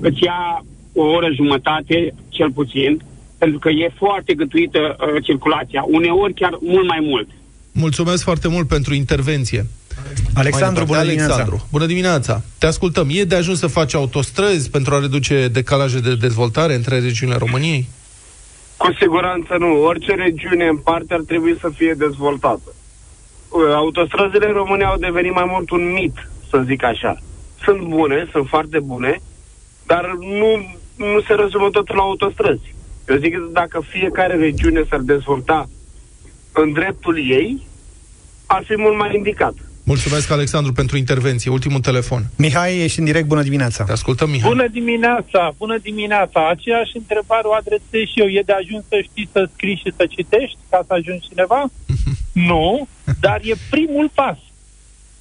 îți 0.00 0.22
ia 0.24 0.64
o 0.94 1.02
oră 1.02 1.30
jumătate, 1.34 2.14
cel 2.28 2.52
puțin, 2.52 3.00
pentru 3.38 3.58
că 3.58 3.68
e 3.68 3.90
foarte 3.94 4.34
gătuită 4.34 4.96
uh, 4.98 5.22
circulația, 5.22 5.84
uneori 5.86 6.34
chiar 6.34 6.58
mult 6.60 6.88
mai 6.88 7.00
mult. 7.02 7.28
Mulțumesc 7.72 8.22
foarte 8.22 8.48
mult 8.48 8.68
pentru 8.68 8.94
intervenție. 8.94 9.66
Alexandru, 10.34 10.84
bună 10.84 11.02
dimineața. 11.02 11.32
Alexandru, 11.32 11.66
bună 11.70 11.86
dimineața. 11.86 12.42
Te 12.58 12.66
ascultăm. 12.66 13.08
E 13.10 13.24
de 13.24 13.34
ajuns 13.34 13.58
să 13.58 13.66
faci 13.66 13.94
autostrăzi 13.94 14.70
pentru 14.70 14.94
a 14.94 15.00
reduce 15.00 15.48
decalaje 15.48 15.98
de 15.98 16.16
dezvoltare 16.16 16.74
între 16.74 16.98
regiunile 16.98 17.38
României? 17.38 17.88
Cu 18.76 18.92
siguranță 19.00 19.56
nu. 19.58 19.82
Orice 19.82 20.14
regiune 20.14 20.66
în 20.66 20.76
parte 20.76 21.14
ar 21.14 21.20
trebui 21.26 21.56
să 21.60 21.70
fie 21.74 21.94
dezvoltată. 21.98 22.72
Autostrăzile 23.74 24.46
române 24.46 24.84
au 24.84 24.96
devenit 24.96 25.34
mai 25.34 25.46
mult 25.50 25.70
un 25.70 25.92
mit, 25.92 26.30
să 26.50 26.62
zic 26.66 26.84
așa. 26.84 27.16
Sunt 27.64 27.80
bune, 27.80 28.28
sunt 28.32 28.48
foarte 28.48 28.78
bune, 28.80 29.20
dar 29.86 30.16
nu, 30.20 30.74
nu 30.96 31.20
se 31.26 31.34
rezumă 31.34 31.68
tot 31.70 31.94
la 31.94 32.02
autostrăzi. 32.02 32.74
Eu 33.08 33.16
zic 33.16 33.32
că 33.32 33.40
dacă 33.52 33.84
fiecare 33.88 34.36
regiune 34.36 34.84
s-ar 34.88 35.00
dezvolta 35.00 35.68
în 36.52 36.72
dreptul 36.72 37.18
ei, 37.30 37.66
ar 38.46 38.64
fi 38.66 38.74
mult 38.76 38.96
mai 38.96 39.16
indicat. 39.16 39.54
Mulțumesc, 39.92 40.30
Alexandru, 40.30 40.72
pentru 40.72 40.96
intervenție. 40.96 41.50
Ultimul 41.50 41.80
telefon. 41.80 42.22
Mihai, 42.36 42.78
ești 42.78 42.98
în 42.98 43.04
direct. 43.04 43.26
Bună 43.26 43.42
dimineața. 43.42 43.84
Te 43.84 43.92
ascultăm, 43.92 44.30
Mihai. 44.30 44.48
Bună 44.48 44.66
dimineața, 44.68 45.54
bună 45.58 45.78
dimineața. 45.78 46.48
Aceeași 46.48 46.96
întrebare 46.96 47.46
o 47.46 47.52
adresez 47.52 48.04
și 48.12 48.20
eu. 48.22 48.28
E 48.28 48.42
de 48.44 48.52
ajuns 48.52 48.84
să 48.88 48.98
știi 49.02 49.28
să 49.32 49.48
scrii 49.52 49.76
și 49.76 49.92
să 49.96 50.06
citești 50.08 50.58
ca 50.70 50.84
să 50.86 50.92
ajungi 50.92 51.28
cineva? 51.28 51.64
nu, 52.50 52.88
dar 53.20 53.40
e 53.42 53.54
primul 53.70 54.10
pas. 54.14 54.38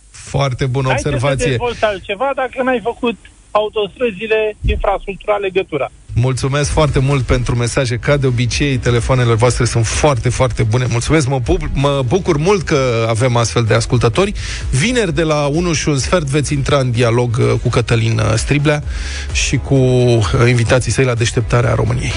Foarte 0.09 0.65
bună 0.65 0.87
Hai 0.87 0.95
observație. 0.97 1.57
Hai 1.59 1.75
să 1.79 1.85
altceva 1.85 2.31
dacă 2.35 2.63
n-ai 2.63 2.79
făcut 2.83 3.17
autostrăzile, 3.51 4.57
infrastructura, 4.65 5.35
legătura. 5.35 5.91
Mulțumesc 6.13 6.69
foarte 6.69 6.99
mult 6.99 7.23
pentru 7.23 7.55
mesaje. 7.55 7.95
Ca 7.97 8.17
de 8.17 8.27
obicei, 8.27 8.77
telefoanele 8.77 9.33
voastre 9.33 9.65
sunt 9.65 9.85
foarte, 9.87 10.29
foarte 10.29 10.63
bune. 10.63 10.85
Mulțumesc, 10.89 11.27
mă, 11.27 11.39
pu- 11.39 11.57
mă 11.73 12.03
bucur 12.07 12.37
mult 12.37 12.61
că 12.65 13.05
avem 13.09 13.35
astfel 13.35 13.63
de 13.63 13.73
ascultători. 13.73 14.33
Vineri 14.69 15.13
de 15.15 15.23
la 15.23 15.45
1 15.45 15.73
și 15.73 15.89
un 15.89 15.97
sfert 15.97 16.25
veți 16.25 16.53
intra 16.53 16.77
în 16.79 16.91
dialog 16.91 17.37
uh, 17.39 17.53
cu 17.61 17.69
Cătălin 17.69 18.19
uh, 18.19 18.33
Striblea 18.35 18.83
și 19.31 19.57
cu 19.57 19.75
uh, 19.75 20.23
invitații 20.47 20.91
săi 20.91 21.05
la 21.05 21.13
deșteptarea 21.13 21.73
României. 21.73 22.11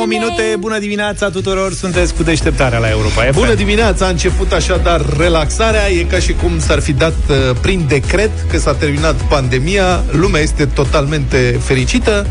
9 0.00 0.12
minute, 0.12 0.56
bună 0.58 0.78
dimineața 0.78 1.30
tuturor, 1.30 1.72
sunteți 1.72 2.14
cu 2.14 2.22
deșteptarea 2.22 2.78
la 2.78 2.88
Europa 2.88 3.22
FM. 3.22 3.32
Bună 3.32 3.54
dimineața, 3.54 4.06
a 4.06 4.08
început 4.08 4.52
așadar 4.52 5.00
relaxarea, 5.18 5.90
e 5.90 6.02
ca 6.02 6.18
și 6.18 6.32
cum 6.32 6.58
s-ar 6.58 6.80
fi 6.80 6.92
dat 6.92 7.14
uh, 7.28 7.36
prin 7.60 7.84
decret 7.88 8.30
că 8.50 8.58
s-a 8.58 8.74
terminat 8.74 9.14
pandemia, 9.14 10.04
lumea 10.10 10.40
este 10.40 10.66
totalmente 10.66 11.60
fericită. 11.62 12.26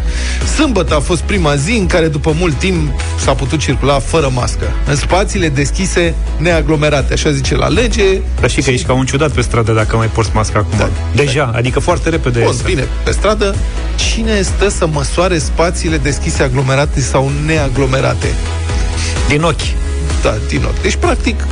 Sâmbătă 0.56 0.96
a 0.96 1.00
fost 1.00 1.22
prima 1.22 1.56
zi 1.56 1.72
în 1.72 1.86
care 1.86 2.08
după 2.08 2.34
mult 2.40 2.60
timp 2.60 3.00
s-a 3.20 3.34
putut 3.34 3.60
circula 3.60 4.00
fără 4.00 4.32
mască, 4.34 4.66
în 4.88 4.96
spațiile 4.96 5.50
deschise 5.50 6.14
neaglomerate, 6.38 7.14
așa 7.14 7.32
zice 7.32 7.56
la 7.56 7.68
lege. 7.68 8.22
Dar 8.40 8.50
și 8.50 8.62
că 8.62 8.70
ești 8.70 8.86
ca 8.86 8.94
un 8.94 9.06
ciudat 9.06 9.32
pe 9.32 9.42
stradă 9.42 9.72
dacă 9.72 9.96
mai 9.96 10.08
porți 10.08 10.32
masca 10.34 10.60
acum. 10.60 10.78
Da. 10.78 10.90
Deja, 11.16 11.52
adică 11.56 11.80
foarte 11.80 12.10
repede. 12.10 12.40
Bun, 12.40 12.50
este. 12.50 12.64
bine, 12.66 12.88
pe 13.04 13.12
stradă, 13.12 13.56
cine 13.96 14.42
stă 14.42 14.70
să 14.70 14.88
măsoare 14.88 15.38
spațiile 15.38 15.98
deschise 15.98 16.44
aglomerate 16.44 17.00
sau 17.00 17.32
neaglomerate? 17.60 18.34
Din 19.28 19.42
ochi. 19.42 19.70
Da, 20.22 20.36
din 20.48 20.64
ochi. 20.64 20.82
Deci, 20.82 20.96
practic, 20.96 21.46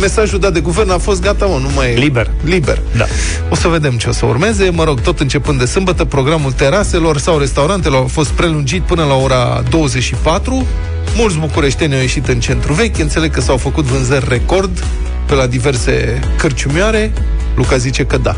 mesajul 0.00 0.38
dat 0.38 0.52
de 0.52 0.60
guvern 0.60 0.90
a 0.90 0.98
fost 0.98 1.22
gata, 1.22 1.46
mă, 1.46 1.58
nu 1.62 1.70
mai 1.74 1.92
e... 1.92 1.98
Liber. 1.98 2.30
Liber. 2.44 2.80
Da. 2.96 3.04
O 3.48 3.54
să 3.54 3.68
vedem 3.68 3.96
ce 3.96 4.08
o 4.08 4.12
să 4.12 4.26
urmeze. 4.26 4.70
Mă 4.70 4.84
rog, 4.84 5.00
tot 5.00 5.20
începând 5.20 5.58
de 5.58 5.64
sâmbătă, 5.64 6.04
programul 6.04 6.52
teraselor 6.52 7.18
sau 7.18 7.38
restaurantelor 7.38 8.02
a 8.02 8.06
fost 8.06 8.30
prelungit 8.30 8.82
până 8.82 9.04
la 9.04 9.14
ora 9.14 9.62
24. 9.70 10.66
Mulți 11.16 11.38
bucureșteni 11.38 11.94
au 11.94 12.00
ieșit 12.00 12.28
în 12.28 12.40
centru 12.40 12.72
vechi. 12.72 12.98
Înțeleg 12.98 13.30
că 13.30 13.40
s-au 13.40 13.56
făcut 13.56 13.84
vânzări 13.84 14.26
record 14.28 14.84
pe 15.26 15.34
la 15.34 15.46
diverse 15.46 16.20
cărciumioare. 16.36 17.12
Luca 17.54 17.76
zice 17.76 18.04
că 18.04 18.16
da. 18.16 18.36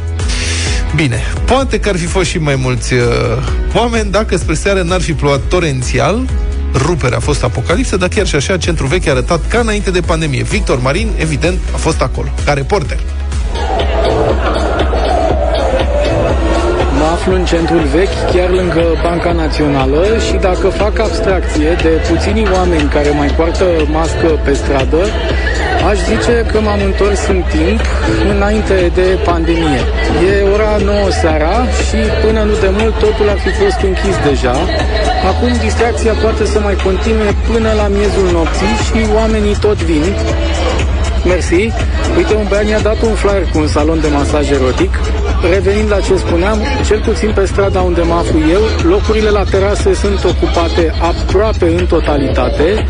Bine, 0.94 1.20
poate 1.44 1.80
că 1.80 1.88
ar 1.88 1.96
fi 1.96 2.06
fost 2.06 2.28
și 2.28 2.38
mai 2.38 2.54
mulți 2.54 2.94
uh, 2.94 3.00
oameni 3.74 4.10
dacă 4.10 4.36
spre 4.36 4.54
seară 4.54 4.82
n-ar 4.82 5.00
fi 5.00 5.12
plouat 5.12 5.40
torențial, 5.48 6.28
ruperea 6.74 7.16
a 7.16 7.20
fost 7.20 7.44
apocalipsă, 7.44 7.96
dar 7.96 8.08
chiar 8.08 8.26
și 8.26 8.34
așa, 8.34 8.56
centrul 8.56 8.88
vechi 8.88 9.06
a 9.06 9.10
arătat 9.10 9.48
ca 9.48 9.58
înainte 9.58 9.90
de 9.90 10.00
pandemie. 10.00 10.42
Victor 10.42 10.80
Marin, 10.80 11.10
evident, 11.16 11.58
a 11.74 11.76
fost 11.76 12.00
acolo, 12.00 12.28
ca 12.44 12.52
reporter. 12.52 12.98
Mă 17.26 17.32
aflu 17.32 17.44
în 17.44 17.50
centrul 17.54 17.84
vechi, 17.96 18.18
chiar 18.32 18.50
lângă 18.60 18.84
Banca 19.02 19.32
Națională 19.32 20.02
și 20.26 20.34
dacă 20.48 20.66
fac 20.82 20.94
abstracție 20.98 21.70
de 21.84 21.92
puținii 22.08 22.48
oameni 22.58 22.92
care 22.96 23.10
mai 23.20 23.30
poartă 23.38 23.66
mască 23.98 24.28
pe 24.44 24.52
stradă, 24.60 25.02
aș 25.88 25.98
zice 26.10 26.34
că 26.50 26.58
m-am 26.60 26.80
întors 26.90 27.20
în 27.34 27.40
timp 27.54 27.82
înainte 28.32 28.78
de 28.98 29.06
pandemie. 29.24 29.82
E 30.28 30.48
ora 30.54 30.72
9 30.84 31.10
seara 31.20 31.54
și 31.86 31.98
până 32.24 32.40
nu 32.48 32.54
de 32.64 32.70
mult 32.78 32.94
totul 33.04 33.28
ar 33.34 33.38
fi 33.44 33.50
fost 33.62 33.80
închis 33.88 34.16
deja. 34.28 34.56
Acum 35.30 35.52
distracția 35.66 36.14
poate 36.24 36.44
să 36.52 36.58
mai 36.60 36.76
continue 36.86 37.30
până 37.50 37.70
la 37.80 37.86
miezul 37.96 38.28
nopții 38.36 38.74
și 38.86 38.98
oamenii 39.18 39.56
tot 39.66 39.78
vin. 39.88 40.04
Mersi. 41.30 41.62
Uite, 42.16 42.34
un 42.34 42.46
băiat 42.48 42.66
mi-a 42.70 42.82
dat 42.90 42.98
un 43.08 43.14
flyer 43.22 43.44
cu 43.52 43.58
un 43.58 43.68
salon 43.74 44.00
de 44.00 44.08
masaj 44.18 44.50
erotic. 44.50 44.92
Revenind 45.42 45.90
la 45.90 46.00
ce 46.00 46.16
spuneam, 46.16 46.58
cel 46.86 47.00
puțin 47.00 47.32
pe 47.34 47.44
strada 47.44 47.80
unde 47.80 48.02
mă 48.02 48.14
aflu 48.14 48.38
eu, 48.50 48.60
locurile 48.90 49.30
la 49.30 49.44
terase 49.50 49.94
sunt 49.94 50.24
ocupate 50.24 50.92
aproape 51.00 51.66
în 51.78 51.86
totalitate. 51.86 52.86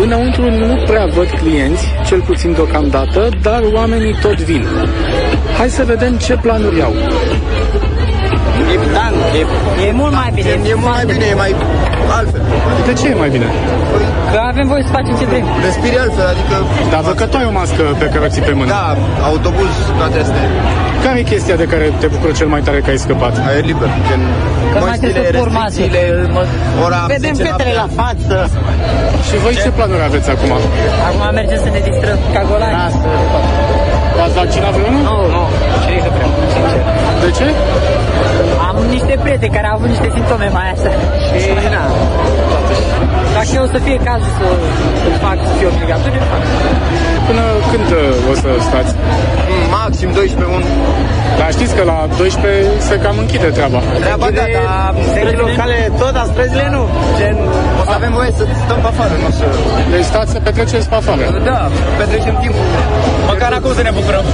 Înăuntru 0.00 0.50
nu 0.50 0.82
prea 0.86 1.06
văd 1.14 1.28
clienți, 1.42 1.84
cel 2.06 2.20
puțin 2.20 2.52
deocamdată, 2.52 3.28
dar 3.42 3.62
oamenii 3.72 4.18
tot 4.20 4.40
vin. 4.40 4.66
Hai 5.58 5.68
să 5.68 5.84
vedem 5.84 6.16
ce 6.16 6.38
planuri 6.42 6.82
au. 6.82 6.94
Evident, 8.74 9.16
e, 9.80 9.86
e 9.86 9.92
mult 9.92 10.12
mai 10.12 10.30
bine. 10.34 10.48
E, 10.48 10.68
e 10.68 10.74
mult 10.74 10.94
mai 10.94 11.04
bine, 11.06 11.24
e 11.30 11.34
mai 11.34 11.54
altfel. 12.18 12.42
De 12.86 12.92
ce 12.92 13.08
e 13.08 13.14
mai 13.14 13.28
bine? 13.28 13.44
Că 14.32 14.38
avem 14.52 14.66
voie 14.72 14.82
să 14.88 14.92
facem 14.98 15.14
ce 15.20 15.24
vrem. 15.30 15.44
Respiri 15.68 15.96
altfel, 16.04 16.26
adică... 16.34 16.54
Dar 16.92 17.00
văd 17.06 17.14
că 17.20 17.26
tu 17.30 17.36
ai 17.40 17.46
o 17.52 17.54
mască 17.60 17.82
pe 18.02 18.06
care 18.12 18.22
o 18.28 18.30
ții 18.34 18.44
pe 18.50 18.54
mână. 18.58 18.70
Da, 18.76 18.86
autobuz, 19.30 19.72
toate 20.00 20.16
astea. 20.24 20.42
Care 21.04 21.16
e 21.22 21.24
chestia 21.34 21.56
de 21.62 21.66
care 21.72 21.84
te 22.02 22.06
bucură 22.12 22.32
cel 22.40 22.48
mai 22.54 22.60
tare 22.66 22.78
că 22.84 22.88
ai 22.94 23.00
scăpat? 23.06 23.34
Aer 23.48 23.64
liber, 23.70 23.90
gen 24.08 24.20
Că 24.72 24.78
mai 24.90 24.98
trebuie 25.04 25.24
să 25.32 25.36
formate. 25.42 25.66
restricțiile, 25.66 26.02
mă, 26.36 26.42
ora 26.86 27.00
Vedem 27.14 27.34
10 27.34 27.46
fetele 27.48 27.72
la 27.82 27.86
noaptea. 27.86 28.04
față. 28.04 28.36
Și 29.26 29.34
voi 29.44 29.54
ce 29.62 29.68
planuri 29.78 30.02
aveți 30.10 30.28
acum? 30.34 30.50
Acum 31.08 31.22
mergem 31.40 31.58
să 31.66 31.70
ne 31.76 31.80
distrăm 31.88 32.18
ca 32.34 32.40
golani. 32.50 32.76
Ați 34.24 34.34
vaccinat 34.42 34.72
vreunul? 34.76 35.02
Nu, 35.10 35.16
nu. 35.34 35.42
Ce 35.84 35.92
să 36.06 36.10
vreau, 36.16 36.30
sincer. 36.52 36.80
De 37.22 37.28
ce? 37.38 37.46
Am 38.68 38.76
niște 38.96 39.14
prieteni 39.24 39.52
care 39.56 39.66
au 39.70 39.74
avut 39.78 39.88
niște 39.94 40.08
simptome 40.16 40.46
mai 40.58 40.66
așa. 40.74 40.90
Și 41.42 41.50
na. 41.74 41.82
Dacă 43.40 43.62
o 43.66 43.68
să 43.74 43.78
fie 43.86 43.98
cazul 44.08 44.32
să 44.38 44.46
îl 45.08 45.14
fac 45.24 45.38
să 45.48 45.52
fie 45.58 45.68
obligatoriu, 45.74 46.20
îl 46.24 46.28
fac. 46.32 46.42
Până 47.28 47.44
când 47.70 47.88
uh, 48.00 48.30
o 48.30 48.34
să 48.42 48.48
stați? 48.68 48.92
Maxim 49.76 50.10
12 50.12 50.56
un. 50.56 50.62
Dar 51.38 51.48
știți 51.56 51.72
că 51.78 51.82
la 51.92 51.98
12 52.18 52.88
se 52.88 52.94
cam 53.04 53.16
închide 53.24 53.48
treaba. 53.56 53.78
Treaba 54.04 54.26
da, 54.38 54.44
dar 54.56 54.94
Străzile 55.10 55.42
locale, 55.44 55.76
tot, 56.00 56.12
dar 56.18 56.26
străzile 56.32 56.66
nu. 56.76 56.82
Gen, 57.18 57.36
o 57.80 57.82
să 57.88 57.92
avem 57.98 58.12
voie 58.18 58.32
să 58.38 58.44
stăm 58.64 58.78
pe 58.84 58.88
afară, 58.92 59.14
nu 59.22 59.28
să... 59.38 59.46
Deci 59.92 60.06
stați 60.12 60.30
să 60.34 60.38
petreceți 60.46 60.86
pe 60.92 60.96
afară. 61.02 61.24
Da, 61.50 61.60
petrecem 61.98 62.34
timpul. 62.44 62.66
Măcar 63.32 63.50
acum 63.58 63.72
să 63.78 63.82
ne 63.88 63.92
bucurăm. 63.98 64.26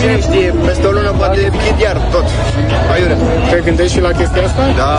Cine 0.00 0.16
știe, 0.26 0.48
peste 0.66 0.84
o 0.90 0.92
lună 0.96 1.10
poate 1.20 1.38
închid 1.52 1.76
iar 1.86 1.96
tot. 2.14 2.26
Aiurea. 2.92 3.18
Te 3.50 3.56
gândești 3.66 3.92
și 3.96 4.00
la 4.08 4.12
chestia 4.18 4.42
asta? 4.48 4.62
Da, 4.82 4.92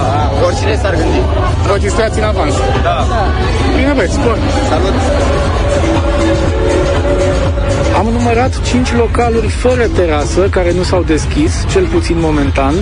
oricine 0.46 0.74
s-ar 0.82 0.94
gândi. 1.00 1.22
Vă 1.70 1.76
distrați 1.86 2.16
în 2.22 2.26
avans. 2.32 2.56
Da. 2.88 2.98
Bine 3.76 3.94
băieți, 3.96 4.14
spor. 4.14 4.38
Salut. 4.70 4.94
Am 7.98 8.08
numărat 8.12 8.62
5 8.62 8.94
localuri 8.94 9.48
fără 9.48 9.88
terasă 9.96 10.42
care 10.50 10.74
nu 10.74 10.84
s-au 10.84 11.04
deschis, 11.04 11.66
cel 11.72 11.86
puțin 11.86 12.16
momentan. 12.20 12.74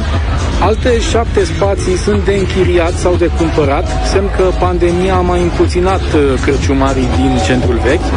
Alte 0.62 1.00
șapte 1.00 1.44
spații 1.44 1.98
sunt 1.98 2.26
de 2.26 2.34
închiriat 2.34 2.94
sau 2.94 3.16
de 3.16 3.30
cumpărat, 3.38 3.88
semn 4.12 4.30
că 4.38 4.44
pandemia 4.60 5.16
a 5.16 5.22
mai 5.22 5.42
împuținat 5.42 6.02
uh, 6.02 6.22
cârciumarii 6.44 7.08
din 7.16 7.32
centrul 7.46 7.80
vechi. 7.84 8.10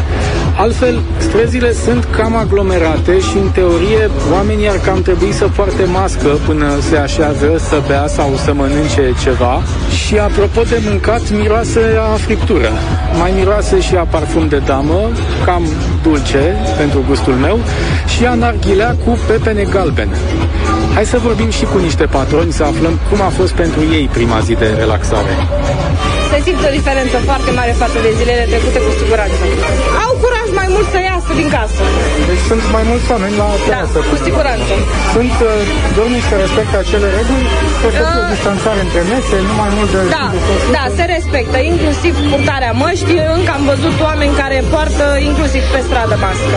Altfel, 0.59 1.01
străzile 1.19 1.73
sunt 1.73 2.05
cam 2.05 2.37
aglomerate 2.37 3.21
și, 3.21 3.37
în 3.37 3.51
teorie, 3.51 4.11
oamenii 4.33 4.69
ar 4.69 4.77
cam 4.77 5.03
trebui 5.03 5.33
să 5.33 5.49
poarte 5.57 5.85
mască 5.85 6.29
până 6.47 6.67
se 6.91 6.97
așează 6.97 7.49
să 7.69 7.83
bea 7.87 8.07
sau 8.07 8.37
să 8.45 8.53
mănânce 8.53 9.15
ceva. 9.23 9.63
Și, 10.05 10.19
apropo 10.19 10.63
de 10.63 10.79
mâncat, 10.89 11.31
miroase 11.31 11.81
a 12.13 12.17
friptură. 12.17 12.71
Mai 13.19 13.33
miroase 13.37 13.81
și 13.81 13.95
a 13.95 14.03
parfum 14.03 14.49
de 14.49 14.59
damă, 14.67 15.01
cam 15.45 15.63
dulce 16.03 16.57
pentru 16.77 17.05
gustul 17.09 17.33
meu, 17.33 17.59
și 18.17 18.25
a 18.27 18.35
narghilea 18.35 18.97
cu 19.05 19.19
pepene 19.27 19.63
galben. 19.63 20.09
Hai 20.95 21.05
să 21.05 21.19
vorbim 21.19 21.51
și 21.51 21.65
cu 21.65 21.79
niște 21.79 22.05
patroni 22.05 22.53
să 22.53 22.63
aflăm 22.65 22.99
cum 23.11 23.21
a 23.21 23.31
fost 23.39 23.53
pentru 23.53 23.81
ei 23.93 24.09
prima 24.13 24.39
zi 24.41 24.55
de 24.55 24.75
relaxare. 24.79 25.35
Se 26.31 26.39
simte 26.45 26.67
o 26.71 26.73
diferență 26.79 27.17
foarte 27.29 27.51
mare 27.59 27.73
față 27.83 27.99
de 28.05 28.11
zilele 28.19 28.45
trecute 28.53 28.79
cu 28.87 28.93
siguranță. 29.01 29.43
Au 30.05 30.13
curaj 30.23 30.38
mai 30.69 30.77
mult 30.81 30.91
să 30.97 31.01
iasă 31.11 31.31
din 31.41 31.49
casă. 31.57 31.83
Deci 32.31 32.43
sunt 32.51 32.63
mai 32.77 32.85
mulți 32.91 33.07
oameni 33.15 33.35
la 33.43 33.49
terasă. 33.67 33.99
Cu 34.11 34.17
siguranță. 34.27 34.73
Sunt 35.17 35.35
uh, 35.49 35.53
domnii 35.99 36.23
care 36.31 36.43
respectă 36.47 36.77
acele 36.85 37.09
reguli, 37.19 37.47
că 37.81 37.87
să 37.95 38.03
fie 38.11 38.21
o 38.23 38.27
Uh, 38.29 38.33
distanțare 38.35 38.81
între 38.87 39.03
mese, 39.13 39.37
nu 39.49 39.55
mai 39.63 39.71
mult 39.77 39.91
de... 39.95 40.01
Da, 40.19 40.27
da, 40.77 40.85
se 40.99 41.05
respectă, 41.17 41.57
inclusiv 41.73 42.13
purtarea 42.33 42.73
măștii. 42.83 43.21
Încă 43.37 43.51
am 43.59 43.65
văzut 43.73 43.97
oameni 44.09 44.33
care 44.43 44.57
poartă 44.75 45.05
inclusiv 45.31 45.63
pe 45.73 45.81
stradă 45.87 46.17
mască. 46.25 46.57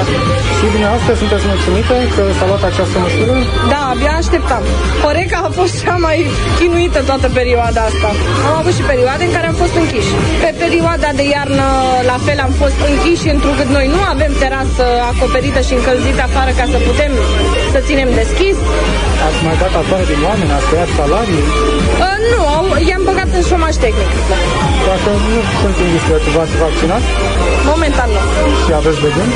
Și 0.58 0.65
dumneavoastră 0.76 1.12
sunteți 1.21 1.45
mulțumite 1.54 1.95
că 2.15 2.24
s-a 2.38 2.45
luat 2.50 2.63
această 2.71 2.97
măsură? 3.06 3.34
Da, 3.74 3.82
abia 3.91 4.13
așteptam. 4.21 4.63
Pare 5.04 5.24
că 5.32 5.38
a 5.47 5.50
fost 5.60 5.74
cea 5.84 5.97
mai 6.08 6.17
chinuită 6.58 7.00
toată 7.10 7.28
perioada 7.39 7.82
asta. 7.89 8.10
Am 8.47 8.56
avut 8.62 8.74
și 8.78 8.84
perioade 8.91 9.24
în 9.28 9.34
care 9.38 9.47
am 9.52 9.58
fost 9.63 9.76
închiși. 9.82 10.12
Pe 10.43 10.50
perioada 10.63 11.10
de 11.19 11.26
iarnă, 11.36 11.67
la 12.12 12.17
fel, 12.26 12.39
am 12.47 12.54
fost 12.62 12.78
închiși, 12.89 13.28
întrucât 13.36 13.69
noi 13.78 13.88
nu 13.95 14.01
Nu 14.02 14.08
avem 14.16 14.34
terasă 14.46 14.86
acoperită 15.12 15.60
și 15.68 15.74
încălzită 15.80 16.22
afară 16.30 16.52
ca 16.60 16.66
să 16.74 16.78
putem 16.90 17.12
să 17.74 17.80
ținem 17.88 18.10
deschis. 18.22 18.58
Ați 19.28 19.40
mai 19.48 19.56
dat 19.64 19.74
afară 19.84 20.04
din 20.12 20.20
oameni, 20.30 20.52
ați 20.58 20.68
tăiat 20.72 20.90
salarii? 21.00 21.44
Uh, 22.06 22.16
nu, 22.32 22.40
au- 22.56 22.76
i-am 22.90 23.04
băgat 23.10 23.30
în 23.40 23.44
șomaj 23.52 23.74
tehnic. 23.86 24.12
Dacă 24.90 25.10
nu 25.28 25.36
sunt 25.62 25.76
indiscret, 25.86 26.24
v-ați 26.36 26.56
vaccinat 26.66 27.04
Momentan 27.74 28.10
nu. 28.16 28.22
și 28.64 28.72
aveți 28.80 29.00
de 29.06 29.10
gând? 29.16 29.32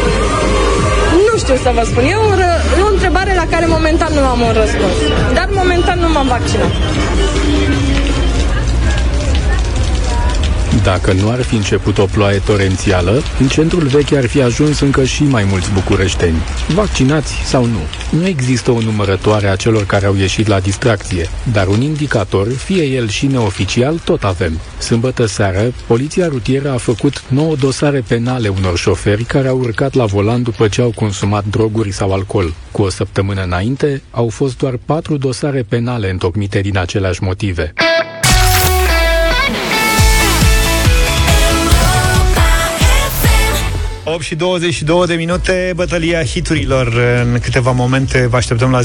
Nu 1.27 1.33
știu 1.43 1.57
să 1.65 1.69
vă 1.77 1.83
spun. 1.89 2.03
E 2.13 2.15
o, 2.27 2.31
ră- 2.41 2.61
e 2.79 2.81
o 2.89 2.91
întrebare 2.95 3.33
la 3.41 3.45
care 3.53 3.65
momentan 3.77 4.11
nu 4.17 4.23
am 4.33 4.39
un 4.47 4.53
răspuns. 4.61 4.95
Dar 5.37 5.47
momentan 5.61 5.97
nu 6.03 6.09
m-am 6.15 6.27
vaccinat. 6.37 6.71
Dacă 10.83 11.13
nu 11.13 11.29
ar 11.29 11.41
fi 11.41 11.55
început 11.55 11.97
o 11.97 12.05
ploaie 12.05 12.41
torențială, 12.45 13.21
în 13.39 13.47
centrul 13.47 13.87
vechi 13.87 14.11
ar 14.11 14.25
fi 14.25 14.41
ajuns 14.41 14.79
încă 14.79 15.03
și 15.03 15.23
mai 15.23 15.43
mulți 15.49 15.71
bucureșteni. 15.71 16.35
Vaccinați 16.73 17.33
sau 17.33 17.65
nu? 17.65 17.79
Nu 18.19 18.27
există 18.27 18.71
o 18.71 18.79
numărătoare 18.79 19.47
a 19.47 19.55
celor 19.55 19.85
care 19.85 20.05
au 20.05 20.15
ieșit 20.15 20.47
la 20.47 20.59
distracție, 20.59 21.29
dar 21.51 21.67
un 21.67 21.81
indicator, 21.81 22.47
fie 22.51 22.83
el 22.83 23.07
și 23.07 23.25
neoficial, 23.25 24.01
tot 24.03 24.23
avem. 24.23 24.59
Sâmbătă 24.77 25.25
seară, 25.25 25.73
poliția 25.87 26.27
rutieră 26.27 26.71
a 26.71 26.77
făcut 26.77 27.23
9 27.27 27.55
dosare 27.55 28.03
penale 28.07 28.47
unor 28.47 28.77
șoferi 28.77 29.23
care 29.23 29.47
au 29.47 29.57
urcat 29.57 29.93
la 29.93 30.05
volan 30.05 30.43
după 30.43 30.67
ce 30.67 30.81
au 30.81 30.91
consumat 30.95 31.45
droguri 31.45 31.91
sau 31.91 32.13
alcool. 32.13 32.53
Cu 32.71 32.81
o 32.81 32.89
săptămână 32.89 33.43
înainte, 33.43 34.01
au 34.11 34.29
fost 34.29 34.57
doar 34.57 34.79
4 34.85 35.17
dosare 35.17 35.65
penale 35.69 36.09
întocmite 36.09 36.59
din 36.59 36.77
aceleași 36.77 37.23
motive. 37.23 37.73
8 44.07 44.21
și 44.21 44.35
22 44.35 45.05
de 45.05 45.13
minute, 45.13 45.71
bătălia 45.75 46.23
hiturilor. 46.23 46.93
În 47.23 47.39
câteva 47.39 47.71
momente 47.71 48.27
vă 48.27 48.35
așteptăm 48.35 48.71
la 48.71 48.79
0372069599. 48.81 48.83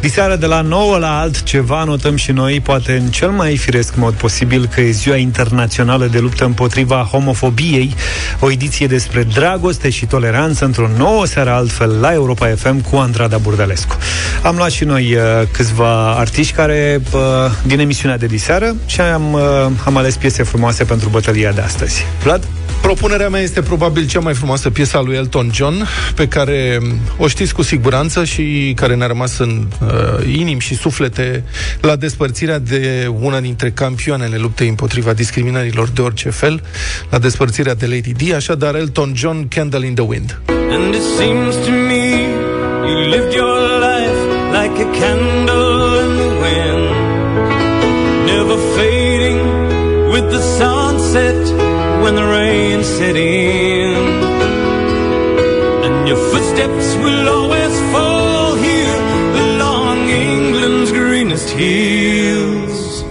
Diseară 0.00 0.36
de 0.36 0.46
la 0.46 0.60
9 0.60 0.98
la 0.98 1.18
altceva 1.18 1.84
notăm 1.84 2.16
și 2.16 2.32
noi, 2.32 2.60
poate 2.60 2.92
în 2.92 3.06
cel 3.06 3.30
mai 3.30 3.56
firesc 3.56 3.96
mod 3.96 4.14
posibil, 4.14 4.66
că 4.66 4.80
e 4.80 4.90
ziua 4.90 5.16
internațională 5.16 6.06
de 6.06 6.18
luptă 6.18 6.44
împotriva 6.44 7.08
homofobiei, 7.10 7.94
o 8.40 8.50
ediție 8.50 8.86
despre 8.86 9.22
dragoste 9.22 9.90
și 9.90 10.06
toleranță 10.06 10.64
într-o 10.64 10.88
nouă 10.96 11.26
seară 11.26 11.50
altfel 11.50 12.00
la 12.00 12.12
Europa 12.12 12.46
FM 12.46 12.80
cu 12.80 12.96
Andrada 12.96 13.38
Burdalescu. 13.38 13.96
Am 14.42 14.56
luat 14.56 14.70
și 14.70 14.84
noi 14.84 15.14
uh, 15.14 15.22
câțiva 15.52 16.12
artiști 16.12 16.52
care 16.52 17.00
uh, 17.12 17.20
din 17.66 17.78
emisiunea 17.78 18.18
de 18.18 18.26
diseară 18.26 18.76
și 18.86 19.00
am, 19.00 19.32
uh, 19.32 19.40
am 19.84 19.96
ales 19.96 20.16
piese 20.16 20.42
frumoase 20.42 20.84
pentru 20.84 21.08
bătălia 21.08 21.52
de 21.52 21.60
astăzi. 21.60 21.78
Vlad? 22.22 22.48
Propunerea 22.82 23.28
mea 23.28 23.40
este 23.40 23.62
probabil 23.62 24.06
cea 24.06 24.20
mai 24.20 24.34
frumoasă 24.34 24.70
piesă 24.70 24.96
a 24.96 25.00
lui 25.00 25.16
Elton 25.16 25.50
John, 25.54 25.86
pe 26.14 26.28
care 26.28 26.78
m, 26.82 26.98
o 27.16 27.28
știți 27.28 27.54
cu 27.54 27.62
siguranță 27.62 28.24
și 28.24 28.72
care 28.76 28.94
ne-a 28.94 29.06
rămas 29.06 29.38
în 29.38 29.66
uh, 29.80 30.36
inimi 30.36 30.60
și 30.60 30.74
suflete 30.74 31.44
la 31.80 31.96
despărțirea 31.96 32.58
de 32.58 33.10
una 33.20 33.40
dintre 33.40 33.70
campioanele 33.70 34.36
luptei 34.36 34.68
împotriva 34.68 35.12
discriminărilor 35.12 35.88
de 35.88 36.00
orice 36.00 36.30
fel, 36.30 36.62
la 37.10 37.18
despărțirea 37.18 37.74
de 37.74 37.86
Lady 37.86 38.12
Di, 38.12 38.34
așadar 38.34 38.74
Elton 38.74 39.12
John, 39.16 39.48
Candle 39.48 39.86
in 39.86 39.94
the 39.94 40.04
Wind. 40.04 40.40
And 40.48 40.94
it 40.94 41.02
seems 41.18 41.54
to 41.54 41.70
me 41.70 42.04
you 42.88 43.08
lived 43.08 43.32
your 43.34 43.58
life 43.88 44.20
like 44.58 44.82
a 44.82 44.90
candle 45.00 46.00
in 46.02 46.10
the 46.22 46.30
wind, 46.44 46.84
never 48.26 48.58
fading 48.76 49.40
with 50.12 50.26
the 50.30 50.42
sunset 50.58 51.69
when 52.10 52.16
the 52.16 52.28
rain 52.28 52.82
set 52.82 53.14
in. 53.14 53.94
And 55.84 56.08
your 56.08 56.16
footsteps 56.30 56.96
will 57.04 57.28
always 57.28 57.74
fall 57.92 58.56
here 58.56 59.00
along 59.46 60.08
England's 60.08 60.90
greenest 60.90 61.50
hills. 61.50 63.02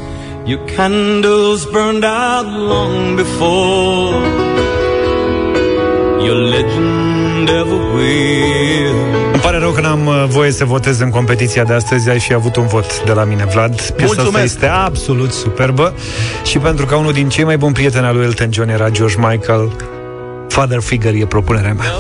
Your 0.46 0.66
candles 0.68 1.66
burned 1.66 2.04
out 2.04 2.46
long 2.46 3.16
before 3.16 4.59
Îmi 9.34 9.42
pare 9.42 9.58
rău 9.58 9.72
că 9.72 9.82
n-am 9.82 10.06
uh, 10.06 10.26
voie 10.28 10.52
să 10.52 10.66
votez 10.66 11.00
în 11.00 11.10
competiția 11.10 11.64
de 11.64 11.74
astăzi. 11.74 12.10
Ai 12.10 12.20
fi 12.20 12.34
avut 12.34 12.56
un 12.56 12.68
vot 12.68 13.04
de 13.04 13.12
la 13.12 13.24
mine, 13.24 13.46
Vlad. 13.46 13.76
Piesa 13.76 13.92
asta 14.12 14.22
Mulțumesc! 14.22 14.44
este 14.54 14.66
absolut 14.66 15.32
superbă. 15.32 15.94
Și 16.44 16.58
pentru 16.58 16.86
că 16.86 16.96
unul 16.96 17.14
din 17.14 17.30
cei 17.30 17.44
mai 17.44 17.58
buni 17.58 17.74
prieteni 17.74 18.06
al 18.06 18.16
lui 18.16 18.26
Elton 18.26 18.50
John 18.52 18.70
era 18.70 18.90
George 18.90 19.16
Michael. 19.18 19.72
Father 20.48 20.80
Figure 20.80 21.18
e 21.18 21.26
propunerea 21.26 21.74
mea 21.74 21.92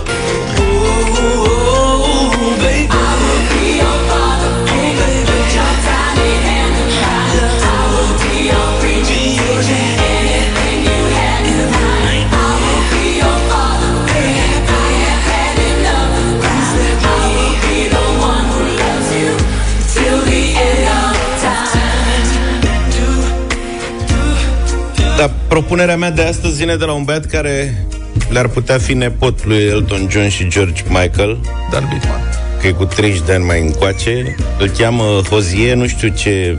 propunerea 25.60 25.98
mea 25.98 26.12
de 26.12 26.22
astăzi 26.22 26.58
vine 26.58 26.76
de 26.76 26.86
la 26.86 26.94
un 26.94 27.04
băiat 27.04 27.26
care 27.26 27.86
le-ar 28.30 28.48
putea 28.48 28.78
fi 28.78 28.94
nepot 28.94 29.46
lui 29.46 29.58
Elton 29.58 30.08
John 30.10 30.28
și 30.28 30.48
George 30.48 30.84
Michael. 30.88 31.38
Dan 31.72 31.88
Bitman. 31.92 32.22
Că 32.62 32.68
e 32.68 32.72
cu 32.72 32.86
30 32.86 33.22
de 33.26 33.34
ani 33.34 33.44
mai 33.44 33.62
încoace. 33.62 34.36
Îl 34.60 34.68
cheamă 34.68 35.04
Hozie, 35.30 35.74
nu 35.74 35.88
știu 35.88 36.08
ce 36.08 36.58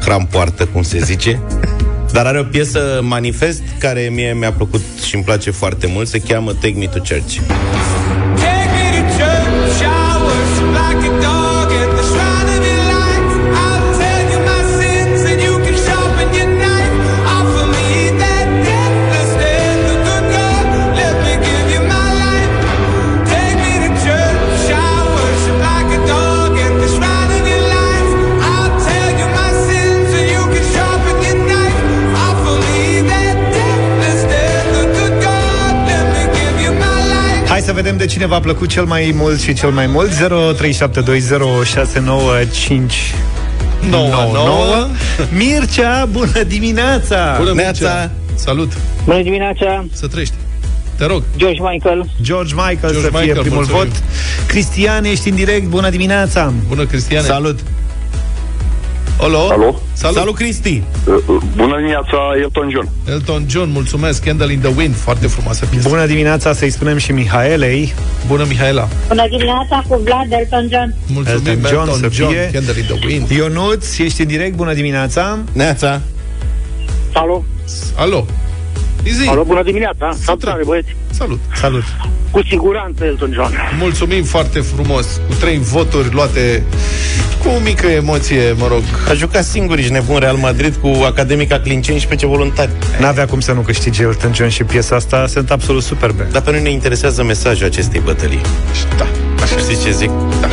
hram 0.00 0.26
poartă, 0.30 0.66
cum 0.66 0.82
se 0.82 0.98
zice. 0.98 1.40
Dar 2.12 2.26
are 2.26 2.38
o 2.38 2.42
piesă 2.42 3.00
manifest 3.02 3.62
care 3.78 4.10
mie 4.12 4.32
mi-a 4.32 4.52
plăcut 4.52 4.82
și 5.06 5.14
îmi 5.14 5.24
place 5.24 5.50
foarte 5.50 5.86
mult. 5.86 6.08
Se 6.08 6.18
cheamă 6.18 6.52
Take 6.52 6.74
Me 6.76 6.86
to 6.86 6.98
Church. 6.98 7.40
Vedem 37.82 37.98
de 37.98 38.06
cine 38.06 38.26
v-a 38.26 38.40
plăcut 38.40 38.68
cel 38.68 38.84
mai 38.84 39.12
mult 39.16 39.40
și 39.40 39.52
cel 39.52 39.70
mai 39.70 39.86
mult 39.86 40.10
03720695 40.10 40.14
99 43.90 44.86
Mircea, 45.32 46.04
bună 46.04 46.42
dimineața! 46.42 47.34
Bună, 47.38 47.52
Mircea! 47.52 48.10
Salut! 48.34 48.72
Bună 49.04 49.22
dimineața! 49.22 49.84
Să 49.92 50.06
trăiești! 50.06 50.34
Te 50.96 51.04
rog! 51.04 51.22
George 51.36 51.60
Michael. 51.72 52.10
George 52.22 52.54
Michael 52.54 52.92
George 52.92 53.00
să 53.00 53.08
fie 53.08 53.20
Michael, 53.20 53.40
primul 53.40 53.56
mulțumim. 53.56 53.82
vot 53.82 54.02
Cristian, 54.46 55.04
ești 55.04 55.28
în 55.28 55.34
direct, 55.34 55.66
bună 55.66 55.90
dimineața! 55.90 56.52
Bună, 56.68 56.86
Cristiane! 56.86 57.26
Salut! 57.26 57.58
Alo? 59.20 59.48
Alo? 59.50 59.80
Salut! 59.92 60.16
Salut, 60.16 60.34
Cristi! 60.34 60.82
Bună 61.56 61.76
dimineața, 61.76 62.18
Elton 62.42 62.68
John. 62.70 62.88
Elton 63.08 63.44
John, 63.48 63.70
mulțumesc! 63.70 64.24
Candle 64.24 64.52
in 64.52 64.60
the 64.60 64.72
Wind, 64.76 64.94
foarte 64.94 65.26
frumoasă 65.26 65.66
piesă. 65.66 65.88
Bună 65.88 66.06
dimineața, 66.06 66.52
să-i 66.52 66.70
spunem 66.70 66.96
și 66.96 67.12
Mihaelei 67.12 67.94
Bună, 68.26 68.44
Mihaela! 68.48 68.88
Bună 69.08 69.26
dimineața 69.28 69.84
cu 69.88 70.00
Vlad 70.04 70.26
Elton 70.32 70.68
John. 70.70 70.94
Mulțumim, 71.06 71.64
Elton 71.64 71.86
John, 71.86 71.90
să 72.00 72.08
John, 72.12 72.30
fie. 72.30 72.50
Candle 72.52 72.74
in 72.78 72.84
the 72.84 73.06
Wind. 73.06 73.30
Ionuț, 73.30 73.98
ești 73.98 74.20
în 74.20 74.26
direct, 74.26 74.56
bună 74.56 74.74
dimineața 74.74 75.38
Neața! 75.52 76.00
Salut! 77.12 77.44
Alo! 77.96 78.26
Izi! 79.02 79.28
Alo, 79.28 79.42
bună 79.42 79.62
dimineața! 79.62 80.16
Salutare, 80.24 80.62
băieți! 80.64 80.96
Salut! 81.10 81.40
Salut! 81.54 81.84
Cu 82.30 82.42
siguranță 82.48 83.04
Elton 83.04 83.32
John. 83.32 83.52
Mulțumim 83.78 84.24
foarte 84.24 84.60
frumos, 84.60 85.20
cu 85.28 85.34
trei 85.40 85.58
voturi 85.58 86.12
luate 86.12 86.62
cu 87.42 87.48
o 87.48 87.58
mică 87.58 87.86
emoție, 87.86 88.52
mă 88.58 88.66
rog. 88.66 88.82
A 89.08 89.12
jucat 89.12 89.44
singur, 89.44 89.78
ești 89.78 89.92
nebun 89.92 90.18
Real 90.18 90.36
Madrid 90.36 90.74
cu 90.74 91.02
Academica 91.04 91.58
Clinceni 91.58 91.98
și 91.98 92.06
pe 92.06 92.14
ce 92.14 92.26
voluntari. 92.26 92.70
N-avea 93.00 93.26
cum 93.26 93.40
să 93.40 93.52
nu 93.52 93.60
câștige 93.60 94.02
Elton 94.02 94.34
John 94.34 94.48
și 94.48 94.64
piesa 94.64 94.96
asta 94.96 95.26
Sunt 95.26 95.50
absolut 95.50 95.82
superbe 95.82 96.28
Dar 96.32 96.42
pe 96.42 96.50
noi 96.50 96.62
ne 96.62 96.70
interesează 96.70 97.22
mesajul 97.22 97.66
acestei 97.66 98.00
bătălii. 98.04 98.40
Da, 98.98 99.06
așa 99.42 99.56
Știți 99.56 99.84
ce 99.84 99.90
zic? 99.90 100.10
Da. 100.40 100.48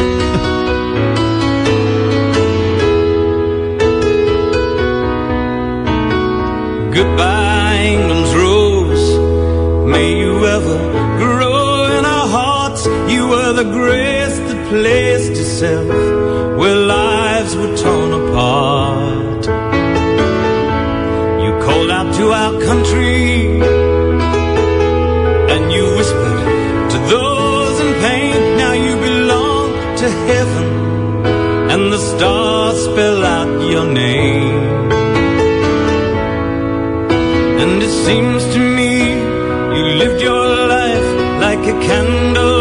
Goodbye, 6.93 7.95
England's 7.95 8.33
rose. 8.33 9.07
May 9.85 10.19
you 10.21 10.45
ever 10.55 10.77
grow 11.17 11.97
in 11.97 12.05
our 12.05 12.27
hearts. 12.37 12.87
You 13.07 13.27
were 13.27 13.53
the 13.53 13.63
grace 13.63 14.16
placed 14.69 15.31
itself 15.31 15.87
where 16.59 16.75
lives 16.75 17.55
were 17.55 17.75
torn 17.77 18.11
apart. 18.21 19.43
You 21.43 21.51
called 21.65 21.89
out 21.89 22.09
to 22.15 22.25
our 22.41 22.53
country 22.69 23.61
and 25.53 25.63
you 25.71 25.83
whispered 25.97 26.89
to 26.93 26.97
those 27.13 27.79
in 27.85 27.91
pain. 28.05 28.57
Now 28.63 28.73
you 28.73 28.93
belong 29.09 29.67
to 30.01 30.07
heaven 30.31 30.67
and 31.71 31.93
the 31.93 32.01
stars 32.11 32.77
spell 32.83 33.23
out 33.23 33.71
your 33.73 33.85
name. 33.85 34.91
And 37.61 37.81
it 37.87 37.93
seems 38.05 38.43
to 38.53 38.59
me 38.59 38.93
you 39.77 39.83
lived 40.01 40.21
your 40.21 40.45
life 40.75 41.09
like 41.45 41.63
a 41.73 41.77
candle 41.87 42.56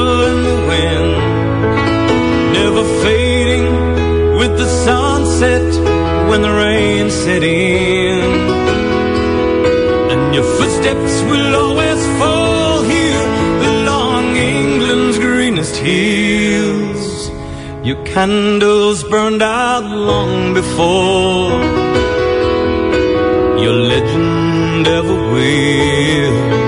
fading 3.03 3.66
with 4.38 4.57
the 4.59 4.68
sunset 4.85 5.68
when 6.29 6.42
the 6.42 6.51
rain 6.51 7.11
set 7.11 7.42
in. 7.42 8.20
And 10.12 10.35
your 10.35 10.44
footsteps 10.57 11.14
will 11.31 11.53
always 11.64 12.01
fall 12.18 12.83
here 12.83 13.27
along 13.72 14.37
England's 14.37 15.18
greenest 15.18 15.77
hills. 15.77 17.31
Your 17.87 18.03
candles 18.05 19.05
burned 19.05 19.42
out 19.42 19.85
long 19.85 20.55
before 20.55 21.53
your 23.62 23.77
legend 23.92 24.87
ever 24.87 25.18
will. 25.33 26.65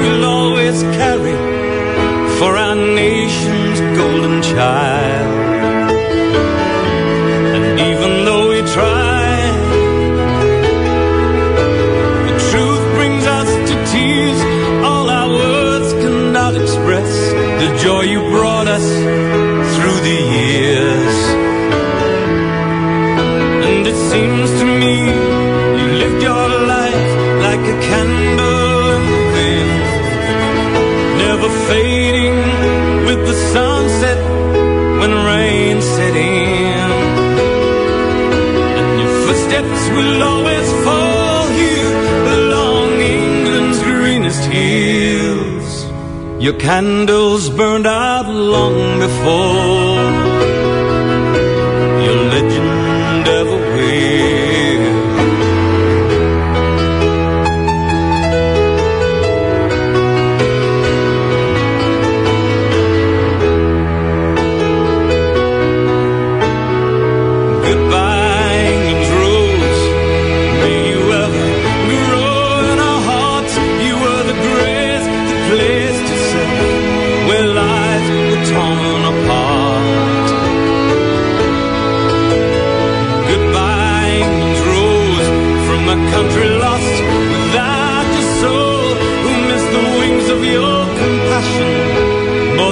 We'll 0.00 0.24
always 0.24 0.82
carry 0.98 1.36
for 2.38 2.56
our 2.56 2.76
nation's 2.76 3.80
golden 3.98 4.42
child. 4.42 5.30
And 7.54 7.80
even 7.90 8.24
though 8.24 8.48
we 8.50 8.60
try, 8.76 9.26
the 12.28 12.36
truth 12.50 12.84
brings 12.96 13.24
us 13.26 13.50
to 13.68 13.74
tears. 13.92 14.38
All 14.84 15.08
our 15.10 15.28
words 15.28 15.92
cannot 15.94 16.54
express 16.54 17.10
the 17.60 17.68
joy 17.82 18.02
you 18.02 18.17
the 33.28 33.34
sunset 33.52 34.20
when 35.00 35.12
rain 35.30 35.82
set 35.82 36.16
in. 36.16 36.90
And 38.78 39.00
your 39.02 39.14
footsteps 39.24 39.82
will 39.96 40.22
always 40.22 40.68
fall 40.84 41.46
here 41.60 41.94
along 42.38 42.88
England's 43.16 43.80
greenest 43.82 44.44
hills. 44.44 45.68
Your 46.42 46.54
candles 46.54 47.50
burned 47.50 47.86
out 47.86 48.26
long 48.26 48.98
before 48.98 50.27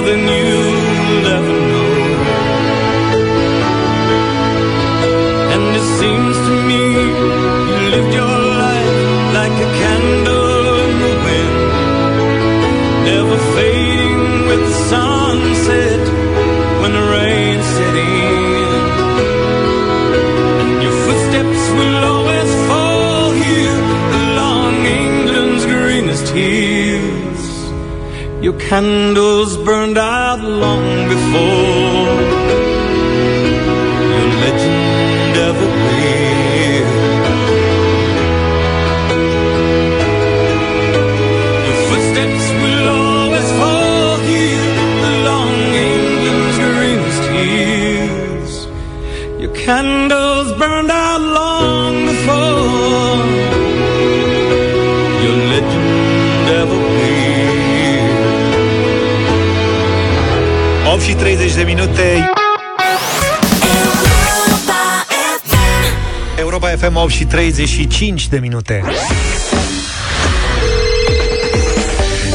than 0.07 0.19
you'll 0.19 1.27
ever 1.37 1.57
know. 1.71 1.91
And 5.53 5.63
it 5.79 5.87
seems 5.99 6.35
to 6.47 6.53
me 6.69 6.83
you 7.69 7.79
lived 7.93 8.13
your 8.21 8.37
life 8.63 8.99
like 9.39 9.55
a 9.67 9.69
candle 9.81 10.75
in 10.85 10.93
the 11.05 11.13
wind, 11.27 11.57
never 13.09 13.37
fading 13.55 14.21
with 14.49 14.61
the 14.69 14.75
sunset 14.93 16.03
when 16.81 16.91
the 16.97 17.05
rain 17.15 17.57
set 17.73 17.95
in. 17.95 18.81
And 20.61 20.83
your 20.83 20.95
footsteps 21.05 21.63
will 21.77 22.16
Your 28.47 28.57
candles 28.59 29.57
burned 29.57 29.97
out 29.97 30.39
long 30.39 31.09
before 31.09 32.15
your 34.15 34.29
legend 34.43 35.35
ever 35.47 35.69
will. 35.83 36.87
Your 41.67 41.79
footsteps 41.89 42.45
will 42.61 42.87
always 42.87 43.49
fall 43.59 44.15
here 44.29 44.75
along 45.11 45.51
England's 45.89 46.57
greenest 46.71 47.23
hills. 47.35 48.53
Your 49.41 49.53
candles 49.65 50.26
8 60.97 61.05
și 61.05 61.15
30 61.15 61.53
de 61.53 61.63
minute. 61.63 62.29
Europa 66.39 66.67
FM 66.67 66.95
8 66.95 67.11
și 67.11 67.25
35 67.25 68.27
de 68.27 68.37
minute 68.37 68.83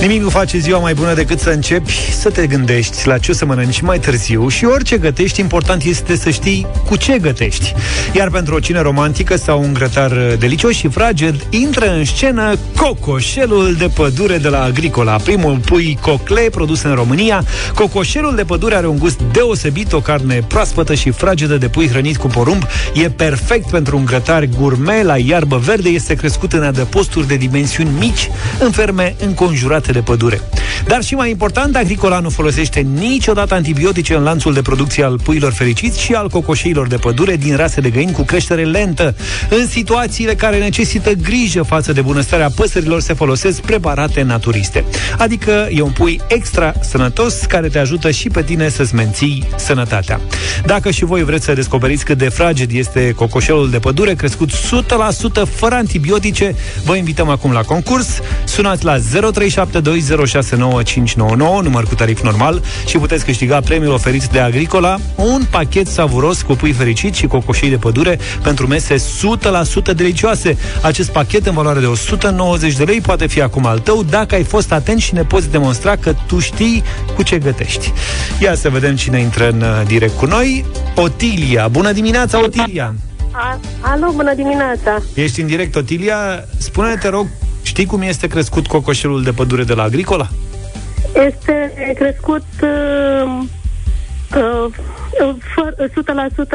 Nimic 0.02 0.22
nu 0.22 0.28
face 0.28 0.58
ziua 0.58 0.78
mai 0.78 0.94
bună 0.94 1.14
decât 1.14 1.40
să 1.40 1.50
începi 1.50 1.92
să 2.20 2.30
te 2.30 2.46
gândești 2.46 3.06
la 3.06 3.18
ce 3.18 3.30
o 3.30 3.34
să 3.34 3.44
mănânci 3.44 3.80
mai 3.80 3.98
târziu 3.98 4.48
și 4.48 4.64
orice 4.64 4.98
gătești, 4.98 5.40
important 5.40 5.82
este 5.82 6.16
să 6.16 6.30
știi 6.30 6.66
cu 6.86 6.96
ce 6.96 7.18
gătești. 7.18 7.74
Iar 8.12 8.30
pentru 8.30 8.54
o 8.54 8.60
cină 8.60 8.80
romantică 8.80 9.36
sau 9.36 9.62
un 9.62 9.72
grătar 9.72 10.12
delicios 10.38 10.74
și 10.74 10.88
fraged, 10.88 11.46
intră 11.50 11.92
în 11.92 12.04
scenă 12.04 12.54
cocoșelul 12.76 13.74
de 13.74 13.90
pădure 13.94 14.38
de 14.38 14.48
la 14.48 14.62
Agricola, 14.62 15.16
primul 15.16 15.58
pui 15.58 15.98
cocle 16.00 16.48
produs 16.50 16.82
în 16.82 16.94
România. 16.94 17.44
Cocoșelul 17.74 18.34
de 18.34 18.44
pădure 18.44 18.74
are 18.74 18.86
un 18.86 18.98
gust 18.98 19.20
deosebit, 19.32 19.92
o 19.92 20.00
carne 20.00 20.44
proaspătă 20.48 20.94
și 20.94 21.10
fragedă 21.10 21.56
de 21.56 21.68
pui 21.68 21.88
hrănit 21.88 22.16
cu 22.16 22.26
porumb. 22.26 22.62
E 22.94 23.10
perfect 23.10 23.70
pentru 23.70 23.96
un 23.96 24.04
grătar 24.04 24.44
gourmet 24.58 25.04
la 25.04 25.18
iarbă 25.18 25.56
verde, 25.56 25.88
este 25.88 26.14
crescut 26.14 26.52
în 26.52 26.62
adăposturi 26.62 27.26
de 27.26 27.36
dimensiuni 27.36 27.90
mici, 27.98 28.30
în 28.58 28.70
ferme 28.70 29.14
înconjurate 29.20 29.91
rase 29.92 29.98
de 29.98 30.00
pădure. 30.00 30.40
Dar 30.86 31.02
și 31.02 31.14
mai 31.14 31.30
important, 31.30 31.76
Agricola 31.76 32.18
nu 32.18 32.28
folosește 32.28 32.80
niciodată 32.80 33.54
antibiotice 33.54 34.14
în 34.14 34.22
lanțul 34.22 34.52
de 34.52 34.62
producție 34.62 35.04
al 35.04 35.18
puilor 35.18 35.52
fericiți 35.52 36.00
și 36.00 36.12
al 36.12 36.28
cocoșeilor 36.28 36.86
de 36.86 36.96
pădure 36.96 37.36
din 37.36 37.56
rase 37.56 37.80
de 37.80 37.90
găini 37.90 38.12
cu 38.12 38.22
creștere 38.22 38.64
lentă. 38.64 39.14
În 39.50 39.66
situațiile 39.66 40.34
care 40.34 40.58
necesită 40.58 41.12
grijă 41.12 41.62
față 41.62 41.92
de 41.92 42.00
bunăstarea 42.00 42.50
păsărilor 42.50 43.00
se 43.00 43.14
folosesc 43.14 43.60
preparate 43.60 44.22
naturiste. 44.22 44.84
Adică 45.18 45.68
e 45.70 45.80
un 45.80 45.90
pui 45.90 46.20
extra 46.28 46.72
sănătos 46.80 47.34
care 47.48 47.68
te 47.68 47.78
ajută 47.78 48.10
și 48.10 48.28
pe 48.28 48.42
tine 48.42 48.68
să-ți 48.68 48.94
menții 48.94 49.48
sănătatea. 49.56 50.20
Dacă 50.64 50.90
și 50.90 51.04
voi 51.04 51.24
vreți 51.24 51.44
să 51.44 51.52
descoperiți 51.52 52.04
cât 52.04 52.18
de 52.18 52.28
fraged 52.28 52.70
este 52.72 53.12
cocoșelul 53.16 53.70
de 53.70 53.78
pădure 53.78 54.14
crescut 54.14 54.50
100% 54.50 54.54
fără 55.54 55.74
antibiotice, 55.74 56.54
vă 56.84 56.96
invităm 56.96 57.28
acum 57.28 57.52
la 57.52 57.62
concurs. 57.62 58.20
Sunați 58.44 58.84
la 58.84 58.98
0372069599, 59.82 61.62
număr 61.62 61.84
cu 61.84 61.94
tarif 61.94 62.22
normal, 62.22 62.62
și 62.86 62.98
puteți 62.98 63.24
câștiga 63.24 63.60
premiul 63.60 63.92
oferit 63.92 64.24
de 64.24 64.38
Agricola, 64.38 64.98
un 65.16 65.42
pachet 65.50 65.86
savuros 65.86 66.42
cu 66.42 66.52
pui 66.52 66.72
fericit 66.72 67.14
și 67.14 67.26
cocoșei 67.26 67.70
de 67.70 67.76
pădure 67.76 68.18
pentru 68.42 68.66
mese 68.66 68.94
100% 68.94 69.94
delicioase. 69.96 70.56
Acest 70.82 71.10
pachet 71.10 71.46
în 71.46 71.54
valoare 71.54 71.80
de 71.80 71.86
190 71.86 72.76
de 72.76 72.84
lei 72.84 73.00
poate 73.00 73.26
fi 73.26 73.42
acum 73.42 73.66
al 73.66 73.78
tău 73.78 74.02
dacă 74.02 74.34
ai 74.34 74.44
fost 74.44 74.72
atent 74.72 75.00
și 75.00 75.14
ne 75.14 75.22
poți 75.22 75.50
demonstra 75.50 75.96
că 75.96 76.14
tu 76.26 76.38
știi 76.38 76.82
cu 77.14 77.22
ce 77.22 77.38
gătești. 77.38 77.92
Ia 78.40 78.54
să 78.54 78.70
vedem 78.70 78.96
cine 78.96 79.18
intră 79.20 79.48
în 79.48 79.60
uh, 79.60 79.82
direct 79.86 80.16
cu 80.16 80.26
noi. 80.26 80.64
Otilia. 80.94 81.68
Bună 81.68 81.92
dimineața, 81.92 82.42
Otilia! 82.42 82.94
A, 83.32 83.60
alo, 83.80 84.12
bună 84.14 84.34
dimineața! 84.34 85.02
Ești 85.14 85.40
în 85.40 85.46
direct, 85.46 85.74
Otilia. 85.74 86.44
Spune-ne, 86.58 86.96
te 86.96 87.08
rog, 87.08 87.26
știi 87.72 87.86
cum 87.86 88.02
este 88.02 88.26
crescut 88.26 88.66
cocoșelul 88.66 89.22
de 89.22 89.32
pădure 89.32 89.64
de 89.64 89.74
la 89.74 89.82
Agricola? 89.82 90.28
Este 91.26 91.72
crescut 91.98 92.44
uh, 92.62 93.38
uh, 94.36 94.72
fă- 95.38 95.76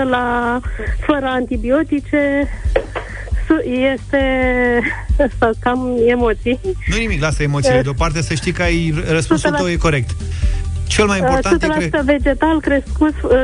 100% 0.03 0.09
la, 0.09 0.59
fără 1.05 1.26
antibiotice. 1.26 2.47
Su- 3.47 3.70
Este 3.93 4.22
asta, 5.32 5.49
cam 5.59 5.95
emoții. 6.07 6.59
Nu 6.88 6.97
nimic, 6.97 7.22
lasă 7.22 7.43
emoțiile 7.43 7.82
deoparte, 7.82 8.22
să 8.22 8.34
știi 8.34 8.51
că 8.51 8.61
ai 8.61 9.03
răspunsul 9.09 9.53
100%. 9.53 9.57
tău 9.57 9.70
e 9.70 9.76
corect. 9.76 10.09
Cel 10.88 11.05
mai 11.05 11.20
important 11.20 11.63
e 11.63 11.88
100% 11.88 11.89
că... 11.89 12.01
vegetal 12.05 12.61
crescut, 12.61 13.13
uh, 13.24 13.43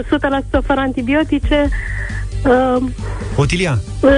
100% 0.61 0.65
fără 0.65 0.80
antibiotice. 0.80 1.69
Uh, 2.45 2.83
Otilia, 3.35 3.79
uh, 3.99 4.09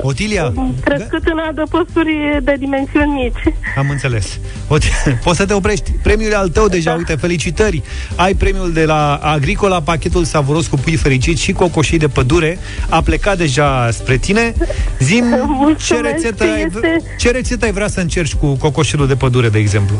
Otilia, 0.00 0.52
crescut 0.84 1.24
în 1.24 1.38
adăposturi 1.48 2.38
de 2.42 2.54
dimensiuni 2.58 3.12
mici. 3.12 3.54
am 3.76 3.90
înțeles. 3.90 4.38
Ot- 4.68 5.04
Poți 5.24 5.36
să 5.36 5.46
te 5.46 5.52
oprești. 5.54 5.90
Premiul 6.02 6.30
e 6.30 6.34
al 6.34 6.48
tău 6.48 6.68
deja, 6.68 6.92
uite, 6.92 7.14
felicitări. 7.14 7.82
Ai 8.16 8.34
premiul 8.34 8.72
de 8.72 8.84
la 8.84 9.14
Agricola, 9.14 9.80
pachetul 9.80 10.24
savuros 10.24 10.66
cu 10.66 10.76
pui 10.76 10.96
fericit 10.96 11.38
și 11.38 11.52
cocoșii 11.52 11.98
de 11.98 12.08
pădure. 12.08 12.58
A 12.88 13.00
plecat 13.02 13.36
deja 13.36 13.90
spre 13.90 14.16
tine. 14.16 14.54
Zim 14.98 15.24
ce 15.30 15.38
Mulțumesc, 15.46 16.02
rețetă, 16.02 16.42
ai, 16.44 16.62
este- 16.74 17.02
ce 17.18 17.30
rețetă 17.30 17.64
ai 17.64 17.72
vrea 17.72 17.88
să 17.88 18.00
încerci 18.00 18.34
cu 18.34 18.46
cocoșelul 18.56 19.06
de 19.06 19.14
pădure, 19.14 19.48
de 19.48 19.58
exemplu? 19.58 19.96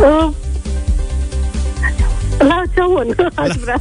Uh, 0.00 0.28
la 2.92 3.00
ceaun, 3.00 3.14
aș 3.34 3.56
vrea. 3.56 3.80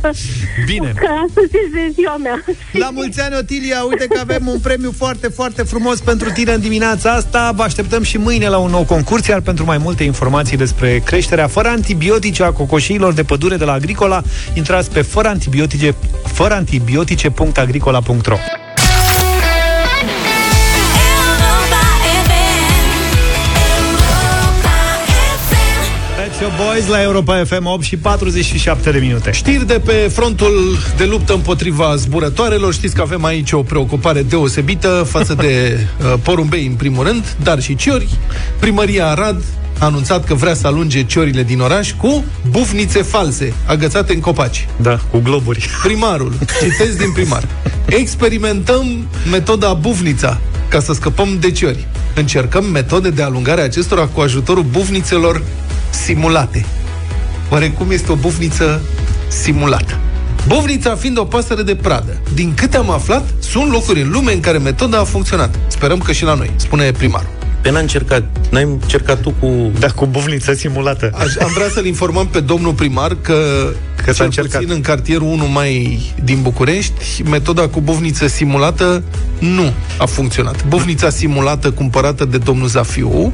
Bine. 0.66 0.94
Că 0.96 1.08
astăzi 1.28 1.52
este 1.66 1.92
ziua 1.94 2.18
mea. 2.18 2.44
La 2.72 2.90
mulți 2.94 3.22
ani, 3.22 3.36
Otilia! 3.36 3.84
Uite 3.84 4.06
că 4.06 4.20
avem 4.20 4.48
un 4.48 4.60
premiu 4.60 4.94
foarte, 4.98 5.28
foarte 5.28 5.64
frumos 5.64 6.00
pentru 6.00 6.30
tine 6.30 6.54
în 6.54 6.62
dimineața 6.62 7.12
asta. 7.12 7.52
Vă 7.56 7.64
așteptăm 7.64 8.04
și 8.04 8.18
mâine 8.18 8.48
la 8.48 8.58
un 8.58 8.70
nou 8.70 8.84
concurs, 8.84 9.28
iar 9.28 9.42
pentru 9.42 9.66
mai 9.66 9.78
multe 9.78 10.04
informații 10.04 10.58
despre 10.58 11.02
creșterea 11.06 11.48
fără 11.48 11.68
antibiotice 11.68 12.44
a 12.44 12.52
cocoșiilor 12.52 13.14
de 13.14 13.24
pădure 13.24 13.56
de 13.56 13.66
la 13.66 13.72
Agricola, 13.72 14.22
intrați 14.54 14.92
pe 14.92 15.02
fără 15.02 15.28
antibiotice, 15.28 15.96
fără 16.24 16.54
antibiotice.agricola.ro 16.54 18.59
Boys 26.66 26.88
la 26.88 27.02
Europa 27.02 27.44
FM 27.46 27.66
8 27.66 27.84
și 27.84 27.98
47 27.98 28.92
de 28.92 29.00
minute. 29.00 29.32
Știri 29.32 29.68
de 29.68 29.82
pe 29.86 29.92
frontul 29.92 30.78
de 30.98 31.06
luptă 31.06 31.34
împotriva 31.34 31.96
zburătoarelor. 31.96 32.74
Știți 32.74 32.96
că 32.96 33.02
avem 33.02 33.24
aici 33.24 33.52
o 33.52 33.62
preocupare 33.62 34.22
deosebită 34.22 35.08
față 35.10 35.34
de 35.34 35.78
uh, 35.80 36.14
porumbei, 36.24 36.66
în 36.66 36.74
primul 36.74 37.06
rând, 37.06 37.36
dar 37.44 37.62
și 37.62 37.76
ciori. 37.76 38.08
Primăria 38.60 39.08
Arad 39.08 39.44
a 39.80 39.86
anunțat 39.86 40.26
că 40.26 40.34
vrea 40.34 40.54
să 40.54 40.68
alunge 40.68 41.04
ciorile 41.04 41.44
din 41.44 41.60
oraș 41.60 41.92
cu 41.92 42.24
bufnițe 42.50 43.02
false, 43.02 43.54
agățate 43.66 44.14
în 44.14 44.20
copaci. 44.20 44.68
Da, 44.82 45.00
cu 45.12 45.20
globuri. 45.20 45.70
Primarul, 45.84 46.34
citesc 46.62 46.98
din 46.98 47.12
primar. 47.12 47.48
Experimentăm 47.86 49.08
metoda 49.32 49.74
bufnița 49.74 50.40
ca 50.68 50.80
să 50.80 50.94
scăpăm 50.94 51.38
de 51.40 51.52
ciori. 51.52 51.88
Încercăm 52.16 52.66
metode 52.66 53.10
de 53.10 53.22
alungare 53.22 53.62
a 53.62 53.64
acestora 53.64 54.06
cu 54.06 54.22
ajutorul 54.22 54.64
bufnițelor 54.64 55.42
simulate. 55.90 56.66
Oare 57.50 57.70
cum 57.70 57.92
este 57.92 58.12
o 58.12 58.16
bufniță 58.16 58.82
simulată? 59.28 60.00
Bufnița 60.48 60.96
fiind 60.96 61.18
o 61.18 61.24
pasăre 61.24 61.62
de 61.62 61.76
pradă. 61.76 62.18
Din 62.34 62.54
câte 62.54 62.78
am 62.78 62.90
aflat, 62.90 63.26
sunt 63.40 63.72
locuri 63.72 64.02
în 64.02 64.10
lume 64.10 64.34
în 64.34 64.40
care 64.40 64.58
metoda 64.58 65.00
a 65.00 65.04
funcționat. 65.04 65.56
Sperăm 65.68 66.00
că 66.00 66.12
și 66.12 66.24
la 66.24 66.34
noi, 66.34 66.52
spune 66.56 66.92
primarul. 66.92 67.30
Pe 67.62 67.72
n-a 67.72 67.80
încercat, 67.80 68.24
n-ai 68.50 68.64
încercat 68.64 69.22
tu 69.22 69.34
cu... 69.40 69.72
Da, 69.80 69.88
cu 69.88 70.06
bufniță 70.06 70.54
simulată. 70.54 71.12
Aș, 71.14 71.36
am 71.36 71.52
vrea 71.54 71.70
să-l 71.70 71.86
informăm 71.86 72.28
pe 72.28 72.40
domnul 72.40 72.74
primar 72.74 73.16
că, 73.22 73.36
Că 73.96 74.12
s-a 74.12 74.14
cel 74.14 74.26
încercat. 74.26 74.60
puțin 74.62 74.76
în 74.76 74.82
cartierul 74.82 75.28
1 75.28 75.46
mai 75.46 76.00
din 76.24 76.42
București, 76.42 77.24
metoda 77.30 77.68
cu 77.68 77.82
bufniță 77.82 78.28
simulată 78.28 79.04
nu 79.40 79.74
a 79.98 80.06
funcționat. 80.06 80.66
Bufnița 80.68 81.10
simulată 81.10 81.72
cumpărată 81.72 82.26
de 82.26 82.38
domnul 82.38 82.68
Zafiu 82.68 83.32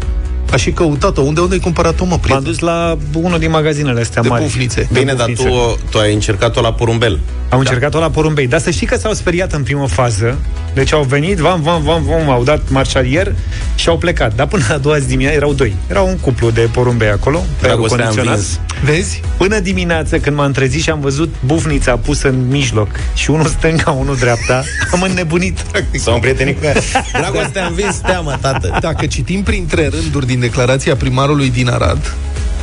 a 0.51 0.55
și 0.55 0.71
căutat-o. 0.71 1.21
Unde, 1.21 1.39
unde 1.41 1.53
ai 1.53 1.59
cumpărat-o, 1.59 2.05
mă, 2.05 2.17
prieten? 2.17 2.33
M-am 2.43 2.43
dus 2.43 2.59
la 2.59 2.97
unul 3.21 3.39
din 3.39 3.49
magazinele 3.49 3.99
astea 4.01 4.21
De 4.21 4.27
mari. 4.27 4.43
bufnițe. 4.43 4.87
De 4.91 4.99
Bine, 4.99 5.13
dar 5.13 5.27
bufnițe. 5.27 5.49
tu, 5.49 5.77
tu 5.89 5.97
ai 5.97 6.13
încercat-o 6.13 6.61
la 6.61 6.73
porumbel. 6.73 7.19
Au 7.49 7.59
încercat-o 7.59 7.99
la 7.99 8.09
porumbei. 8.09 8.47
Dar 8.47 8.59
să 8.59 8.69
știi 8.69 8.87
că 8.87 8.97
s-au 8.97 9.13
speriat 9.13 9.53
în 9.53 9.63
primă 9.63 9.87
fază. 9.87 10.37
Deci 10.73 10.93
au 10.93 11.03
venit, 11.03 11.37
vam, 11.37 11.61
vam, 11.61 11.83
vam, 11.83 12.03
vam, 12.03 12.29
au 12.29 12.43
dat 12.43 12.61
marșarier 12.69 13.33
și 13.75 13.89
au 13.89 13.97
plecat. 13.97 14.35
Dar 14.35 14.47
până 14.47 14.63
a 14.69 14.77
doua 14.77 14.97
zi 14.99 15.07
dimineața 15.07 15.35
erau 15.37 15.53
doi. 15.53 15.75
Era 15.89 16.01
un 16.01 16.17
cuplu 16.17 16.49
de 16.49 16.69
porumbei 16.71 17.09
acolo, 17.09 17.37
pe 17.59 17.67
aerul 17.67 17.87
Dragostea 17.87 18.05
a 18.05 18.07
condiționat. 18.07 18.37
învins. 18.37 18.59
Vezi? 18.83 19.21
Până 19.37 19.59
dimineață, 19.59 20.17
când 20.17 20.35
m-am 20.35 20.51
trezit 20.51 20.81
și 20.81 20.89
am 20.89 20.99
văzut 20.99 21.33
bufnița 21.45 21.97
pusă 21.97 22.27
în 22.27 22.47
mijloc 22.47 22.87
și 23.13 23.29
unul 23.29 23.47
stânga, 23.47 23.91
unul 23.91 24.15
dreapta, 24.15 24.63
am 24.91 25.01
înnebunit. 25.01 25.59
S-au 25.95 26.13
împrietenit 26.13 26.59
cu 26.59 26.65
ea. 26.65 26.73
Dragostea 27.13 27.63
a 27.63 27.67
învins 27.67 27.95
teamă, 27.97 28.37
tată. 28.41 28.77
Dacă 28.81 29.05
citim 29.05 29.43
printre 29.43 29.87
rânduri 29.87 30.25
din 30.25 30.39
declarația 30.39 30.95
primarului 30.95 31.49
din 31.49 31.69
Arad, 31.69 32.13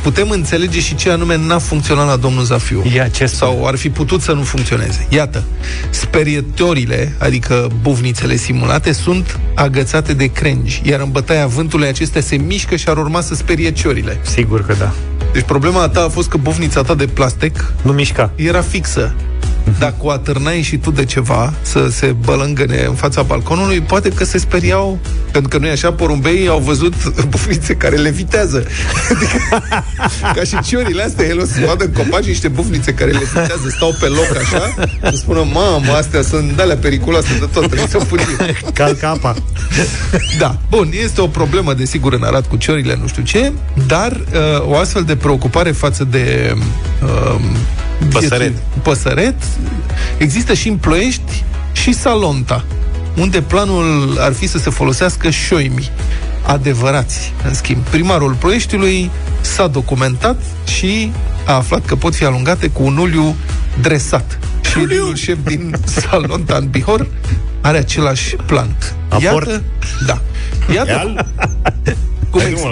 putem 0.03 0.29
înțelege 0.29 0.79
și 0.79 0.95
ce 0.95 1.09
anume 1.09 1.37
n-a 1.37 1.57
funcționat 1.57 2.07
la 2.07 2.15
domnul 2.15 2.43
Zafiu. 2.43 2.83
Ia, 2.95 3.07
ce 3.07 3.25
Sau 3.25 3.67
ar 3.67 3.75
fi 3.75 3.89
putut 3.89 4.21
să 4.21 4.31
nu 4.31 4.41
funcționeze. 4.41 5.07
Iată, 5.09 5.43
sperietorile, 5.89 7.15
adică 7.17 7.67
buvnițele 7.81 8.35
simulate, 8.35 8.91
sunt 8.91 9.39
agățate 9.55 10.13
de 10.13 10.25
crengi, 10.25 10.81
iar 10.85 10.99
în 10.99 11.11
bătaia 11.11 11.47
vântului 11.47 11.87
acestea 11.87 12.21
se 12.21 12.35
mișcă 12.35 12.75
și 12.75 12.89
ar 12.89 12.97
urma 12.97 13.21
să 13.21 13.35
sperie 13.35 13.71
ciorile. 13.71 14.19
Sigur 14.21 14.65
că 14.65 14.73
da. 14.79 14.93
Deci 15.33 15.43
problema 15.43 15.87
ta 15.87 16.03
a 16.03 16.09
fost 16.09 16.29
că 16.29 16.37
bufnița 16.37 16.81
ta 16.81 16.95
de 16.95 17.05
plastic 17.05 17.73
Nu 17.81 17.91
mișca. 17.91 18.31
era 18.35 18.61
fixă. 18.61 19.15
Dacă 19.79 19.95
o 19.99 20.09
atârnai 20.09 20.61
și 20.61 20.77
tu 20.77 20.91
de 20.91 21.05
ceva 21.05 21.53
să 21.61 21.87
se 21.91 22.15
bălângăne 22.25 22.85
în 22.87 22.95
fața 22.95 23.21
balconului, 23.21 23.81
poate 23.81 24.09
că 24.09 24.23
se 24.23 24.37
speriau, 24.37 24.99
pentru 25.31 25.49
că 25.49 25.57
nu 25.57 25.67
e 25.67 25.71
așa, 25.71 25.91
porumbeii 25.93 26.47
au 26.47 26.59
văzut 26.59 26.93
bufnițe 27.29 27.75
care 27.75 27.95
levitează. 27.95 28.65
Adică, 29.09 29.63
ca 30.35 30.43
și 30.43 30.59
ciorile 30.69 31.03
astea, 31.03 31.25
ele 31.25 31.41
o 31.41 31.45
să 31.45 31.59
vadă 31.65 31.83
în 31.83 31.91
copaci 31.91 32.25
niște 32.25 32.47
bufnițe 32.47 32.93
care 32.93 33.11
levitează, 33.11 33.67
stau 33.75 33.95
pe 33.99 34.05
loc 34.05 34.37
așa, 34.41 34.73
să 35.01 35.15
spună, 35.15 35.45
mamă, 35.53 35.91
astea 35.91 36.21
sunt 36.21 36.51
de-alea 36.51 36.77
periculoase 36.77 37.37
de 37.39 37.45
tot, 37.53 37.67
trebuie 37.67 37.87
să 37.89 37.97
fugim. 37.97 38.27
Calcă 38.73 39.07
apa. 39.07 39.35
Da, 40.39 40.57
bun, 40.69 40.89
este 41.03 41.21
o 41.21 41.27
problemă, 41.27 41.73
desigur, 41.73 42.13
în 42.13 42.23
Arad 42.23 42.45
cu 42.45 42.55
ciorile, 42.55 42.97
nu 43.01 43.07
știu 43.07 43.23
ce, 43.23 43.51
dar 43.87 44.11
uh, 44.11 44.67
o 44.67 44.77
astfel 44.77 45.03
de 45.03 45.15
preocupare 45.15 45.71
față 45.71 46.03
de 46.03 46.53
uh, 47.03 47.39
Păsăret. 48.11 48.53
păsăret 48.81 49.35
există 50.17 50.53
și 50.53 50.67
în 50.67 50.77
Ploiești 50.77 51.43
și 51.71 51.93
Salonta, 51.93 52.65
unde 53.17 53.41
planul 53.41 54.17
ar 54.19 54.33
fi 54.33 54.47
să 54.47 54.57
se 54.57 54.69
folosească 54.69 55.29
șoimi 55.29 55.91
adevărați, 56.45 57.33
în 57.45 57.53
schimb. 57.53 57.81
Primarul 57.81 58.33
Ploieștiului 58.33 59.11
s-a 59.41 59.67
documentat 59.67 60.41
și 60.65 61.11
a 61.45 61.53
aflat 61.53 61.85
că 61.85 61.95
pot 61.95 62.15
fi 62.15 62.25
alungate 62.25 62.67
cu 62.67 62.83
un 62.83 62.97
uliu 62.97 63.35
dresat. 63.81 64.39
Și 64.61 64.79
edilul 64.79 65.15
șef 65.15 65.37
din 65.43 65.75
Salonta 65.85 66.55
în 66.55 66.67
Bihor 66.67 67.07
are 67.61 67.77
același 67.77 68.35
plan. 68.35 68.75
Aport? 69.09 69.47
Iată, 69.47 69.63
da. 70.05 70.21
Iată, 70.73 71.25
Cum, 72.33 72.41
ex- 72.41 72.61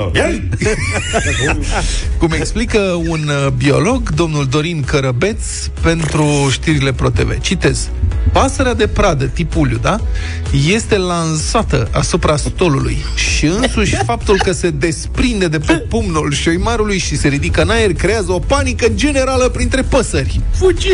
cum 2.20 2.32
explică 2.32 2.80
un 3.08 3.28
uh, 3.28 3.48
biolog, 3.58 4.10
domnul 4.10 4.46
Dorin 4.46 4.84
Cărăbeț, 4.84 5.44
pentru 5.82 6.48
știrile 6.52 6.94
ProTV. 6.94 7.40
Citez. 7.40 7.90
Pasărea 8.32 8.74
de 8.74 8.88
pradă, 8.88 9.26
tip 9.26 9.56
uliu, 9.56 9.78
da? 9.82 10.00
Este 10.68 10.98
lansată 10.98 11.88
asupra 11.92 12.36
stolului 12.36 12.98
și 13.16 13.46
însuși 13.46 13.96
faptul 14.06 14.40
că 14.44 14.52
se 14.52 14.70
desprinde 14.70 15.48
de 15.48 15.60
pe 15.60 15.74
pumnul 15.74 16.34
șoimarului 16.34 16.98
și 16.98 17.18
se 17.18 17.28
ridică 17.28 17.62
în 17.62 17.70
aer 17.70 17.94
creează 17.94 18.32
o 18.32 18.40
panică 18.40 18.88
generală 18.94 19.50
printre 19.50 19.82
păsări. 19.82 20.42
Fugi! 20.58 20.88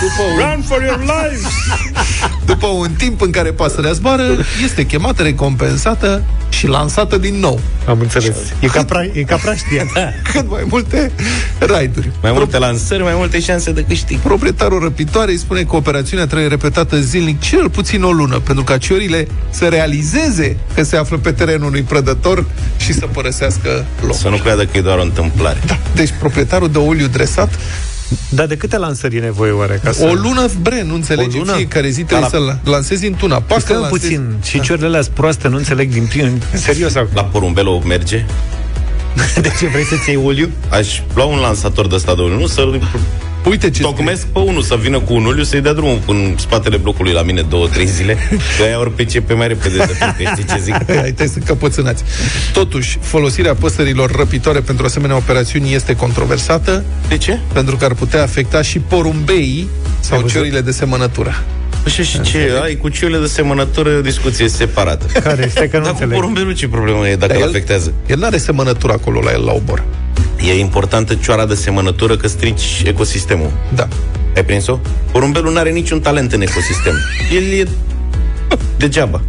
După 0.00 0.22
un... 0.32 0.38
Run 0.38 0.62
for 0.62 0.82
your 0.82 0.98
lives! 0.98 1.42
După 2.48 2.66
un 2.66 2.90
timp 2.96 3.20
în 3.20 3.30
care 3.30 3.50
pasărea 3.50 3.92
zboară, 3.92 4.22
este 4.64 4.86
chemată, 4.86 5.22
recompensată 5.22 6.22
și 6.48 6.66
lansată 6.66 7.18
din 7.18 7.34
nou. 7.34 7.60
Am 7.86 8.00
înțeles. 8.00 8.36
E 8.60 8.66
ca, 8.66 8.84
pra- 8.84 9.12
e 9.12 9.22
ca 9.22 9.36
praștia. 9.36 9.86
Cât 10.32 10.50
mai 10.50 10.62
multe 10.68 11.12
raiduri. 11.58 12.10
Mai 12.22 12.32
multe 12.32 12.58
lansări, 12.58 13.02
mai 13.02 13.12
multe 13.16 13.40
șanse 13.40 13.72
de 13.72 13.84
câștig. 13.88 14.18
Proprietarul 14.18 14.80
răpitoarei 14.80 15.38
spune 15.38 15.62
că 15.62 15.76
operațiunea 15.76 16.26
trebuie 16.26 16.48
repetată 16.48 17.00
zilnic 17.00 17.40
cel 17.40 17.70
puțin 17.70 18.02
o 18.02 18.10
lună, 18.10 18.38
pentru 18.38 18.64
ca 18.64 18.78
ciorile 18.78 19.26
să 19.50 19.64
realizeze 19.66 20.56
că 20.74 20.82
se 20.82 20.96
află 20.96 21.16
pe 21.18 21.32
terenul 21.32 21.66
unui 21.66 21.82
prădător 21.82 22.44
și 22.76 22.92
să 22.92 23.06
părăsească 23.06 23.84
locul. 24.00 24.16
Să 24.16 24.28
nu 24.28 24.36
creadă 24.36 24.64
că 24.64 24.78
e 24.78 24.80
doar 24.80 24.98
o 24.98 25.02
întâmplare. 25.02 25.58
Da. 25.66 25.78
Deci 25.94 26.10
proprietarul 26.18 26.70
de 26.70 26.78
uliu 26.78 27.06
dresat 27.06 27.58
Dar 28.30 28.46
de 28.46 28.56
câte 28.56 28.78
lansări 28.78 29.16
e 29.16 29.20
nevoie 29.20 29.50
oare? 29.50 29.80
Ca 29.84 29.92
să... 29.92 30.04
o 30.04 30.12
lună, 30.14 30.46
bre, 30.62 30.82
nu 30.82 30.94
înțelegi, 30.94 31.36
O 31.36 31.40
în 31.40 31.46
lună? 31.46 31.56
fiecare 31.56 31.88
zi 31.88 32.00
Ca 32.02 32.06
trebuie 32.06 32.28
la- 32.46 32.52
să-l 32.62 32.70
lansezi 32.72 33.06
într-una. 33.06 33.40
Pacă 33.40 33.60
Stai 33.60 33.76
lansezi... 33.80 34.00
puțin. 34.02 34.34
Și 34.44 34.60
ciorile 34.60 34.86
alea 34.86 35.02
sunt 35.02 35.14
proaste, 35.14 35.48
nu 35.48 35.56
înțeleg 35.56 35.90
din 35.92 36.06
prim. 36.06 36.30
Serios 36.54 36.94
acum. 36.94 37.10
La 37.14 37.24
porumbelo 37.24 37.78
merge? 37.86 38.24
De 39.42 39.52
ce 39.58 39.66
vrei 39.66 39.84
să-ți 39.84 40.08
iei 40.10 40.20
uliu? 40.24 40.50
Aș 40.68 41.00
lua 41.14 41.24
un 41.24 41.38
lansator 41.38 41.86
de 41.86 41.94
ăsta 41.94 42.14
de 42.14 42.22
uliu, 42.22 42.38
nu 42.38 42.46
să 42.46 42.60
Uite 43.48 43.70
ce 43.70 43.82
Tocmesc 43.82 44.26
pe 44.26 44.38
unul 44.38 44.62
să 44.62 44.76
vină 44.80 44.98
cu 45.00 45.14
un 45.14 45.24
uliu 45.24 45.42
să-i 45.42 45.60
dea 45.60 45.72
drumul 45.72 46.00
în 46.06 46.34
spatele 46.38 46.76
blocului 46.76 47.12
la 47.12 47.22
mine 47.22 47.42
două, 47.42 47.66
trei 47.68 47.86
zile 47.86 48.16
Că 48.58 48.62
aia 48.64 48.78
ori 48.78 48.90
pe 48.92 49.04
ce 49.04 49.20
pe 49.20 49.32
mai 49.34 49.48
repede 49.48 49.76
de 49.76 49.96
pe 50.16 50.24
știi 50.32 50.44
ce 50.54 50.60
zic? 50.62 50.74
Ai, 50.88 50.96
trebuie 51.00 51.28
să 51.28 51.38
căpățânați. 51.44 52.02
Totuși, 52.52 52.98
folosirea 53.00 53.54
păsărilor 53.54 54.10
răpitoare 54.16 54.60
pentru 54.60 54.84
asemenea 54.84 55.16
operațiuni 55.16 55.74
este 55.74 55.96
controversată. 55.96 56.84
De 57.08 57.16
ce? 57.16 57.38
Pentru 57.52 57.76
că 57.76 57.84
ar 57.84 57.94
putea 57.94 58.22
afecta 58.22 58.62
și 58.62 58.78
porumbeii 58.78 59.68
sau 60.00 60.20
văzut? 60.20 60.32
ciorile 60.36 60.60
de 60.60 60.70
semănătură. 60.70 61.42
Așa 61.86 62.02
și 62.02 62.20
ce? 62.20 62.50
Ai 62.62 62.76
cu 62.76 62.88
ciurile 62.88 63.18
de 63.18 63.26
semănătură 63.26 63.96
o 63.96 64.00
discuție 64.00 64.48
separată 64.48 65.06
Care 65.20 65.44
este 65.44 65.68
că 65.68 65.76
nu 65.78 65.82
Dar 65.82 65.92
cu 65.92 65.98
înțeleg. 65.98 66.14
porumbelul 66.14 66.54
ce 66.54 66.68
problemă 66.68 67.08
e 67.08 67.16
dacă 67.16 67.26
Dar 67.32 67.36
îl 67.36 67.42
el- 67.42 67.48
afectează? 67.48 67.92
El 68.06 68.18
n-are 68.18 68.38
semănătură 68.38 68.92
acolo 68.92 69.20
la 69.20 69.30
el 69.32 69.44
la 69.44 69.52
obor. 69.52 69.84
E 70.48 70.58
importantă 70.58 71.14
cioara 71.14 71.46
de 71.46 71.54
semănătură 71.54 72.16
că 72.16 72.28
strici 72.28 72.82
ecosistemul 72.84 73.50
Da. 73.74 73.88
Ai 74.36 74.44
prins-o? 74.44 74.78
Porumbelul 75.12 75.52
nu 75.52 75.58
are 75.58 75.70
niciun 75.70 76.00
talent 76.00 76.32
în 76.32 76.40
ecosistem 76.40 76.94
El 77.34 77.42
e 77.58 77.68
degeaba 78.78 79.20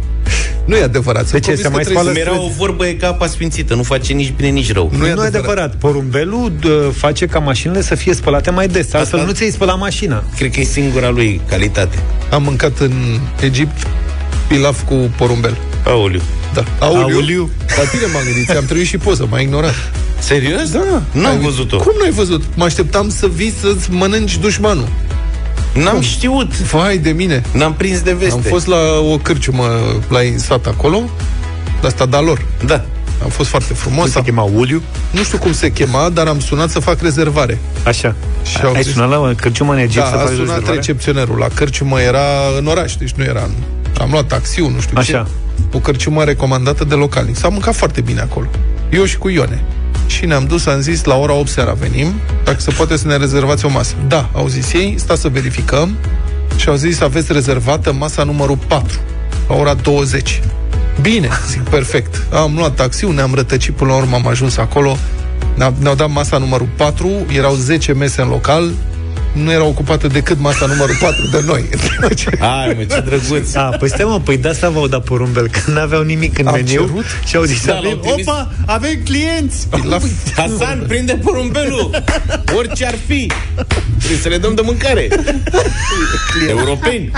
Nu 0.64 0.76
e 0.76 0.82
adevărat. 0.82 1.26
Sunt 1.26 1.32
De 1.32 1.38
ce? 1.38 1.44
convins 1.46 1.60
Se 1.62 1.68
că 1.68 1.74
mai 1.74 1.82
trebuie 1.84 2.02
spală 2.04 2.12
să- 2.12 2.30
Era 2.30 2.42
o 2.44 2.48
vorbă 2.56 2.86
e 2.86 2.92
ca 2.92 3.08
apa 3.08 3.26
sfințită 3.26 3.74
Nu 3.74 3.82
face 3.82 4.12
nici 4.12 4.32
bine, 4.36 4.48
nici 4.48 4.72
rău 4.72 4.90
Nu 4.92 4.96
e 4.96 4.98
Nu 5.00 5.06
e 5.06 5.10
adevărat. 5.10 5.34
adevărat. 5.34 5.74
Porumbelul 5.76 6.52
d- 6.60 6.94
face 6.96 7.26
ca 7.26 7.38
mașinile 7.38 7.82
să 7.82 7.94
fie 7.94 8.14
spălate 8.14 8.50
mai 8.50 8.68
des. 8.68 8.92
Altfel 8.94 9.18
Asta- 9.18 9.30
nu 9.30 9.36
ți-ai 9.36 9.50
spălat 9.50 9.78
mașina. 9.78 10.24
Cred 10.36 10.50
că 10.52 10.60
e 10.60 10.64
singura 10.64 11.08
lui 11.10 11.40
calitate 11.48 11.98
Am 12.30 12.42
mâncat 12.42 12.78
în 12.78 12.92
Egipt 13.40 13.86
pilaf 14.48 14.84
cu 14.84 14.94
porumbel. 15.16 15.56
Aoliu 15.86 16.20
Da. 16.54 16.64
Auliu. 16.78 17.14
Auliu. 17.16 17.50
La 17.76 17.84
tine 17.88 18.02
m-am 18.12 18.22
gândit, 18.24 18.46
ți-am 18.46 18.64
trebuit 18.64 18.86
și 18.86 18.98
poză, 18.98 19.26
m-ai 19.30 19.42
ignorat. 19.42 19.74
Serios? 20.18 20.70
Da. 20.70 21.02
N-am 21.12 21.26
Ai- 21.36 21.38
văzut-o 21.38 21.76
Cum 21.76 21.92
n-ai 22.00 22.10
văzut? 22.10 22.42
Mă 22.54 22.64
așteptam 22.64 23.10
să 23.10 23.26
vii 23.34 23.54
să-ți 23.60 23.90
mănânci 23.90 24.38
dușmanul. 24.38 24.88
N-am 25.74 26.00
știut 26.00 26.56
Vai 26.58 26.98
de 26.98 27.10
mine. 27.10 27.42
N-am 27.52 27.74
prins 27.74 28.00
de 28.00 28.12
veste 28.12 28.34
Am 28.34 28.40
fost 28.40 28.66
la 28.66 28.76
o 29.12 29.18
cârciumă 29.18 29.64
la 30.08 30.18
sat 30.36 30.66
acolo, 30.66 31.02
la 31.80 31.88
asta 31.88 32.06
da 32.06 32.20
lor. 32.20 32.44
Da 32.64 32.84
A 33.24 33.28
fost 33.28 33.48
foarte 33.48 33.68
Cum 33.68 33.76
frumos. 33.76 34.10
se 34.10 34.22
chema 34.22 34.42
Uliu? 34.42 34.82
Nu 35.10 35.22
știu 35.22 35.38
cum 35.38 35.52
se 35.52 35.72
chema, 35.72 36.08
dar 36.08 36.26
am 36.26 36.40
sunat 36.40 36.70
să 36.70 36.78
fac 36.80 37.00
rezervare. 37.02 37.58
Așa. 37.84 38.14
Și 38.44 38.58
au 38.64 38.72
Ai 38.74 38.82
zis- 38.82 38.92
sunat 38.92 39.08
la 39.08 39.18
o 39.18 39.30
cârciumă 39.36 39.72
în 39.72 39.78
Egipt 39.78 39.94
Da, 40.04 40.08
să 40.08 40.14
a 40.14 40.18
faci 40.18 40.28
sunat 40.28 40.46
rezervare? 40.46 40.74
recepționerul. 40.74 41.38
La 41.38 41.46
cârciumă 41.54 42.00
era 42.00 42.24
în 42.58 42.66
oraș, 42.66 42.94
deci 42.94 43.10
nu 43.10 43.24
era 43.24 43.42
în... 43.42 43.50
Am 44.00 44.10
luat 44.10 44.26
taxiul, 44.26 44.70
nu 44.74 44.80
știu 44.80 44.98
Așa. 44.98 45.12
ce. 45.12 45.30
O 45.72 45.78
cârciumă 45.78 46.24
recomandată 46.24 46.84
de 46.84 46.94
localnic. 46.94 47.36
S-a 47.36 47.48
mâncat 47.48 47.74
foarte 47.74 48.00
bine 48.00 48.20
acolo. 48.20 48.46
Eu 48.90 49.04
și 49.04 49.18
cu 49.18 49.28
Ione. 49.28 49.64
Și 50.06 50.26
ne-am 50.26 50.44
dus, 50.44 50.66
am 50.66 50.80
zis, 50.80 51.04
la 51.04 51.16
ora 51.16 51.32
8 51.32 51.48
seara 51.48 51.72
venim, 51.72 52.12
dacă 52.44 52.60
se 52.60 52.70
poate 52.70 52.96
să 52.96 53.06
ne 53.06 53.16
rezervați 53.16 53.64
o 53.64 53.68
masă. 53.68 53.94
Da, 54.08 54.30
au 54.32 54.46
zis 54.46 54.72
ei, 54.72 54.94
sta 54.98 55.14
să 55.14 55.28
verificăm. 55.28 55.96
Și 56.56 56.68
au 56.68 56.74
zis, 56.74 57.00
aveți 57.00 57.32
rezervată 57.32 57.92
masa 57.92 58.24
numărul 58.24 58.58
4, 58.66 58.98
la 59.48 59.54
ora 59.54 59.74
20. 59.74 60.40
Bine, 61.00 61.28
zic, 61.48 61.60
perfect. 61.60 62.32
Am 62.32 62.54
luat 62.56 62.74
taxiul, 62.74 63.14
ne-am 63.14 63.34
rătăcit, 63.34 63.74
până 63.74 63.90
la 63.90 63.96
urmă 63.96 64.16
am 64.16 64.26
ajuns 64.26 64.56
acolo. 64.56 64.96
Ne-au 65.54 65.74
ne-au 65.78 65.94
dat 65.94 66.10
masa 66.10 66.38
numărul 66.38 66.68
4, 66.76 67.10
erau 67.32 67.54
10 67.54 67.92
mese 67.92 68.22
în 68.22 68.28
local, 68.28 68.70
nu 69.32 69.52
era 69.52 69.64
ocupată 69.64 70.06
decât 70.06 70.38
masa 70.40 70.66
numărul 70.66 70.96
4 71.00 71.26
de 71.30 71.42
noi. 71.46 71.64
Hai 72.40 72.74
mă, 72.78 72.84
ce 72.94 73.00
drăguț 73.00 73.54
A, 73.54 73.62
păi 73.62 73.88
stai 73.88 74.04
mă, 74.08 74.20
păi 74.20 74.36
de 74.36 74.48
asta 74.48 74.68
v-au 74.68 74.86
dat 74.88 75.04
porumbel, 75.04 75.48
că 75.48 75.70
n-aveau 75.70 76.02
nimic 76.02 76.38
în 76.38 76.46
Am 76.46 76.54
meniu 76.54 76.70
cerut? 76.86 77.04
și 77.24 77.36
au 77.36 77.42
zis, 77.42 77.64
Da, 77.64 77.76
avem, 77.76 77.90
l-au 77.90 77.96
trimis. 77.98 78.26
opa, 78.26 78.50
avem 78.66 78.98
clienți! 79.04 79.66
La 79.88 79.98
Hasan, 80.36 80.84
prinde 80.88 81.12
porumbelul 81.24 82.02
Orice 82.56 82.86
ar 82.86 82.94
fi 83.06 83.32
Trebuie 83.98 84.18
să 84.22 84.28
le 84.28 84.36
dăm 84.38 84.54
de 84.54 84.60
mâncare 84.64 85.08
Europeni 86.48 87.10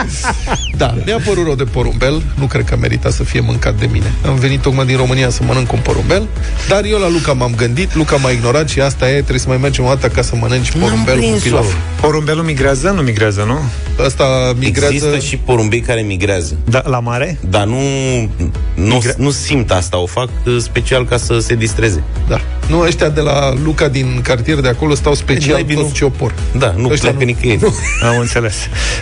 Da, 0.77 0.95
mi-a 1.05 1.19
părut 1.25 1.45
rău 1.45 1.55
de 1.55 1.65
porumbel, 1.65 2.23
nu 2.35 2.47
cred 2.47 2.65
că 2.65 2.77
merita 2.81 3.11
să 3.11 3.25
fie 3.25 3.41
mâncat 3.41 3.75
de 3.79 3.89
mine. 3.93 4.13
Am 4.27 4.35
venit 4.35 4.61
tocmai 4.61 4.87
din 4.87 4.97
România 4.97 5.31
să 5.31 5.41
mănânc 5.47 5.73
un 5.73 5.79
porumbel, 5.83 6.27
dar 6.69 6.85
eu 6.85 6.99
la 6.99 7.09
Luca 7.09 7.33
m-am 7.33 7.55
gândit, 7.57 7.95
Luca 7.95 8.17
m-a 8.17 8.31
ignorat 8.31 8.69
și 8.69 8.81
asta 8.81 9.09
e, 9.09 9.13
trebuie 9.13 9.39
să 9.39 9.49
mai 9.49 9.57
mergem 9.57 9.85
o 9.85 9.89
dată 9.89 10.09
ca 10.09 10.23
să 10.23 10.35
mănânci 10.41 10.71
porumbel 10.79 11.15
cu 11.15 11.21
prins-o. 11.21 11.43
pilaf. 11.43 11.67
Porumbelul 12.03 12.45
migrează? 12.45 12.91
Nu 12.91 13.03
migrează, 13.03 13.43
nu? 13.43 13.59
Asta 14.05 14.55
migrează... 14.59 14.93
Există 14.93 15.19
și 15.19 15.37
porumbei 15.37 15.81
care 15.81 16.01
migrează 16.01 16.57
Da, 16.65 16.83
la 16.85 17.01
mare? 17.01 17.39
Dar 17.51 17.67
nu, 17.67 17.81
nu, 18.75 19.03
nu 19.17 19.31
simt 19.31 19.71
asta 19.71 19.99
O 19.99 20.07
fac 20.07 20.29
uh, 20.47 20.57
special 20.59 21.05
ca 21.05 21.17
să 21.17 21.39
se 21.39 21.55
distreze 21.55 22.03
Da. 22.29 22.41
Nu, 22.69 22.81
ăștia 22.81 23.09
de 23.09 23.21
la 23.21 23.53
Luca 23.65 23.89
din 23.89 24.21
cartier 24.23 24.61
de 24.61 24.69
acolo 24.69 24.95
stau 24.95 25.15
special 25.15 25.53
Naibii 25.53 25.75
toți 25.75 25.87
nu. 25.89 25.95
ce 25.95 26.05
opor. 26.05 26.35
Da, 26.59 26.75
nu 26.77 26.89
Ăștia 26.89 27.09
pleacă 27.11 27.25
nicăieri 27.25 27.61
Am 28.11 28.19
înțeles. 28.19 28.55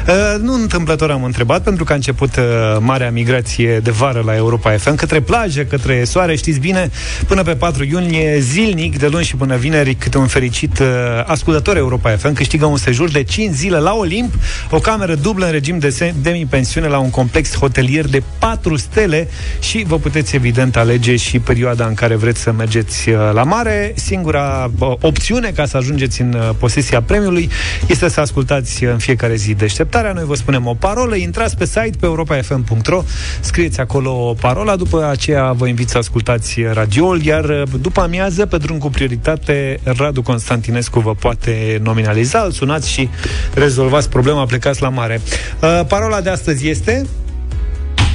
Uh, 0.08 0.14
nu 0.40 0.54
întâmplător 0.54 1.10
am 1.10 1.24
întrebat, 1.24 1.62
pentru 1.62 1.84
că 1.84 1.92
a 1.92 1.94
început 1.94 2.36
uh, 2.36 2.44
marea 2.78 3.10
migrație 3.10 3.78
de 3.78 3.90
vară 3.90 4.22
la 4.26 4.36
Europa 4.36 4.70
FM, 4.70 4.94
către 4.94 5.20
plajă, 5.20 5.62
către 5.62 6.04
soare, 6.04 6.36
știți 6.36 6.58
bine, 6.58 6.90
până 7.26 7.42
pe 7.42 7.54
4 7.54 7.84
iunie, 7.84 8.38
zilnic, 8.38 8.98
de 8.98 9.06
luni 9.06 9.24
și 9.24 9.36
până 9.36 9.56
vineri, 9.56 9.94
câte 9.94 10.18
un 10.18 10.26
fericit 10.26 10.78
uh, 10.78 10.86
ascultător 11.26 11.76
Europa 11.76 12.10
FM 12.10 12.32
câștigă 12.32 12.66
un 12.66 12.76
sejur 12.76 13.10
de 13.10 13.22
5 13.22 13.54
zile 13.54 13.78
la 13.78 13.92
Olimp, 13.94 14.34
o 14.70 14.78
cameră 14.78 15.14
dublă 15.14 15.44
în 15.46 15.50
regim 15.52 15.78
de 15.78 15.90
se- 15.90 16.14
demi-pensiune 16.22 16.86
la 16.86 16.98
un 16.98 17.10
complex 17.10 17.54
hotelier 17.56 18.06
de 18.08 18.22
4 18.38 18.76
stele 18.76 19.28
și 19.60 19.84
vă 19.86 19.98
puteți 19.98 20.34
evident 20.36 20.76
alege 20.76 21.16
și 21.16 21.38
perioada 21.38 21.86
în 21.86 21.94
care 21.94 22.14
vreți 22.14 22.40
să 22.40 22.52
mergeți 22.52 23.08
uh, 23.08 23.16
la 23.32 23.42
mare. 23.50 23.92
Singura 23.96 24.70
uh, 24.78 24.92
opțiune 25.00 25.50
ca 25.50 25.66
să 25.66 25.76
ajungeți 25.76 26.20
în 26.20 26.32
uh, 26.32 26.50
posesia 26.58 27.02
premiului 27.02 27.50
este 27.86 28.08
să 28.08 28.20
ascultați 28.20 28.84
uh, 28.84 28.90
în 28.90 28.98
fiecare 28.98 29.34
zi 29.34 29.54
deșteptarea. 29.54 30.12
Noi 30.12 30.24
vă 30.24 30.34
spunem 30.34 30.66
o 30.66 30.74
parolă, 30.74 31.16
intrați 31.16 31.56
pe 31.56 31.64
site 31.64 31.90
pe 32.00 32.06
europafm.ro, 32.06 33.02
scrieți 33.40 33.80
acolo 33.80 34.34
parola, 34.40 34.76
după 34.76 35.08
aceea 35.10 35.52
vă 35.52 35.66
invit 35.66 35.88
să 35.88 35.98
ascultați 35.98 36.62
radioul, 36.72 37.22
iar 37.22 37.44
uh, 37.44 37.62
după 37.80 38.00
amiază, 38.00 38.46
pe 38.46 38.56
drum 38.56 38.78
cu 38.78 38.90
prioritate, 38.90 39.80
Radu 39.82 40.22
Constantinescu 40.22 41.00
vă 41.00 41.14
poate 41.14 41.80
nominaliza, 41.82 42.40
îl 42.40 42.50
sunați 42.50 42.90
și 42.90 43.08
rezolvați 43.54 44.08
problema, 44.08 44.44
plecați 44.44 44.82
la 44.82 44.88
mare. 44.88 45.20
Uh, 45.62 45.80
Parola 45.88 46.20
de 46.20 46.30
astăzi 46.30 46.68
este 46.68 47.06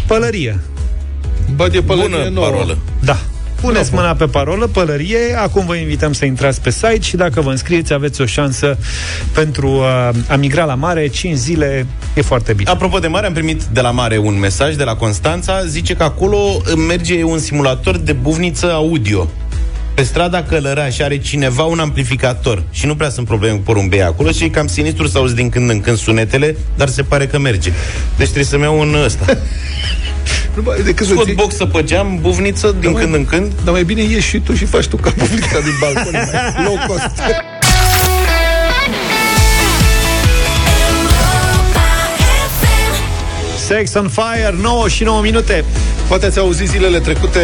pălărie. 0.08 0.60
Bă, 1.56 1.68
de 1.68 1.82
pălărie 1.82 2.18
Bună 2.18 2.30
nouă. 2.30 2.48
parolă 2.50 2.78
Da. 3.00 3.18
Puneți 3.66 3.94
mâna 3.94 4.16
pe 4.16 4.26
parolă, 4.26 4.68
pălărie, 4.68 5.38
acum 5.38 5.66
vă 5.66 5.76
invităm 5.76 6.14
să 6.14 6.26
intrați 6.26 6.62
pe 6.62 6.70
site 6.70 7.00
și 7.00 7.16
dacă 7.16 7.42
vă 7.42 7.50
înscrieți 7.50 7.94
aveți 7.94 8.22
o 8.22 8.26
șansă 8.26 8.78
pentru 9.34 9.68
uh, 9.70 10.10
a 10.28 10.36
migra 10.36 10.64
la 10.64 10.76
mare, 10.76 11.08
5 11.08 11.38
zile, 11.38 11.86
e 12.14 12.22
foarte 12.22 12.54
bine. 12.54 12.70
Apropo 12.70 13.00
de 13.00 13.08
mare, 13.08 13.26
am 13.26 13.34
primit 13.34 13.64
de 13.64 13.82
la 13.82 13.92
mare 13.92 14.18
un 14.18 14.40
mesaj 14.40 14.76
de 14.76 14.84
la 14.84 14.96
Constanța 14.96 15.66
Zice 15.66 15.94
că 15.94 16.04
acolo 16.04 16.38
merge 16.88 17.24
un 17.24 17.40
simulator 17.40 17.98
de 17.98 18.14
buvniță 18.14 18.72
audio 18.72 19.30
pe 19.94 20.04
strada 20.04 20.44
Călăraș 20.44 21.00
are 21.00 21.18
cineva 21.18 21.64
un 21.64 21.80
amplificator 21.80 22.64
și 22.72 22.86
nu 22.86 22.96
prea 22.96 23.10
sunt 23.10 23.28
probleme 23.28 23.56
cu 23.56 23.62
porumbei 23.62 24.04
acolo 24.04 24.32
și 24.32 24.44
e 24.44 24.50
cam 24.50 24.68
sinistru 24.68 25.08
să 25.08 25.18
auzi 25.18 25.36
din 25.36 25.50
când 25.50 25.70
în 25.70 25.82
când 25.82 25.98
sunetele, 25.98 26.56
dar 26.78 26.88
se 26.88 27.04
pare 27.04 27.28
că 27.28 27.40
merge. 27.40 27.72
Deci 28.18 28.26
trebuie 28.26 28.46
să-mi 28.46 28.64
iau 28.64 28.80
un 28.80 28.96
ăsta. 29.04 29.26
Nu, 30.56 30.62
bă, 30.62 30.78
decât 30.84 31.06
să 31.08 31.12
Scot 31.14 31.26
ții- 31.26 31.34
boxă 31.36 31.66
pe 31.66 31.84
geam, 31.84 32.18
buvniță 32.22 32.76
din 32.80 32.92
Da, 32.92 33.00
când 33.00 33.10
mai- 33.12 33.20
în 33.20 33.26
când. 33.26 33.52
Dar 33.64 33.74
mai 33.74 33.84
bine 33.84 34.02
ieși 34.02 34.28
și 34.30 34.40
tu 34.40 34.54
și 34.56 34.66
faci 34.66 34.86
tu 34.88 34.96
ca 34.96 35.10
publica 35.18 35.60
din 35.60 35.74
balcon. 35.80 36.14
e 36.14 36.30
mai 36.32 36.64
Low 36.66 36.80
cost. 36.88 37.10
Sex 43.68 43.94
on 43.96 44.10
Fire, 44.10 44.56
9 44.62 44.88
și 44.88 45.04
9 45.04 45.22
minute. 45.22 45.66
Poate 46.08 46.26
ați 46.26 46.40
auzit 46.40 46.68
zilele 46.68 47.00
trecute 47.00 47.40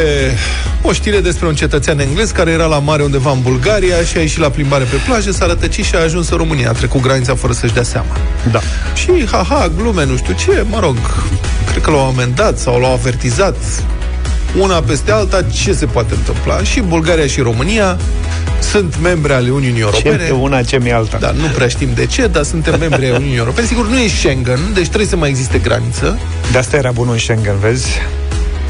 o 0.81 0.91
știre 0.93 1.19
despre 1.19 1.47
un 1.47 1.55
cetățean 1.55 1.99
englez 1.99 2.31
care 2.31 2.51
era 2.51 2.65
la 2.65 2.79
mare 2.79 3.03
undeva 3.03 3.31
în 3.31 3.41
Bulgaria 3.41 4.03
și 4.03 4.17
a 4.17 4.19
ieșit 4.19 4.39
la 4.39 4.49
plimbare 4.49 4.83
pe 4.83 4.95
plajă, 5.05 5.31
s-a 5.31 5.45
rătăcit 5.45 5.85
și 5.85 5.95
a 5.95 6.01
ajuns 6.01 6.29
în 6.29 6.37
România. 6.37 6.69
A 6.69 6.73
trecut 6.73 7.01
granița 7.01 7.35
fără 7.35 7.53
să-și 7.53 7.73
dea 7.73 7.83
seama. 7.83 8.17
Da. 8.51 8.59
Și, 8.93 9.25
haha, 9.31 9.71
glume, 9.77 10.05
nu 10.05 10.17
știu 10.17 10.33
ce, 10.33 10.65
mă 10.69 10.79
rog, 10.79 10.95
cred 11.69 11.81
că 11.83 11.91
l-au 11.91 12.07
amendat 12.07 12.57
sau 12.57 12.79
l-au 12.79 12.91
avertizat 12.93 13.55
una 14.59 14.81
peste 14.81 15.11
alta, 15.11 15.41
ce 15.41 15.73
se 15.73 15.85
poate 15.85 16.13
întâmpla? 16.13 16.63
Și 16.63 16.81
Bulgaria 16.81 17.27
și 17.27 17.41
România 17.41 17.97
sunt 18.59 18.95
membre 19.01 19.33
ale 19.33 19.49
Uniunii 19.49 19.81
Europene. 19.81 20.25
Ce 20.25 20.31
una, 20.31 20.61
ce 20.61 20.79
mi 20.79 20.91
alta. 20.91 21.17
Da, 21.17 21.31
nu 21.31 21.47
prea 21.55 21.67
știm 21.67 21.89
de 21.95 22.05
ce, 22.05 22.27
dar 22.27 22.43
suntem 22.43 22.79
membri 22.79 23.05
ai 23.05 23.11
Uniunii 23.11 23.37
Europene. 23.37 23.67
Sigur, 23.67 23.87
nu 23.87 23.99
e 23.99 24.07
Schengen, 24.07 24.59
deci 24.73 24.87
trebuie 24.87 25.09
să 25.09 25.15
mai 25.15 25.29
existe 25.29 25.57
graniță. 25.57 26.19
De 26.51 26.57
asta 26.57 26.77
era 26.77 26.91
bunul 26.91 27.13
în 27.13 27.19
Schengen, 27.19 27.59
vezi? 27.59 27.89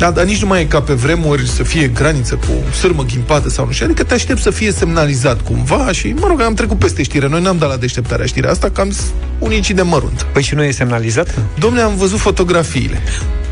Da, 0.02 0.12
dar 0.12 0.26
nici 0.26 0.42
nu 0.42 0.48
mai 0.48 0.62
e 0.62 0.66
ca 0.66 0.82
pe 0.82 0.94
vremuri 0.94 1.48
să 1.48 1.64
fie 1.64 1.88
graniță 1.88 2.36
cu 2.36 2.76
sârmă 2.76 3.04
ghimpată 3.04 3.50
sau 3.50 3.66
nu 3.66 3.72
știu. 3.72 3.86
Adică 3.86 4.04
te 4.04 4.14
aștept 4.14 4.42
să 4.42 4.50
fie 4.50 4.72
semnalizat 4.72 5.42
cumva 5.42 5.92
și, 5.92 6.16
mă 6.20 6.28
rog, 6.28 6.42
am 6.42 6.54
trecut 6.54 6.80
peste 6.80 7.04
știre. 7.04 7.28
Noi 7.28 7.42
n-am 7.42 7.58
dat 7.58 7.70
la 7.70 7.76
deșteptarea 7.76 8.26
știrea 8.26 8.50
asta, 8.50 8.70
că 8.70 8.82
am 8.82 8.92
zis 8.92 9.04
unicii 9.40 9.74
de 9.74 9.82
mărunt. 9.82 10.26
Păi 10.34 10.42
și 10.42 10.56
nu 10.56 10.64
e 10.64 10.72
semnalizat? 10.72 11.40
Domne, 11.60 11.82
am 11.82 11.96
văzut 11.96 12.20
fotografiile. 12.20 13.02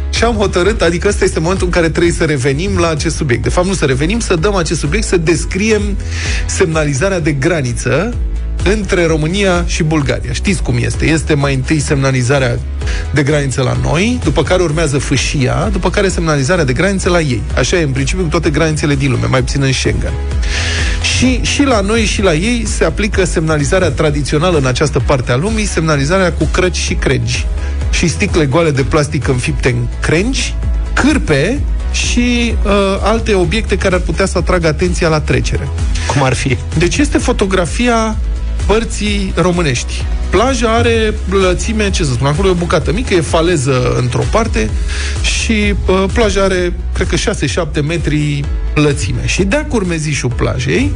Și 0.09 0.23
am 0.23 0.35
hotărât, 0.35 0.81
adică 0.81 1.07
ăsta 1.07 1.23
este 1.23 1.39
momentul 1.39 1.65
în 1.65 1.71
care 1.71 1.89
trebuie 1.89 2.11
să 2.11 2.23
revenim 2.23 2.77
la 2.77 2.89
acest 2.89 3.15
subiect. 3.15 3.43
De 3.43 3.49
fapt, 3.49 3.67
nu 3.67 3.73
să 3.73 3.85
revenim, 3.85 4.19
să 4.19 4.35
dăm 4.35 4.55
acest 4.55 4.79
subiect, 4.79 5.05
să 5.05 5.17
descriem 5.17 5.81
semnalizarea 6.45 7.19
de 7.19 7.31
graniță 7.31 8.13
între 8.63 9.05
România 9.05 9.63
și 9.67 9.83
Bulgaria. 9.83 10.33
Știți 10.33 10.61
cum 10.61 10.77
este? 10.79 11.05
Este 11.05 11.33
mai 11.33 11.53
întâi 11.53 11.79
semnalizarea 11.79 12.59
de 13.13 13.23
graniță 13.23 13.61
la 13.61 13.77
noi, 13.81 14.19
după 14.23 14.43
care 14.43 14.63
urmează 14.63 14.97
fâșia, 14.97 15.69
după 15.71 15.89
care 15.89 16.07
semnalizarea 16.07 16.63
de 16.63 16.73
graniță 16.73 17.09
la 17.09 17.19
ei. 17.19 17.41
Așa 17.57 17.77
e 17.77 17.83
în 17.83 17.91
principiu 17.91 18.23
cu 18.23 18.29
toate 18.29 18.49
granițele 18.49 18.95
din 18.95 19.11
lume, 19.11 19.25
mai 19.25 19.39
puțin 19.39 19.61
în 19.61 19.71
Schengen. 19.71 20.13
Și, 21.17 21.39
și 21.41 21.63
la 21.63 21.81
noi 21.81 22.05
și 22.05 22.21
la 22.21 22.33
ei 22.33 22.65
se 22.65 22.83
aplică 22.83 23.25
semnalizarea 23.25 23.89
tradițională 23.89 24.57
în 24.57 24.65
această 24.65 24.99
parte 25.05 25.31
a 25.31 25.35
lumii, 25.35 25.65
semnalizarea 25.65 26.31
cu 26.33 26.43
crăci 26.43 26.77
și 26.77 26.93
cregi. 26.93 27.45
Și 27.89 28.07
sticle 28.07 28.45
goale 28.45 28.71
de 28.71 28.81
plastic 28.81 29.27
înfipte 29.27 29.69
în 29.69 29.87
crengi, 30.01 30.55
cârpe 30.93 31.59
și 31.91 32.55
uh, 32.65 32.71
alte 33.01 33.33
obiecte 33.33 33.77
care 33.77 33.95
ar 33.95 34.01
putea 34.01 34.25
să 34.25 34.37
atragă 34.37 34.67
atenția 34.67 35.07
la 35.07 35.19
trecere. 35.19 35.67
Cum 36.07 36.23
ar 36.23 36.33
fi? 36.33 36.57
Deci 36.77 36.97
este 36.97 37.17
fotografia 37.17 38.17
părții 38.69 39.33
românești. 39.35 40.05
Plaja 40.29 40.75
are 40.75 41.13
lățime, 41.29 41.89
ce 41.89 42.03
să 42.03 42.11
spun, 42.11 42.27
acolo 42.27 42.47
e 42.47 42.51
o 42.51 42.53
bucată 42.53 42.93
mică, 42.93 43.13
e 43.13 43.21
faleză 43.21 43.95
într-o 43.97 44.23
parte 44.31 44.69
și 45.21 45.73
uh, 45.85 46.03
plaja 46.13 46.43
are, 46.43 46.73
cred 46.93 47.07
că 47.07 47.15
6-7 47.15 47.85
metri 47.85 48.43
lățime. 48.73 49.25
Și 49.25 49.43
de-a 49.43 49.65
curmezișul 49.65 50.29
plajei 50.29 50.91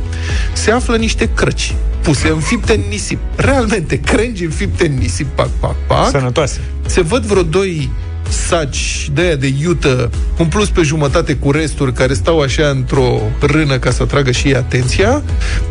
se 0.54 0.72
află 0.72 0.96
niște 0.96 1.30
crăci 1.36 1.74
puse 2.02 2.28
înfipte 2.28 2.74
în 2.74 2.82
nisip. 2.90 3.20
Realmente, 3.36 4.00
crengi 4.00 4.44
înfipte 4.44 4.88
în 4.88 4.98
nisip, 4.98 5.28
pac, 5.36 5.50
pac, 5.60 5.76
pac. 5.88 6.10
Sănătoase. 6.10 6.60
Se 6.86 7.02
văd 7.02 7.24
vreo 7.24 7.44
doi 7.44 7.90
saci 8.30 9.10
de 9.14 9.22
aia 9.22 9.36
de 9.36 9.54
iută 9.62 10.10
umpluți 10.38 10.72
pe 10.72 10.82
jumătate 10.82 11.36
cu 11.36 11.52
resturi 11.52 11.94
care 11.94 12.14
stau 12.14 12.40
așa 12.40 12.68
într-o 12.68 13.22
rână 13.40 13.78
ca 13.78 13.92
să 13.92 14.04
atragă 14.04 14.32
și 14.32 14.48
ei 14.48 14.56
atenția. 14.56 15.22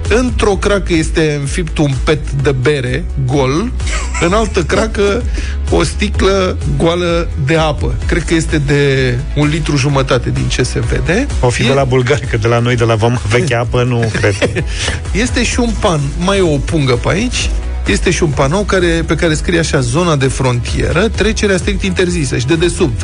Într-o 0.08 0.50
cracă 0.50 0.92
este 0.92 1.36
înfipt 1.40 1.78
un 1.78 1.90
pet 2.04 2.30
de 2.30 2.52
bere 2.52 3.04
gol, 3.26 3.72
în 4.20 4.32
altă 4.32 4.62
cracă 4.62 5.22
o 5.70 5.82
sticlă 5.82 6.56
goală 6.76 7.28
de 7.46 7.56
apă. 7.56 7.94
Cred 8.06 8.24
că 8.24 8.34
este 8.34 8.58
de 8.58 9.14
un 9.36 9.48
litru 9.48 9.76
jumătate 9.76 10.30
din 10.30 10.48
ce 10.48 10.62
se 10.62 10.80
vede. 10.80 11.26
O 11.40 11.48
fi 11.48 11.62
de 11.62 11.72
la 11.72 11.84
bulgari, 11.84 12.26
că 12.26 12.36
de 12.36 12.48
la 12.48 12.58
noi, 12.58 12.76
de 12.76 12.84
la 12.84 12.94
Vama 12.94 13.20
Veche 13.28 13.54
Apă, 13.54 13.82
nu 13.82 14.10
cred. 14.12 14.34
Este 15.22 15.44
și 15.44 15.60
un 15.60 15.70
pan, 15.80 16.00
mai 16.18 16.38
e 16.38 16.40
o 16.40 16.56
pungă 16.56 16.92
pe 16.92 17.08
aici, 17.08 17.50
este 17.86 18.10
și 18.10 18.22
un 18.22 18.28
panou 18.30 18.62
care, 18.62 18.86
pe 19.06 19.14
care 19.14 19.34
scrie 19.34 19.58
așa, 19.58 19.80
zona 19.80 20.16
de 20.16 20.26
frontieră, 20.26 21.08
trecerea 21.08 21.56
strict 21.56 21.82
interzisă 21.82 22.38
și 22.38 22.46
de 22.46 22.54
desubt. 22.56 23.00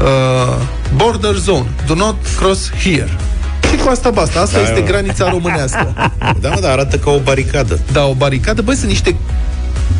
Uh, 0.00 0.56
border 0.96 1.34
zone, 1.34 1.66
do 1.86 1.94
not 1.94 2.16
cross 2.38 2.70
here. 2.82 3.08
Și 3.70 3.76
cu 3.84 3.88
asta 3.88 4.10
basta, 4.10 4.40
asta 4.40 4.56
Da, 4.58 4.62
este 4.68 4.78
eu- 4.78 4.84
granița 4.86 5.30
românească. 5.30 5.94
Da, 6.40 6.48
mă, 6.48 6.60
dar 6.60 6.70
arată 6.70 6.96
ca 6.98 7.10
o 7.10 7.18
baricadă. 7.18 7.78
Da, 7.92 8.04
o 8.04 8.14
baricadă, 8.14 8.62
băi, 8.62 8.74
sunt 8.74 8.88
niște 8.88 9.16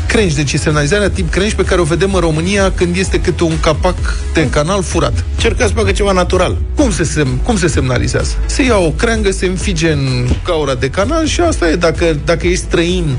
crengi, 0.06 0.34
deci 0.34 0.52
e 0.52 0.56
semnalizarea 0.58 1.10
tip 1.10 1.30
crengi 1.30 1.54
pe 1.54 1.62
care 1.64 1.80
o 1.80 1.84
vedem 1.84 2.14
în 2.14 2.20
România 2.20 2.72
când 2.74 2.96
este 2.96 3.20
câte 3.20 3.44
un 3.44 3.60
capac 3.60 3.94
de 4.32 4.48
canal 4.50 4.82
furat. 4.82 5.24
Cerca 5.36 5.66
să 5.66 5.72
facă 5.74 5.90
ceva 5.90 6.12
natural. 6.12 6.56
Cum 6.76 6.90
se, 6.92 7.02
sem- 7.02 7.42
cum 7.42 7.56
se 7.58 7.66
semnalizează? 7.66 8.32
Se 8.46 8.62
ia 8.64 8.76
o 8.76 8.90
creangă, 8.90 9.30
se 9.30 9.46
înfige 9.46 9.90
în 9.92 10.26
gaura 10.44 10.74
de 10.74 10.90
canal 10.90 11.26
și 11.26 11.40
asta 11.40 11.68
e. 11.68 11.74
Dacă, 11.74 12.16
dacă 12.24 12.46
ești 12.46 12.64
străin 12.64 13.16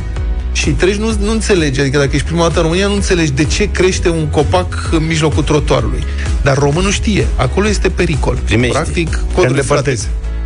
și 0.51 0.69
treci, 0.69 0.95
nu, 0.95 1.15
nu 1.19 1.31
înțelegi. 1.31 1.79
Adică 1.79 1.97
dacă 1.97 2.09
ești 2.13 2.27
prima 2.27 2.41
dată 2.41 2.55
în 2.55 2.61
România, 2.61 2.87
nu 2.87 2.93
înțelegi 2.93 3.31
de 3.31 3.43
ce 3.43 3.71
crește 3.71 4.09
un 4.09 4.27
copac 4.27 4.89
în 4.91 5.05
mijlocul 5.05 5.43
trotuarului. 5.43 6.03
Dar 6.41 6.57
românul 6.57 6.91
știe. 6.91 7.27
Acolo 7.35 7.67
este 7.67 7.89
pericol. 7.89 8.37
Primește. 8.45 8.73
Practic, 8.73 9.23
coduri 9.33 9.63
frate, 9.63 9.97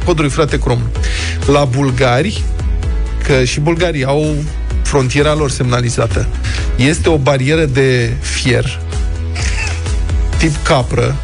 coduri 0.05 0.29
frate 0.29 0.57
cu 0.57 0.67
român. 0.67 0.87
La 1.45 1.65
bulgari, 1.65 2.43
că 3.23 3.43
și 3.43 3.59
bulgarii 3.59 4.03
au 4.03 4.35
frontiera 4.83 5.33
lor 5.33 5.51
semnalizată, 5.51 6.27
este 6.75 7.09
o 7.09 7.17
barieră 7.17 7.65
de 7.65 8.13
fier 8.19 8.79
tip 10.43 10.63
capră, 10.63 11.15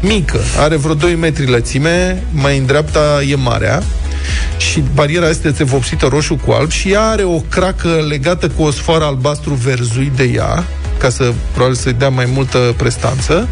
mică, 0.00 0.40
are 0.58 0.76
vreo 0.76 0.94
2 0.94 1.14
metri 1.14 1.50
lățime, 1.50 2.22
mai 2.30 2.58
în 2.58 2.66
dreapta 2.66 3.22
e 3.28 3.34
marea 3.34 3.82
și 4.58 4.82
bariera 4.94 5.26
asta 5.26 5.48
este 5.48 5.64
vopsită 5.64 6.06
roșu 6.06 6.34
cu 6.46 6.50
alb 6.52 6.70
și 6.70 6.90
ea 6.92 7.02
are 7.02 7.22
o 7.22 7.38
cracă 7.38 7.88
legată 8.08 8.48
cu 8.48 8.62
o 8.62 8.70
sfoară 8.70 9.04
albastru 9.04 9.54
verzui 9.54 10.12
de 10.16 10.24
ea, 10.34 10.64
ca 10.98 11.08
să 11.08 11.32
probabil 11.52 11.76
să-i 11.76 11.92
dea 11.92 12.08
mai 12.08 12.28
multă 12.34 12.58
prestanță. 12.76 13.48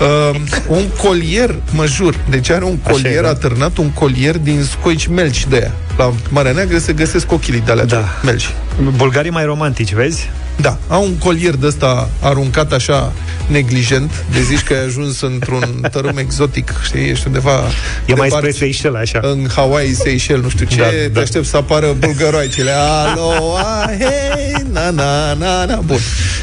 Uh, 0.00 0.40
un 0.68 0.82
colier, 1.02 1.54
mă 1.70 1.86
jur, 1.86 2.14
deci 2.30 2.50
are 2.50 2.64
un 2.64 2.78
Așa 2.82 2.90
e, 2.90 3.00
colier 3.00 3.22
da. 3.22 3.28
atârnat, 3.28 3.76
un 3.76 3.90
colier 3.90 4.38
din 4.38 4.62
scoici 4.62 5.06
melci 5.06 5.46
de 5.46 5.56
ea. 5.56 5.72
La 5.96 6.12
Marea 6.28 6.52
Neagră 6.52 6.78
se 6.78 6.92
găsesc 6.92 7.32
ochilii 7.32 7.60
de 7.64 7.70
alea 7.70 7.84
Da. 7.84 7.96
de 7.96 8.04
melci. 8.24 8.48
Bulgarii 8.96 9.30
mai 9.30 9.44
romantici, 9.44 9.92
vezi? 9.92 10.30
Da, 10.56 10.78
au 10.88 11.02
un 11.04 11.14
colier 11.16 11.54
de 11.56 11.66
ăsta 11.66 12.08
aruncat 12.20 12.72
așa 12.72 13.12
neglijent, 13.46 14.24
de 14.32 14.42
zici 14.42 14.60
că 14.62 14.72
ai 14.72 14.84
ajuns 14.84 15.20
într-un 15.20 15.80
tărâm 15.92 16.16
exotic, 16.16 16.72
știi, 16.84 17.08
ești 17.08 17.26
undeva 17.26 17.50
E 18.06 18.14
mai 18.14 18.28
departe, 18.28 18.50
spre 18.50 18.50
Seychelles, 18.66 19.00
așa. 19.00 19.20
în 19.22 19.46
Hawaii, 19.54 19.94
Seychelles, 19.94 20.42
nu 20.42 20.48
știu 20.48 20.66
ce, 20.66 20.76
Da, 20.76 20.82
da, 20.84 20.90
te 20.90 21.08
da. 21.08 21.20
aștept 21.20 21.46
să 21.46 21.56
apară 21.56 21.94
bulgăroaicele. 21.98 22.70
Alo, 22.76 23.56
a, 23.56 23.90
hei, 23.98 24.62
na, 24.72 24.90
na, 24.90 25.32
na, 25.34 25.64
na. 25.64 25.76
Bun. 25.76 25.98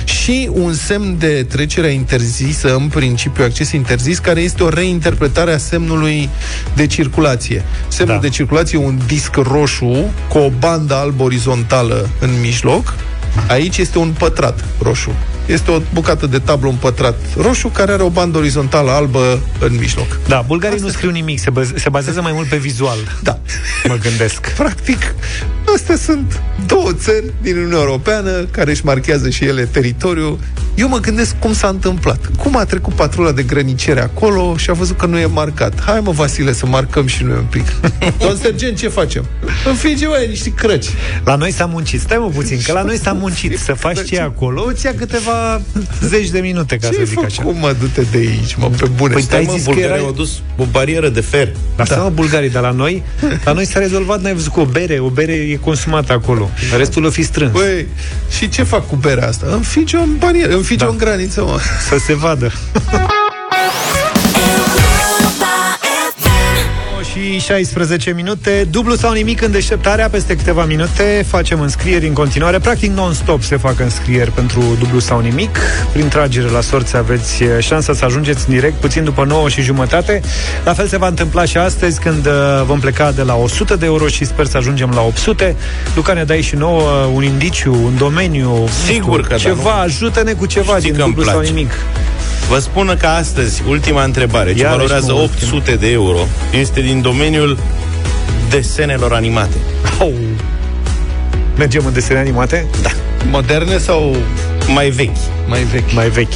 Și 0.05 0.49
un 0.53 0.73
semn 0.73 1.15
de 1.19 1.45
trecere 1.49 1.87
interzisă, 1.87 2.73
în 2.75 2.87
principiu 2.87 3.43
acces 3.43 3.71
interzis, 3.71 4.19
care 4.19 4.41
este 4.41 4.63
o 4.63 4.69
reinterpretare 4.69 5.53
a 5.53 5.57
semnului 5.57 6.29
de 6.75 6.87
circulație. 6.87 7.63
Semnul 7.87 8.15
Da. 8.15 8.21
de 8.21 8.29
circulație 8.29 8.79
e 8.81 8.85
un 8.85 8.99
disc 9.07 9.35
roșu 9.35 10.13
cu 10.29 10.37
o 10.37 10.49
bandă 10.59 10.93
albă 10.95 11.23
orizontală 11.23 12.09
în 12.19 12.29
mijloc. 12.41 12.93
Aici 13.47 13.77
este 13.77 13.97
un 13.97 14.13
pătrat 14.17 14.65
roșu. 14.81 15.11
Este 15.51 15.71
o 15.71 15.81
bucată 15.93 16.27
de 16.27 16.39
tablă, 16.39 16.67
un 16.67 16.75
pătrat 16.75 17.15
roșu, 17.37 17.67
care 17.67 17.91
are 17.91 18.03
o 18.03 18.09
bandă 18.09 18.37
orizontală 18.37 18.91
albă 18.91 19.39
în 19.59 19.77
mijloc. 19.79 20.19
Da, 20.27 20.43
bulgarii 20.47 20.79
nu 20.79 20.89
scriu 20.89 21.09
nimic, 21.09 21.39
se, 21.39 21.49
baz- 21.51 21.75
se 21.75 21.89
bazează 21.89 22.21
mai 22.21 22.31
mult 22.33 22.47
pe 22.47 22.57
vizual. 22.57 22.97
Da. 23.23 23.39
Mă 23.87 23.97
gândesc. 24.01 24.49
Practic, 24.61 25.15
astea 25.73 25.95
sunt 25.95 26.41
două 26.65 26.93
țări 26.93 27.33
din 27.41 27.55
Uniunea 27.55 27.79
Europeană 27.79 28.31
care 28.31 28.71
își 28.71 28.85
marchează 28.85 29.29
și 29.29 29.45
ele 29.45 29.65
teritoriul. 29.65 30.39
Eu 30.75 30.87
mă 30.87 30.97
gândesc 30.97 31.39
cum 31.39 31.53
s-a 31.53 31.67
întâmplat. 31.67 32.29
Cum 32.37 32.57
a 32.57 32.65
trecut 32.65 32.93
patrula 32.93 33.31
de 33.31 33.43
grănicere 33.43 34.01
acolo 34.01 34.57
și 34.57 34.69
a 34.69 34.73
văzut 34.73 34.97
că 34.97 35.05
nu 35.05 35.19
e 35.19 35.25
marcat. 35.25 35.81
Hai 35.81 35.99
mă, 35.99 36.11
Vasile, 36.11 36.53
să 36.53 36.65
marcăm 36.65 37.07
și 37.07 37.23
noi 37.23 37.35
un 37.37 37.45
pic. 37.49 37.65
Domn 38.23 38.37
sergent, 38.41 38.77
ce 38.77 38.87
facem? 38.87 39.25
Înfige, 39.65 40.07
mai 40.07 40.27
niște 40.27 40.53
crăci. 40.53 40.87
La 41.23 41.35
noi 41.35 41.51
s-a 41.51 41.65
muncit. 41.65 41.99
Stai 41.99 42.17
mă 42.17 42.29
puțin, 42.29 42.59
că 42.65 42.71
la 42.71 42.83
noi 42.83 42.97
s-a 42.97 43.11
muncit. 43.11 43.59
Să 43.59 43.73
faci 43.73 44.03
ce 44.05 44.15
e 44.15 44.21
acolo, 44.21 44.63
îți 44.67 44.85
ia 44.85 44.93
câteva 44.95 45.40
zeci 46.01 46.29
de 46.29 46.39
minute, 46.39 46.77
ca 46.77 46.87
Ce 46.87 46.93
să 46.93 46.99
ai 46.99 47.05
zic 47.05 47.23
așa. 47.23 47.41
făcut, 47.41 47.59
mă, 47.59 47.75
du-te 47.79 48.01
de 48.11 48.17
aici, 48.17 48.55
mă, 48.55 48.69
pe 48.77 48.85
bune. 48.95 49.13
Păi 49.13 49.21
Stai, 49.21 49.37
ai 49.39 49.45
mă, 49.45 49.51
zis 49.51 49.63
că 49.63 49.69
bulgarii 49.71 49.93
erai- 49.95 50.05
Au 50.05 50.11
dus 50.11 50.41
o 50.57 50.63
barieră 50.71 51.09
de 51.09 51.21
fer. 51.21 51.49
Dar 51.75 51.87
da. 51.87 52.09
bulgarii, 52.13 52.49
dar 52.49 52.61
la 52.61 52.71
noi, 52.71 53.03
la 53.45 53.51
noi 53.51 53.65
s-a 53.65 53.79
rezolvat, 53.79 54.21
n-ai 54.21 54.33
văzut 54.33 54.51
cu 54.51 54.59
o 54.59 54.65
bere, 54.65 54.99
o 54.99 55.09
bere 55.09 55.31
e 55.33 55.55
consumată 55.55 56.13
acolo. 56.13 56.49
Restul 56.77 57.05
o 57.05 57.09
fi 57.09 57.23
strâns. 57.23 57.51
Băi, 57.51 57.87
și 58.37 58.49
ce 58.49 58.63
fac 58.63 58.87
cu 58.87 58.95
berea 58.95 59.27
asta? 59.27 59.45
Înfige-o 59.51 60.01
în 60.01 60.15
barieră, 60.19 60.53
înfige-o 60.55 60.85
Da. 60.87 60.91
în 60.91 60.97
graniță, 60.97 61.41
mă. 61.43 61.59
Să 61.89 61.97
se 62.05 62.13
vadă. 62.15 62.51
și 67.11 67.39
16 67.39 68.11
minute. 68.11 68.67
Dublu 68.69 68.95
sau 68.95 69.11
nimic 69.13 69.41
în 69.41 69.51
deșteptarea 69.51 70.09
Peste 70.09 70.35
câteva 70.35 70.65
minute 70.65 71.25
facem 71.27 71.61
înscrieri 71.61 72.07
în 72.07 72.13
continuare. 72.13 72.59
Practic 72.59 72.91
non-stop 72.91 73.43
se 73.43 73.57
fac 73.57 73.79
înscrieri 73.79 74.31
Pentru 74.31 74.61
dublu 74.79 74.99
sau 74.99 75.19
nimic. 75.19 75.57
Prin 75.91 76.07
tragere 76.07 76.49
la 76.49 76.61
sorți 76.61 76.95
aveți 76.97 77.43
șansa 77.59 77.93
să 77.93 78.05
ajungeți 78.05 78.43
în 78.47 78.53
direct 78.53 78.73
Puțin 78.79 79.03
după 79.03 79.25
9 79.25 79.49
și 79.49 79.61
jumătate. 79.61 80.21
La 80.65 80.73
fel 80.73 80.87
se 80.87 80.97
va 80.97 81.07
întâmpla 81.07 81.45
și 81.45 81.57
astăzi 81.57 81.99
Când 81.99 82.25
uh, 82.25 82.33
vom 82.65 82.79
pleca 82.79 83.11
de 83.11 83.21
la 83.21 83.35
100 83.35 83.75
de 83.75 83.85
euro 83.85 84.07
Și 84.07 84.25
sper 84.25 84.45
să 84.45 84.57
ajungem 84.57 84.91
la 84.95 85.01
800 85.01 85.55
Luca 85.95 86.13
ne 86.13 86.23
dai 86.23 86.41
și 86.41 86.55
nouă 86.55 87.09
un 87.13 87.23
indiciu 87.23 87.73
Un 87.85 87.97
domeniu 87.97 88.49
nu 88.49 88.69
Sigur 88.85 89.11
știu, 89.11 89.21
că 89.21 89.27
da, 89.29 89.35
Ceva, 89.35 89.75
nu? 89.75 89.81
ajută-ne 89.81 90.33
cu 90.33 90.45
ceva 90.45 90.77
Știi 90.77 90.89
din 90.89 90.93
că 90.99 91.03
îmi 91.03 91.13
dublu 91.13 91.29
sau 91.29 91.39
place. 91.39 91.53
nimic 91.53 91.71
Vă 92.51 92.59
spun 92.59 92.95
că 92.99 93.07
astăzi, 93.07 93.63
ultima 93.67 94.03
întrebare, 94.03 94.53
ce 94.53 94.61
Iarăși 94.61 94.77
valorează 94.77 95.11
mă 95.11 95.19
800 95.19 95.75
de 95.75 95.91
euro, 95.91 96.27
este 96.51 96.81
din 96.81 97.01
domeniul 97.01 97.57
desenelor 98.49 99.13
animate. 99.13 99.55
Oh. 99.99 100.13
Mergem 101.57 101.85
în 101.85 101.93
desene 101.93 102.19
animate? 102.19 102.65
Da. 102.81 102.89
Moderne 103.29 103.77
sau 103.77 104.15
Mai 104.73 104.89
vechi. 104.89 105.17
mai 105.47 105.63
vechi? 105.63 105.93
Mai 105.93 106.09
vechi 106.09 106.33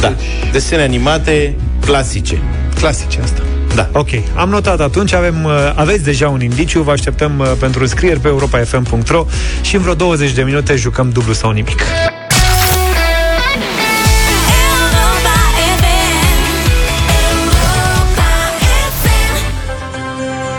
Da. 0.00 0.14
Desene 0.52 0.82
animate 0.82 1.54
clasice. 1.80 2.38
Clasice 2.74 3.20
asta. 3.22 3.42
Da. 3.74 3.88
Ok, 3.92 4.08
am 4.34 4.48
notat 4.48 4.80
atunci, 4.80 5.12
avem, 5.12 5.44
uh, 5.44 5.72
aveți 5.74 6.04
deja 6.04 6.28
un 6.28 6.42
indiciu, 6.42 6.82
vă 6.82 6.90
așteptăm 6.90 7.38
uh, 7.38 7.52
pentru 7.58 7.80
înscrieri 7.80 8.20
pe 8.20 8.28
europa.fm.ro 8.28 9.26
și 9.62 9.74
în 9.74 9.82
vreo 9.82 9.94
20 9.94 10.30
de 10.30 10.42
minute 10.42 10.76
jucăm 10.76 11.10
dublu 11.10 11.32
sau 11.32 11.50
nimic. 11.50 11.82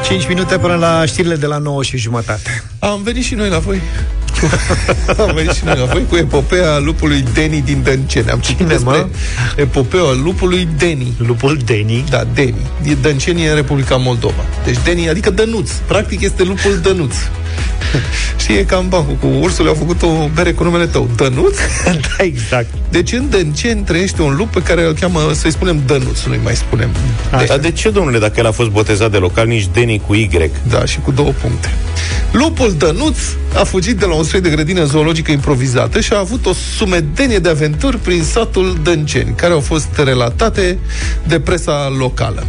5 0.07 0.27
minute 0.27 0.57
până 0.57 0.75
la 0.75 1.05
știrile 1.05 1.35
de 1.35 1.45
la 1.45 1.57
9 1.57 1.83
și 1.83 1.97
jumătate. 1.97 2.63
Am 2.79 3.01
venit 3.03 3.23
și 3.23 3.33
noi 3.33 3.49
la 3.49 3.59
voi. 3.59 3.81
Am 5.27 5.31
venit 5.35 5.51
și 5.51 5.65
noi 5.65 5.77
la 5.77 5.85
voi 5.85 6.05
cu 6.09 6.15
epopeea 6.15 6.77
lupului 6.77 7.25
Deni 7.33 7.61
din 7.61 7.81
Dănceni. 7.83 8.29
Am 8.29 8.39
citit 8.39 8.57
Cine, 8.57 8.69
despre 8.69 8.97
mă? 8.97 9.07
epopeea 9.55 10.03
lupului 10.23 10.67
Deni. 10.77 11.13
Lupul 11.17 11.59
Deni? 11.65 12.03
Da, 12.09 12.23
Deni. 12.33 12.69
E 12.83 12.93
Dănceni 12.93 13.47
în 13.47 13.55
Republica 13.55 13.95
Moldova. 13.95 14.45
Deci 14.63 14.77
Deni, 14.83 15.09
adică 15.09 15.29
Dănuț. 15.29 15.71
Practic 15.71 16.21
este 16.21 16.43
lupul 16.43 16.79
Dănuț. 16.81 17.15
Știi, 18.39 18.57
e 18.57 18.63
cam 18.63 18.89
bancul 18.89 19.15
cu 19.15 19.27
ursul, 19.41 19.67
au 19.67 19.73
făcut 19.73 20.01
o 20.01 20.29
bere 20.33 20.51
cu 20.51 20.63
numele 20.63 20.85
tău. 20.85 21.09
Dănuț? 21.15 21.57
da, 21.85 22.23
exact. 22.23 22.67
Deci 22.89 23.11
în 23.11 23.29
Dănceni 23.29 23.83
trăiește 23.83 24.21
un 24.21 24.35
lup 24.35 24.51
pe 24.51 24.61
care 24.61 24.85
îl 24.85 24.93
cheamă, 24.93 25.31
să-i 25.33 25.51
spunem 25.51 25.81
Dănuț, 25.85 26.23
nu-i 26.23 26.39
mai 26.43 26.55
spunem. 26.55 26.89
De, 27.37 27.45
dar 27.47 27.57
de 27.57 27.71
ce, 27.71 27.89
domnule, 27.89 28.19
dacă 28.19 28.33
el 28.37 28.45
a 28.45 28.51
fost 28.51 28.69
botezat 28.69 29.11
de 29.11 29.17
local, 29.17 29.47
nici 29.47 29.67
Deni 29.73 30.01
cu 30.07 30.13
Y? 30.13 30.29
Da, 30.69 30.85
și 30.85 30.99
cu 30.99 31.11
două 31.11 31.31
puncte. 31.41 31.73
Lupul 32.31 32.73
Dănuț 32.77 33.17
a 33.53 33.63
fugit 33.63 33.97
de 33.97 34.05
la 34.05 34.13
un 34.13 34.23
soi 34.23 34.41
de 34.41 34.49
grădină 34.49 34.83
zoologică 34.83 35.31
improvizată 35.31 35.99
și 35.99 36.13
a 36.13 36.19
avut 36.19 36.45
o 36.45 36.53
sumedenie 36.77 37.39
de 37.39 37.49
aventuri 37.49 37.97
prin 37.97 38.23
satul 38.23 38.79
Dănceni, 38.83 39.33
care 39.35 39.53
au 39.53 39.59
fost 39.59 39.87
relatate 39.95 40.77
de 41.27 41.39
presa 41.39 41.93
locală. 41.97 42.45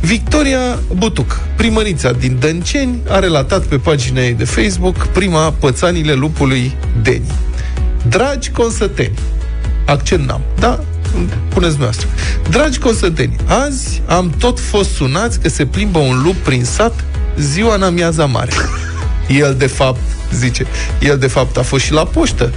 Victoria 0.00 0.78
Butuc, 0.96 1.40
primărița 1.56 2.12
din 2.12 2.36
Dănceni, 2.40 2.98
a 3.08 3.18
relatat 3.18 3.64
pe 3.64 3.76
pagina 3.76 4.20
ei 4.20 4.32
de 4.32 4.44
Facebook 4.44 5.06
prima 5.06 5.52
pățanile 5.52 6.12
lupului 6.12 6.76
Deni. 7.02 7.32
Dragi 8.08 8.50
consăteni, 8.50 9.18
accent 9.86 10.26
n-am, 10.26 10.40
da? 10.58 10.80
Puneți 11.48 11.78
noastră. 11.78 12.08
Dragi 12.50 12.78
consăteni, 12.78 13.36
azi 13.44 14.02
am 14.06 14.34
tot 14.38 14.60
fost 14.60 14.90
sunați 14.90 15.40
că 15.40 15.48
se 15.48 15.66
plimbă 15.66 15.98
un 15.98 16.22
lup 16.22 16.36
prin 16.36 16.64
sat 16.64 17.04
ziua 17.38 17.74
în 17.74 17.82
amiaza 17.82 18.24
mare. 18.24 18.52
El, 19.28 19.54
de 19.58 19.66
fapt, 19.66 20.00
zice, 20.32 20.66
el, 21.00 21.18
de 21.18 21.26
fapt, 21.26 21.56
a 21.56 21.62
fost 21.62 21.84
și 21.84 21.92
la 21.92 22.04
poștă, 22.04 22.52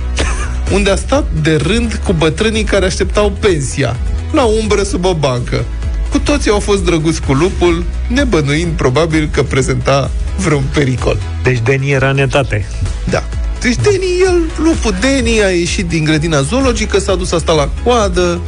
unde 0.74 0.90
a 0.90 0.96
stat 0.96 1.26
de 1.42 1.56
rând 1.56 2.02
cu 2.06 2.14
bătrânii 2.14 2.64
care 2.64 2.86
așteptau 2.86 3.32
pensia, 3.40 3.96
la 4.32 4.44
umbră 4.44 4.84
sub 4.84 5.06
o 5.06 5.14
bancă. 5.14 5.66
Cu 6.10 6.20
toții 6.20 6.52
au 6.52 6.60
fost 6.60 6.84
drăguți 6.84 7.22
cu 7.22 7.34
lupul, 7.34 7.84
nebănuind 8.08 8.72
probabil 8.72 9.30
că 9.32 9.44
prezenta 9.44 10.12
vreun 10.38 10.64
pericol. 10.74 11.18
Deci 11.44 11.60
Deni 11.64 11.92
era 11.92 12.12
netate. 12.12 12.66
Da. 13.10 13.24
Deci 13.62 13.76
Deni, 13.76 14.22
el, 14.26 14.42
lupul 14.64 14.96
Deni 15.00 15.44
a 15.44 15.50
ieșit 15.50 15.88
din 15.88 16.04
grădina 16.04 16.42
zoologică, 16.42 17.00
s-a 17.00 17.16
dus 17.16 17.32
asta 17.32 17.54
la 17.54 17.70
coadă, 17.84 18.42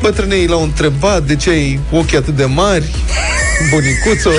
bătrânei 0.00 0.46
l-au 0.46 0.62
întrebat 0.62 1.22
de 1.22 1.36
ce 1.36 1.50
ai 1.50 1.80
ochii 1.90 2.16
atât 2.16 2.36
de 2.36 2.44
mari, 2.44 2.90
bunicuțo. 3.70 4.30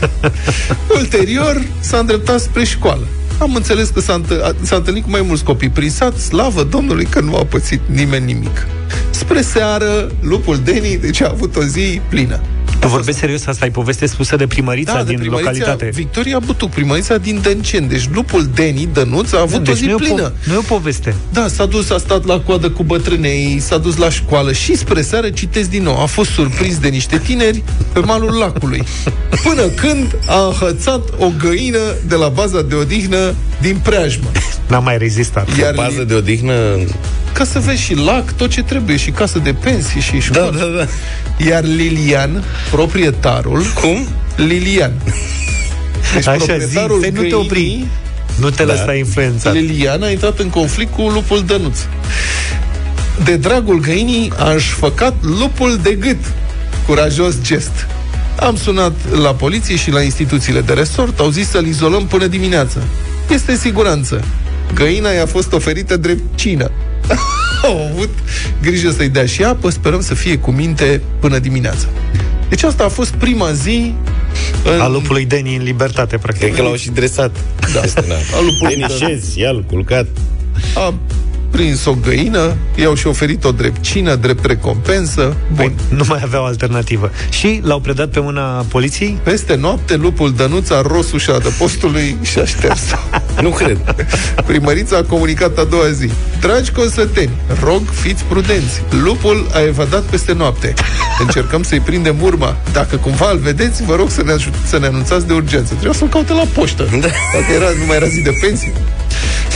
Ulterior 0.98 1.62
s-a 1.80 1.98
îndreptat 1.98 2.40
spre 2.40 2.64
școală. 2.64 3.06
Am 3.38 3.54
înțeles 3.54 3.88
că 3.88 4.00
s-a, 4.00 4.14
întă- 4.14 4.44
a- 4.44 4.54
s-a 4.62 4.76
întâlnit 4.76 5.02
cu 5.02 5.10
mai 5.10 5.22
mulți 5.22 5.44
copii 5.44 5.68
prin 5.68 5.90
sat, 5.90 6.16
slavă 6.16 6.62
Domnului 6.62 7.04
că 7.04 7.20
nu 7.20 7.36
a 7.36 7.44
pățit 7.44 7.80
nimeni 7.86 8.24
nimic. 8.24 8.66
Spre 9.10 9.40
seară, 9.42 10.10
lupul 10.20 10.58
Deni, 10.64 10.96
deci 10.96 11.20
a 11.22 11.28
avut 11.32 11.56
o 11.56 11.62
zi 11.64 12.00
plină. 12.08 12.40
Tu 12.84 12.90
vorbești 12.90 13.20
serios? 13.20 13.46
Asta 13.46 13.64
e 13.66 13.70
poveste 13.70 14.06
spusă 14.06 14.36
de 14.36 14.46
primărița 14.46 14.92
Da, 14.92 14.98
de 15.02 15.04
din 15.04 15.18
primărița 15.18 15.50
localitate. 15.50 15.90
Victoria 15.94 16.38
Butuc, 16.38 16.70
primărița 16.70 17.16
din 17.16 17.38
Dănceni. 17.42 17.88
Deci 17.88 18.08
lupul 18.12 18.48
Deni, 18.54 18.88
Dănuț, 18.92 19.32
a 19.32 19.40
avut 19.40 19.64
deci 19.64 19.72
o 19.74 19.76
zi 19.76 19.84
nu 19.84 19.90
e 19.90 19.94
o 19.94 19.96
plină. 19.96 20.30
po- 20.32 20.46
nu 20.46 20.52
e 20.52 20.56
o 20.56 20.60
poveste. 20.60 21.14
Da, 21.32 21.48
s-a 21.48 21.66
dus, 21.66 21.90
a 21.90 21.98
stat 21.98 22.24
la 22.26 22.40
coadă 22.40 22.70
cu 22.70 22.82
bătrânei, 22.82 23.58
s-a 23.60 23.78
dus 23.78 23.96
la 23.96 24.10
școală 24.10 24.52
și 24.52 24.76
spre 24.76 25.02
seară, 25.02 25.30
citesc 25.30 25.70
din 25.70 25.82
nou, 25.82 26.02
a 26.02 26.04
fost 26.06 26.30
surprins 26.30 26.78
de 26.78 26.88
niște 26.88 27.18
tineri 27.18 27.62
pe 27.92 27.98
malul 27.98 28.32
lacului. 28.38 28.82
Până 29.44 29.62
când 29.62 30.16
a 30.26 30.46
înhățat 30.46 31.02
o 31.18 31.30
găină 31.38 31.78
de 32.06 32.14
la 32.14 32.28
baza 32.28 32.62
de 32.62 32.74
odihnă 32.74 33.34
din 33.60 33.76
preajmă. 33.82 34.26
N-a 34.68 34.78
mai 34.78 34.98
rezistat. 34.98 35.56
Iar 35.58 35.74
Bază 35.74 36.00
li- 36.00 36.06
de 36.06 36.14
odihnă... 36.14 36.52
ca 37.34 37.44
să 37.44 37.58
vezi 37.58 37.80
și 37.82 37.94
lac, 37.94 38.32
tot 38.32 38.50
ce 38.50 38.62
trebuie, 38.62 38.96
și 38.96 39.10
casă 39.10 39.38
de 39.38 39.52
pensii 39.52 40.00
și 40.00 40.20
școală. 40.20 40.56
Da, 40.58 40.64
da, 40.64 40.84
da. 40.84 40.86
Iar 41.50 41.64
Lilian, 41.64 42.44
proprietarul... 42.70 43.62
Cum? 43.80 44.06
Lilian. 44.36 44.92
Deci 46.14 46.26
Așa, 46.26 46.36
zi, 46.38 46.44
proprietarul 46.44 46.98
stai, 46.98 47.10
nu 47.14 47.22
te 47.22 47.34
opri. 47.34 47.54
găinii, 47.60 47.88
Nu 48.40 48.50
te 48.50 48.64
Da. 48.64 48.72
lăsa 48.72 48.94
influențat. 48.94 49.52
Lilian 49.52 50.02
a 50.02 50.10
intrat 50.10 50.38
în 50.38 50.48
conflict 50.48 50.92
cu 50.94 51.02
lupul 51.02 51.42
Dănuț. 51.46 51.78
De 53.24 53.36
dragul 53.36 53.80
găinii 53.80 54.32
aș 54.38 54.52
înșfăcat 54.52 55.14
lupul 55.22 55.78
de 55.82 55.92
gât. 55.94 56.18
Curajos 56.86 57.34
gest. 57.42 57.86
Am 58.40 58.56
sunat 58.56 58.92
la 59.22 59.34
poliție 59.34 59.76
și 59.76 59.90
la 59.90 60.00
instituțiile 60.00 60.60
de 60.60 60.72
resort, 60.72 61.18
au 61.18 61.28
zis 61.30 61.48
să-l 61.48 61.66
izolăm 61.66 62.06
până 62.06 62.26
dimineață. 62.26 62.82
Este 63.30 63.50
în 63.50 63.58
siguranță. 63.58 64.24
Găina 64.74 65.10
i-a 65.10 65.26
fost 65.26 65.52
oferită 65.52 65.96
drept 65.96 66.22
cină. 66.34 66.70
Au 67.64 67.90
avut 67.92 68.10
grijă 68.62 68.90
să-i 68.90 69.08
dea 69.08 69.26
și 69.26 69.44
apă, 69.44 69.70
sperăm 69.70 70.00
să 70.00 70.14
fie 70.14 70.38
cu 70.38 70.50
minte 70.50 71.00
până 71.20 71.38
dimineața. 71.38 71.86
Deci 72.48 72.62
asta 72.62 72.84
a 72.84 72.88
fost 72.88 73.10
prima 73.10 73.52
zi 73.52 73.94
în... 74.64 74.80
A 74.80 74.88
lupului 74.88 75.24
Deni 75.24 75.56
în 75.56 75.62
libertate, 75.62 76.16
practic. 76.16 76.42
Cred 76.42 76.54
că 76.54 76.62
l-au 76.62 76.74
și 76.74 76.90
dresat. 76.90 77.36
Da. 77.74 77.80
Este, 77.82 78.04
da. 78.08 78.14
A 78.14 78.40
lupului 78.40 78.74
Deni, 78.76 78.86
Dănuț. 78.86 78.98
șezi, 78.98 79.40
ia-l, 79.40 79.64
culcat. 79.64 80.06
a 80.74 80.94
prins 81.54 81.84
o 81.84 81.94
găină, 82.02 82.56
i-au 82.74 82.94
și 82.94 83.06
oferit 83.06 83.44
o 83.44 83.52
drept 83.52 83.80
cină, 83.82 84.14
drept 84.14 84.44
recompensă. 84.44 85.36
Bun. 85.54 85.72
Nu 85.88 86.04
mai 86.08 86.20
aveau 86.24 86.44
alternativă. 86.44 87.10
Și 87.28 87.60
l-au 87.64 87.78
predat 87.80 88.08
pe 88.08 88.20
mâna 88.20 88.42
poliției? 88.68 89.18
Peste 89.22 89.54
noapte, 89.54 89.96
lupul 89.96 90.32
Dănuț 90.32 90.70
a 90.70 90.82
ros 90.86 91.12
ușa 91.12 91.32
adăpostului 91.34 92.16
și 92.22 92.38
a 92.38 92.44
șters 92.44 92.80
Nu 93.42 93.48
cred. 93.48 93.94
Primărița 94.46 94.96
a 94.96 95.02
comunicat 95.02 95.58
a 95.58 95.64
doua 95.64 95.90
zi. 95.90 96.10
Dragi 96.40 96.70
consăteni, 96.72 97.30
rog, 97.62 97.82
fiți 97.90 98.24
prudenți. 98.24 98.82
Lupul 99.02 99.46
a 99.52 99.60
evadat 99.66 100.02
peste 100.02 100.32
noapte. 100.32 100.74
Încercăm 101.20 101.62
să-i 101.62 101.80
prindem 101.80 102.16
urma. 102.22 102.56
Dacă 102.72 102.96
cumva 102.96 103.30
îl 103.30 103.38
vedeți, 103.38 103.84
vă 103.84 103.94
rog 103.94 104.10
să 104.10 104.22
ne, 104.22 104.32
aj- 104.32 104.66
să 104.66 104.78
ne 104.78 104.86
anunțați 104.86 105.26
de 105.26 105.32
urgență. 105.32 105.72
Trebuie 105.74 105.94
să-l 105.94 106.08
caute 106.08 106.32
la 106.32 106.44
poștă. 106.54 106.82
Dacă 107.00 107.52
era, 107.54 107.66
nu 107.78 107.84
mai 107.86 107.96
era 107.96 108.06
zi 108.06 108.20
de 108.20 108.30
pensie. 108.40 108.72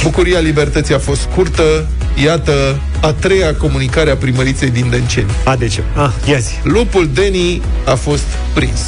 Bucuria 0.02 0.38
libertății 0.38 0.94
a 0.94 0.98
fost 0.98 1.20
scurtă. 1.20 1.86
Iată 2.24 2.80
a 3.00 3.12
treia 3.12 3.54
comunicare 3.54 4.10
a 4.10 4.16
primăriței 4.16 4.70
din 4.70 4.86
Dănceni. 4.90 5.30
A, 5.44 5.56
de 5.56 5.66
ce? 5.66 5.82
Ah, 5.94 6.10
ia 6.28 6.38
zi. 6.38 6.52
Lupul 6.62 7.08
Deni 7.14 7.62
a 7.84 7.94
fost 7.94 8.24
prins. 8.54 8.80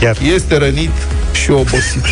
Chiar. 0.00 0.16
Este 0.34 0.56
rănit 0.56 0.90
și 1.42 1.50
obosit. 1.50 2.04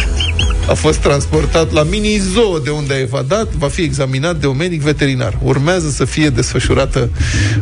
A 0.68 0.74
fost 0.74 0.98
transportat 0.98 1.72
la 1.72 1.82
mini-zoo 1.82 2.58
de 2.64 2.70
unde 2.70 2.94
a 2.94 2.98
evadat, 2.98 3.48
va 3.58 3.68
fi 3.68 3.82
examinat 3.82 4.36
de 4.36 4.46
un 4.46 4.56
medic 4.56 4.80
veterinar. 4.82 5.38
Urmează 5.42 5.90
să 5.90 6.04
fie 6.04 6.28
desfășurată 6.28 7.10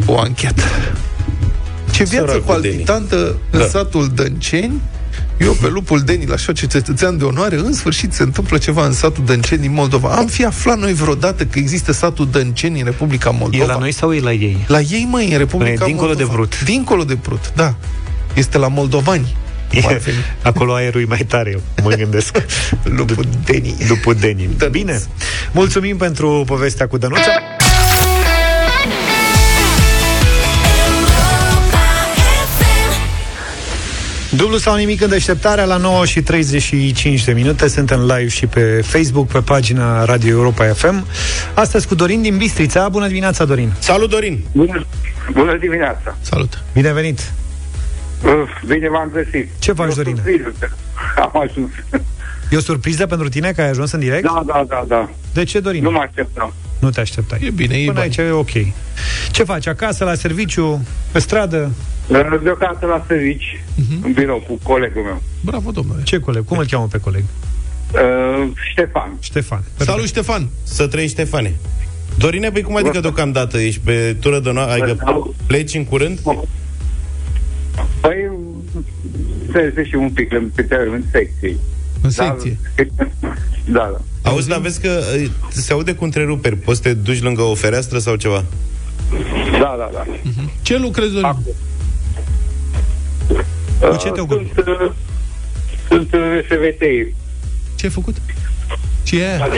o 0.06 0.18
anchetă. 0.18 0.62
Ce 1.90 2.04
viață 2.04 2.26
Săracul 2.26 2.60
Deni. 2.60 2.74
palpitantă 2.74 3.36
în 3.50 3.58
Da. 3.58 3.66
satul 3.66 4.10
Dănceni. 4.14 4.80
Eu 5.40 5.52
pe 5.52 5.68
lupul 5.68 6.00
Deni, 6.00 6.26
la 6.26 6.34
așa 6.34 6.52
cetățean 6.52 7.18
de 7.18 7.24
onoare, 7.24 7.56
în 7.56 7.72
sfârșit 7.72 8.12
se 8.12 8.22
întâmplă 8.22 8.58
ceva 8.58 8.86
în 8.86 8.92
satul 8.92 9.24
Dănceni 9.24 9.60
din 9.60 9.72
Moldova. 9.72 10.08
Am 10.08 10.26
fi 10.26 10.44
aflat 10.44 10.78
noi 10.78 10.92
vreodată 10.92 11.44
că 11.44 11.58
există 11.58 11.92
satul 11.92 12.28
Dănceni 12.30 12.78
în 12.78 12.84
Republica 12.84 13.30
Moldova? 13.30 13.64
E 13.64 13.66
la 13.66 13.78
noi 13.78 13.92
sau 13.92 14.14
e 14.14 14.20
la 14.20 14.32
ei? 14.32 14.64
La 14.66 14.80
ei, 14.80 15.06
măi, 15.10 15.32
în 15.32 15.38
Republica 15.38 15.74
Păi, 15.78 15.86
dincolo 15.86 16.08
Moldova. 16.08 16.30
de 16.30 16.36
Prut. 16.36 16.64
Dincolo 16.64 17.04
de 17.04 17.16
Prut, 17.16 17.52
da. 17.54 17.74
Este 18.34 18.58
la 18.58 18.68
moldovani. 18.68 19.36
E, 19.70 20.00
acolo 20.42 20.74
aerul 20.74 21.00
e 21.00 21.04
mai 21.04 21.24
tare, 21.28 21.60
mă 21.82 21.90
gândesc. 21.90 22.36
Lupul 22.96 23.24
Deni. 23.44 23.76
Lupul 23.88 24.14
Deni. 24.14 24.48
Bine. 24.70 25.00
Mulțumim 25.52 25.96
pentru 25.96 26.42
povestea 26.46 26.86
cu 26.86 26.98
Dănuța. 26.98 27.30
Dublu 34.36 34.56
sau 34.56 34.76
nimic 34.76 35.00
în 35.02 35.08
deșteptarea 35.08 35.64
la 35.64 35.76
9 35.76 36.04
și 36.06 36.22
35 36.22 37.24
de 37.24 37.32
minute. 37.32 37.68
Suntem 37.68 38.00
live 38.00 38.28
și 38.28 38.46
pe 38.46 38.80
Facebook, 38.84 39.26
pe 39.28 39.40
pagina 39.40 40.04
Radio 40.04 40.30
Europa 40.30 40.64
FM. 40.72 41.06
Astăzi 41.54 41.86
cu 41.86 41.94
Dorin 41.94 42.22
din 42.22 42.36
Bistrița. 42.36 42.88
Bună 42.88 43.06
dimineața, 43.06 43.44
Dorin! 43.44 43.72
Salut, 43.78 44.10
Dorin! 44.10 44.44
Bună, 44.52 44.86
bună 45.32 45.56
dimineața! 45.56 46.16
Salut! 46.20 46.62
Bine 46.72 46.92
venit! 46.92 47.32
Uh, 48.24 48.30
Bine 48.66 48.88
v-am 48.88 49.10
găsit. 49.12 49.48
Ce 49.58 49.72
faci, 49.72 49.94
Dorin? 49.94 50.16
Am 51.32 51.42
ajuns. 51.48 51.70
E 52.50 52.56
o 52.56 52.60
surpriză 52.60 53.06
pentru 53.06 53.28
tine 53.28 53.52
că 53.52 53.60
ai 53.60 53.68
ajuns 53.68 53.92
în 53.92 54.00
direct? 54.00 54.22
Da, 54.22 54.42
da, 54.46 54.64
da, 54.68 54.84
da. 54.88 55.10
De 55.32 55.44
ce, 55.44 55.60
Dorin? 55.60 55.82
Nu 55.82 55.90
mă 55.90 55.98
așteptam. 56.08 56.52
Nu 56.78 56.90
te 56.90 57.00
așteptai. 57.00 57.38
E 57.42 57.50
bine, 57.50 57.74
e 57.76 57.84
Până 57.84 57.92
bani. 57.92 58.04
aici 58.06 58.16
e 58.16 58.30
ok. 58.30 58.50
Ce 59.30 59.42
faci? 59.44 59.66
Acasă, 59.66 60.04
la 60.04 60.14
serviciu, 60.14 60.84
pe 61.12 61.18
stradă? 61.18 61.70
Uh, 62.10 62.40
Deocamdată 62.42 62.86
la 62.86 63.04
servici, 63.06 63.62
în 64.02 64.12
birou 64.12 64.44
cu 64.48 64.58
colegul 64.62 65.02
meu. 65.02 65.22
Bravo, 65.40 65.70
domnule! 65.70 66.02
Ce 66.02 66.18
coleg? 66.18 66.44
Cum 66.44 66.58
îl 66.58 66.66
cheamă 66.66 66.86
pe 66.90 66.98
coleg? 66.98 67.24
Uh, 67.92 68.50
Ștefan. 68.70 69.16
Ștefan. 69.20 69.62
Salut, 69.76 70.06
Ștefan! 70.06 70.48
Să 70.62 70.86
trăiești, 70.86 71.16
Ștefane. 71.16 71.54
Dorine, 72.18 72.50
păi 72.50 72.62
cum 72.62 72.76
adică 72.76 73.00
deocamdată 73.00 73.58
ești 73.58 73.80
pe 73.84 74.16
tură 74.20 74.40
de 74.40 74.52
noapte? 74.52 74.82
Adică 74.82 75.32
pleci 75.46 75.74
în 75.74 75.84
curând? 75.84 76.18
Păi, 78.00 78.30
se 79.52 79.72
se 79.74 79.84
și 79.84 79.94
un 79.94 80.10
pic 80.10 80.32
în, 80.32 80.50
pe 80.54 80.66
în 80.92 81.02
secție. 81.10 81.56
În 82.02 82.10
secție? 82.10 82.58
Da, 83.64 83.90
da. 83.92 84.30
Auzi, 84.30 84.48
dar 84.48 84.60
vezi 84.60 84.80
că 84.80 85.00
uh, 85.16 85.30
se 85.48 85.72
aude 85.72 85.94
cu 85.94 86.04
întreruperi. 86.04 86.56
Poți 86.56 86.76
să 86.76 86.82
te 86.82 86.94
duci 86.94 87.22
lângă 87.22 87.42
o 87.42 87.54
fereastră 87.54 87.98
sau 87.98 88.16
ceva? 88.16 88.44
Da, 89.52 89.76
da, 89.78 89.90
da. 89.92 90.06
Ce 90.62 90.78
lucrezi, 90.78 91.12
Dorin? 91.12 91.36
Cu 93.80 93.96
ce 93.96 94.08
te 94.08 94.20
ocupi? 94.20 94.52
Sunt, 94.54 94.66
uh, 94.66 94.90
sunt 95.88 96.12
uh, 96.12 96.40
SVT. 96.44 96.82
Ce 97.74 97.86
ai 97.86 97.92
făcut? 97.92 98.16
Ce 99.02 99.22
e 99.22 99.28
aia? 99.28 99.48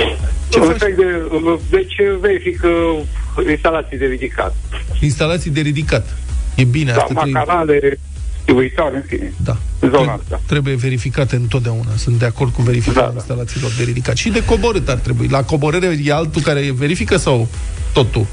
Ce 0.48 0.58
faci? 0.58 0.78
De, 0.78 1.22
uh, 1.30 1.58
deci 1.70 1.94
verific 2.20 2.62
uh, 2.64 3.48
instalații 3.50 3.98
de 3.98 4.06
ridicat. 4.06 4.54
Instalații 5.00 5.50
de 5.50 5.60
ridicat. 5.60 6.16
E 6.54 6.64
bine, 6.64 6.92
Da, 6.92 6.96
asta 7.00 7.14
trebuie, 7.14 7.32
macarale, 7.32 7.98
distribuitoare, 8.34 8.96
în 8.96 9.02
fine. 9.06 9.32
Da. 9.44 9.56
În 9.78 9.90
zona 9.90 10.12
asta. 10.12 10.40
trebuie 10.46 10.74
verificate 10.74 11.36
întotdeaă. 11.36 11.76
Sunt 11.96 12.18
de 12.18 12.24
acord 12.24 12.52
cu 12.52 12.62
verificarea 12.62 13.08
da, 13.08 13.14
instalațiilor 13.14 13.70
de 13.76 13.82
ridicat. 13.82 14.16
Și 14.16 14.30
de 14.30 14.44
coborât 14.44 14.88
ar 14.88 14.96
trebui. 14.98 15.28
La 15.28 15.42
coborâre 15.42 15.98
e 16.04 16.12
altul 16.12 16.42
care 16.42 16.72
verifică 16.72 17.16
sau 17.16 17.48
tot 17.92 18.10
tu? 18.10 18.28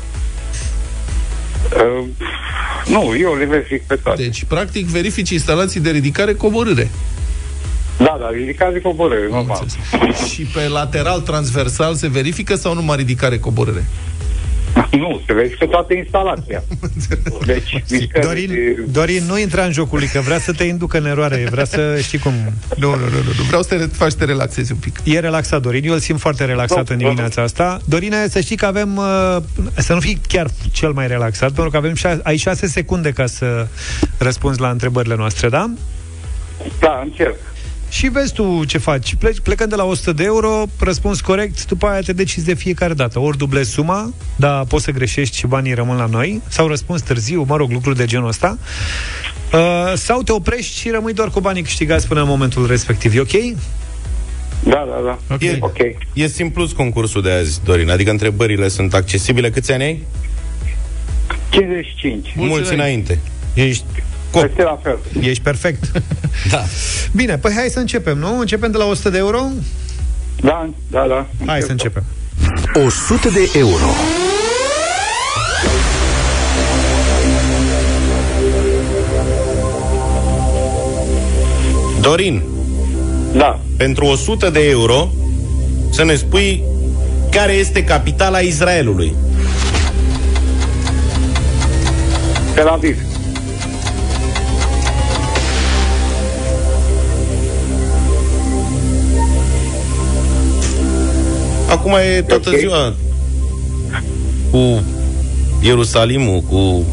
Uh, 1.76 2.08
nu, 2.88 3.16
eu 3.20 3.34
le 3.34 3.46
verific 3.46 3.84
pe 3.84 3.96
toate. 3.96 4.22
Deci, 4.24 4.44
practic, 4.44 4.86
verifici 4.86 5.30
instalații 5.30 5.80
de 5.80 5.90
ridicare, 5.90 6.34
coborâre. 6.34 6.90
Da, 7.98 8.18
da, 8.20 8.30
ridicare 8.30 8.80
coborâre, 8.80 9.28
normal. 9.30 9.66
Și 10.30 10.42
pe 10.42 10.68
lateral, 10.68 11.20
transversal, 11.20 11.94
se 11.94 12.08
verifică 12.08 12.56
sau 12.56 12.74
numai 12.74 12.98
ridicare, 12.98 13.38
coborâre? 13.38 13.86
Nu, 14.98 15.22
se 15.26 15.34
verifică 15.34 15.66
toată 15.66 15.94
instalația. 15.94 16.64
Deci, 17.46 17.84
mișcări 17.90 18.26
Dorin, 18.26 18.48
de- 18.48 18.84
Dorin, 18.92 19.24
nu 19.28 19.40
intra 19.40 19.64
în 19.64 19.72
jocul 19.72 19.98
lui, 20.00 20.08
că 20.08 20.20
vrea 20.20 20.40
să 20.40 20.52
te 20.52 20.64
inducă 20.64 20.98
în 20.98 21.06
eroare, 21.06 21.48
vrea 21.52 21.66
să 21.66 21.98
știi 22.08 22.20
cum... 22.20 22.34
Nu, 22.78 22.90
nu, 22.90 22.96
nu, 22.96 23.06
nu, 23.10 23.32
nu. 23.38 23.44
vreau 23.48 23.62
să 23.62 23.76
te 23.78 23.86
faci 23.86 24.12
să 24.12 24.18
te 24.18 24.26
relaxezi 24.26 24.72
un 24.72 24.78
pic. 24.78 25.00
E 25.04 25.20
relaxat, 25.20 25.62
Dorin. 25.62 25.86
Eu 25.86 25.94
îl 25.94 26.00
simt 26.00 26.20
foarte 26.20 26.46
relaxat 26.46 26.90
în 26.90 26.98
dimineața 26.98 27.42
asta. 27.42 27.80
Dorine, 27.86 28.28
să 28.28 28.40
știi 28.40 28.56
că 28.56 28.66
avem... 28.66 28.98
uh, 28.98 29.38
Să 29.76 29.94
nu 29.94 30.00
fii 30.00 30.22
chiar 30.28 30.48
cel 30.72 30.92
mai 30.92 31.08
relaxat, 31.08 31.52
pentru 31.52 31.70
că 31.72 31.78
avem 31.78 31.94
șa- 31.96 32.20
ai 32.24 32.38
șase 32.38 32.68
secunde 32.68 33.12
ca 33.12 33.26
să 33.26 33.68
răspunzi 34.18 34.60
la 34.60 34.70
întrebările 34.70 35.16
noastre, 35.16 35.50
da? 35.50 35.70
Da, 36.80 37.02
încerc. 37.04 37.36
Și 37.90 38.08
vezi 38.08 38.34
tu 38.34 38.64
ce 38.66 38.78
faci. 38.78 39.16
Pleci, 39.16 39.40
plecând 39.40 39.70
de 39.70 39.76
la 39.76 39.84
100 39.84 40.12
de 40.12 40.24
euro, 40.24 40.66
răspuns 40.80 41.22
corect, 41.22 41.66
după 41.68 41.88
aia 41.88 42.00
te 42.02 42.14
decizi 42.14 42.46
de 42.46 42.54
fiecare 42.54 42.94
dată. 42.94 43.20
Ori 43.20 43.38
dublezi 43.38 43.72
suma, 43.72 44.14
dar 44.36 44.66
poți 44.66 44.84
să 44.84 44.92
greșești 44.92 45.38
și 45.38 45.48
banii 45.48 45.74
rămân 45.74 45.98
la 45.98 46.06
noi, 46.06 46.42
sau 46.48 46.68
răspuns 46.68 47.02
târziu, 47.02 47.46
mă 47.48 47.56
rog, 47.56 47.72
lucruri 47.72 47.98
de 47.98 48.06
genul 48.06 48.28
ăsta. 48.28 48.58
Uh, 49.54 49.94
sau 49.96 50.22
te 50.22 50.32
oprești 50.32 50.80
și 50.80 50.90
rămâi 50.90 51.14
doar 51.14 51.30
cu 51.30 51.40
banii 51.40 51.64
câștigați 51.64 52.08
până 52.08 52.22
în 52.22 52.28
momentul 52.28 52.68
respectiv. 52.68 53.16
E 53.16 53.20
ok? 53.20 53.56
Da, 54.64 54.88
da, 54.90 55.18
da. 55.28 55.46
E, 55.46 55.58
ok. 55.60 55.78
e 56.14 56.28
simplus 56.28 56.72
concursul 56.72 57.22
de 57.22 57.32
azi, 57.32 57.64
Dorin. 57.64 57.90
Adică 57.90 58.12
întrebările 58.12 58.68
sunt 58.68 58.94
accesibile. 58.94 59.50
Câți 59.50 59.72
ani 59.72 59.84
ai? 59.84 60.04
55. 61.50 62.34
Mulți 62.36 62.74
înainte. 62.74 63.20
Ești 63.54 63.84
Este 64.34 64.64
la 64.64 64.80
fel. 64.84 65.00
Ești 65.22 65.44
perfect. 65.44 65.84
da. 66.52 66.64
Bine, 67.12 67.38
păi 67.38 67.52
hai 67.56 67.70
să 67.70 67.80
începem, 67.80 68.18
nu? 68.18 68.40
Începem 68.40 68.72
de 68.72 68.78
la 68.78 68.86
100 68.86 69.10
de 69.10 69.18
euro? 69.18 69.42
Da, 70.42 70.70
da, 70.88 71.06
da. 71.08 71.26
Hai 71.46 71.62
să 71.62 71.72
începem. 71.72 72.04
100 72.86 73.30
de 73.30 73.52
euro. 73.54 73.86
Dorin. 82.02 82.42
Da. 83.34 83.60
Pentru 83.78 84.06
100 84.06 84.50
de 84.50 84.70
euro 84.70 85.10
să 85.92 86.04
ne 86.04 86.16
spui 86.16 86.64
care 87.32 87.52
este 87.52 87.84
capitala 87.84 88.40
Israelului. 88.40 89.14
Tel 92.54 92.68
Aviv. 92.68 93.09
Acum 101.70 101.92
e 101.92 102.22
toată 102.22 102.50
Ok. 102.50 102.58
ziua 102.58 102.94
cu 104.52 104.84
Ierusalimul, 105.62 106.42
cu... 106.50 106.84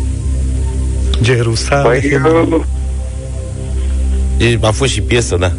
Jerusalem. 1.22 2.01
Păi, 2.01 2.20
uh, 2.53 2.61
E, 4.39 4.59
a 4.62 4.70
fost 4.70 4.93
și 4.93 5.01
piesă, 5.01 5.37
da. 5.37 5.53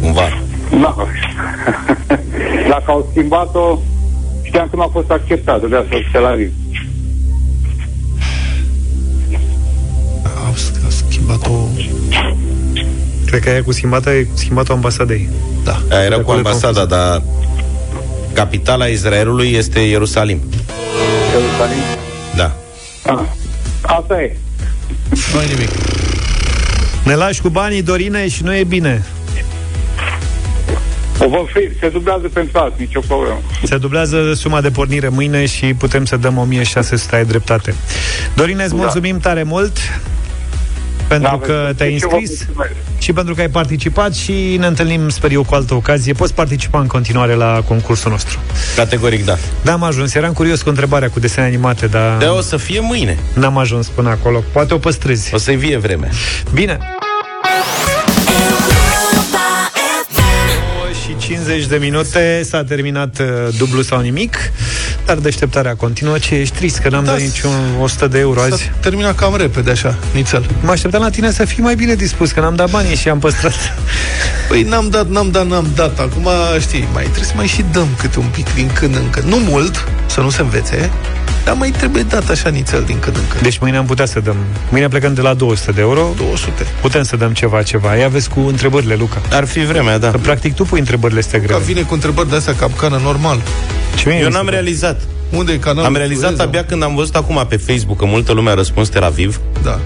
Cumva. 0.00 0.22
na. 0.70 0.96
Dacă 2.70 2.84
au 2.86 3.08
schimbat-o, 3.10 3.78
știam 4.42 4.68
că 4.70 4.76
nu 4.76 4.82
a 4.82 4.88
fost 4.92 5.10
acceptată, 5.10 5.66
de 5.66 5.76
asta 5.76 5.96
Tel 6.12 6.24
Aviv. 6.26 6.52
Au 10.44 10.52
a 10.86 10.90
schimbat-o... 11.08 11.50
Cred 13.26 13.40
că 13.40 13.48
aia 13.48 13.62
cu 13.62 13.72
schimbată 13.72 14.10
e 14.10 14.26
schimbat-o 14.34 14.72
ambasadei. 14.72 15.28
Da. 15.64 15.82
Aia 15.90 16.04
era 16.04 16.14
cu 16.14 16.20
Acolo 16.20 16.36
e 16.36 16.38
ambasada, 16.38 16.84
dar 16.84 17.22
capitala 18.34 18.86
Israelului 18.86 19.52
este 19.52 19.80
Ierusalim. 19.80 20.40
Ierusalim. 21.32 21.82
Da. 22.36 22.56
Ah, 23.06 23.20
asta 23.82 24.22
e. 24.22 24.36
Nu 25.32 25.38
ai 25.38 25.46
nimic. 25.54 25.68
Ne 27.04 27.14
lași 27.14 27.40
cu 27.40 27.48
banii, 27.48 27.82
Dorine, 27.82 28.28
și 28.28 28.42
nu 28.42 28.56
e 28.56 28.64
bine. 28.64 29.04
O 31.18 31.28
vă 31.28 31.44
fi, 31.52 31.78
se 31.80 31.88
dublează 31.88 32.28
pentru 32.32 32.58
alții, 32.58 32.84
nicio 32.84 33.00
problemă. 33.00 33.40
Se 33.64 33.76
dublează 33.76 34.32
suma 34.34 34.60
de 34.60 34.70
pornire 34.70 35.08
mâine 35.08 35.46
și 35.46 35.74
putem 35.74 36.04
să 36.04 36.16
dăm 36.16 36.38
1600, 36.38 37.16
ai 37.16 37.24
dreptate. 37.24 37.74
Dorine, 38.36 38.62
îți 38.62 38.74
Da. 38.74 38.80
mulțumim 38.80 39.18
tare 39.18 39.42
mult 39.42 39.76
pentru 41.18 41.38
Da, 41.40 41.46
că 41.46 41.62
vă- 41.66 41.72
te-ai 41.76 41.90
deci 41.90 42.02
eu 42.02 42.08
vă 42.08 42.16
înscris 42.16 42.44
mulțumesc. 42.46 42.72
și 42.98 43.12
pentru 43.12 43.34
că 43.34 43.40
ai 43.40 43.48
participat 43.48 44.14
și 44.14 44.56
ne 44.58 44.66
întâlnim, 44.66 45.08
sper 45.08 45.30
eu, 45.32 45.42
cu 45.44 45.54
altă 45.54 45.74
ocazie. 45.74 46.12
Poți 46.12 46.34
participa 46.34 46.78
în 46.80 46.86
continuare 46.86 47.34
la 47.34 47.62
concursul 47.68 48.10
nostru. 48.10 48.38
Categoric, 48.76 49.24
da. 49.24 49.36
Da, 49.62 49.72
am 49.72 49.82
ajuns. 49.82 50.14
Eram 50.14 50.32
curios 50.32 50.62
cu 50.62 50.68
întrebarea 50.68 51.10
cu 51.10 51.20
desene 51.20 51.46
animate, 51.46 51.86
dar 51.86 52.16
De 52.18 52.24
o 52.24 52.40
să 52.40 52.56
fie 52.56 52.80
mâine. 52.80 53.18
n-am 53.34 53.58
ajuns 53.58 53.86
până 53.86 54.08
acolo. 54.08 54.42
Poate 54.52 54.74
o 54.74 54.78
păstrezi. 54.78 55.34
O 55.34 55.38
să-i 55.38 55.56
vie 55.56 55.76
vreme. 55.76 56.08
Bine. 56.52 56.78
50 61.26 61.66
de 61.66 61.76
minute 61.76 62.42
S-a 62.44 62.64
terminat 62.64 63.18
uh, 63.18 63.26
dublu 63.58 63.82
sau 63.82 64.00
nimic 64.00 64.36
Dar 65.06 65.16
deșteptarea 65.16 65.74
continuă. 65.74 66.18
Ce 66.18 66.34
ești 66.34 66.56
trist 66.56 66.78
că 66.78 66.88
n-am 66.88 67.04
Da, 67.04 67.10
dat 67.10 67.20
niciun 67.20 67.50
100 67.80 68.06
de 68.06 68.18
euro 68.18 68.40
S-a 68.40 68.46
azi? 68.52 68.70
terminat 68.80 69.14
cam 69.14 69.36
repede 69.36 69.70
așa, 69.70 69.98
nițel. 70.14 70.46
Mă 70.62 70.70
așteptam 70.70 71.02
la 71.02 71.10
tine 71.10 71.30
să 71.30 71.44
fii 71.44 71.62
mai 71.62 71.74
bine 71.74 71.94
dispus, 71.94 72.30
că 72.32 72.40
n-am 72.40 72.54
dat 72.54 72.70
banii 72.70 72.96
și 72.96 73.08
am 73.08 73.18
păstrat. 73.18 73.52
Păi 74.48 74.62
n-am 74.62 74.88
dat, 74.88 75.08
n-am 75.08 75.30
dat, 75.30 75.46
n-am 75.46 75.66
dat. 75.74 75.98
Acum, 75.98 76.28
știi, 76.60 76.88
mai 76.92 77.02
trebuie 77.02 77.24
să 77.24 77.32
mai 77.36 77.46
și 77.46 77.64
dăm 77.72 77.88
câte 78.00 78.18
un 78.18 78.26
pic 78.32 78.54
din 78.54 78.70
când 78.74 78.94
în 78.96 79.10
când. 79.10 79.26
Nu 79.26 79.36
mult, 79.38 79.88
să 80.06 80.20
nu 80.20 80.30
se 80.30 80.40
învețe, 80.42 80.90
dar 81.44 81.54
mai 81.54 81.70
trebuie 81.70 82.02
dat 82.02 82.28
așa 82.28 82.48
nițel 82.48 82.82
din 82.82 82.98
când 82.98 83.16
în 83.16 83.22
când. 83.28 83.42
Deci 83.42 83.58
mâine 83.58 83.76
am 83.76 83.84
putea 83.84 84.06
să 84.06 84.20
dăm. 84.20 84.36
Mâine 84.70 84.88
plecăm 84.88 85.14
de 85.14 85.20
la 85.20 85.34
200 85.34 85.72
de 85.72 85.80
euro. 85.80 86.00
200. 86.16 86.66
Putem 86.80 87.02
să 87.02 87.16
dăm 87.16 87.32
ceva, 87.32 87.62
ceva. 87.62 87.94
Ia 87.94 88.08
vezi 88.08 88.28
cu 88.28 88.40
întrebările, 88.40 88.94
Luca. 88.94 89.20
Ar 89.32 89.44
fi 89.46 89.64
vremea, 89.64 89.98
da. 89.98 90.10
Că 90.10 90.16
practic 90.18 90.54
tu 90.54 90.64
pui 90.64 90.78
întrebările 90.78 91.18
astea 91.18 91.38
Ca 91.40 91.44
grele. 91.46 91.62
vine 91.64 91.80
cu 91.82 91.94
întrebări 91.94 92.30
de 92.30 92.36
astea 92.36 92.54
capcană 92.54 93.00
normal. 93.02 93.40
Ce 93.96 94.08
mie 94.08 94.18
Eu 94.18 94.24
mi 94.24 94.30
se 94.30 94.36
n-am 94.36 94.44
pare? 94.44 94.56
realizat. 94.56 95.00
Unde 95.30 95.52
e 95.52 95.56
canalul? 95.56 95.84
Am 95.84 95.96
realizat 95.96 96.24
Turizm? 96.30 96.42
abia 96.46 96.64
când 96.64 96.82
am 96.82 96.94
văzut 96.94 97.14
acum 97.16 97.46
pe 97.48 97.56
Facebook 97.56 97.98
că 97.98 98.04
multă 98.04 98.32
lume 98.32 98.50
a 98.50 98.54
răspuns 98.54 98.88
Tel 98.88 99.02
Aviv, 99.02 99.40
Da. 99.62 99.78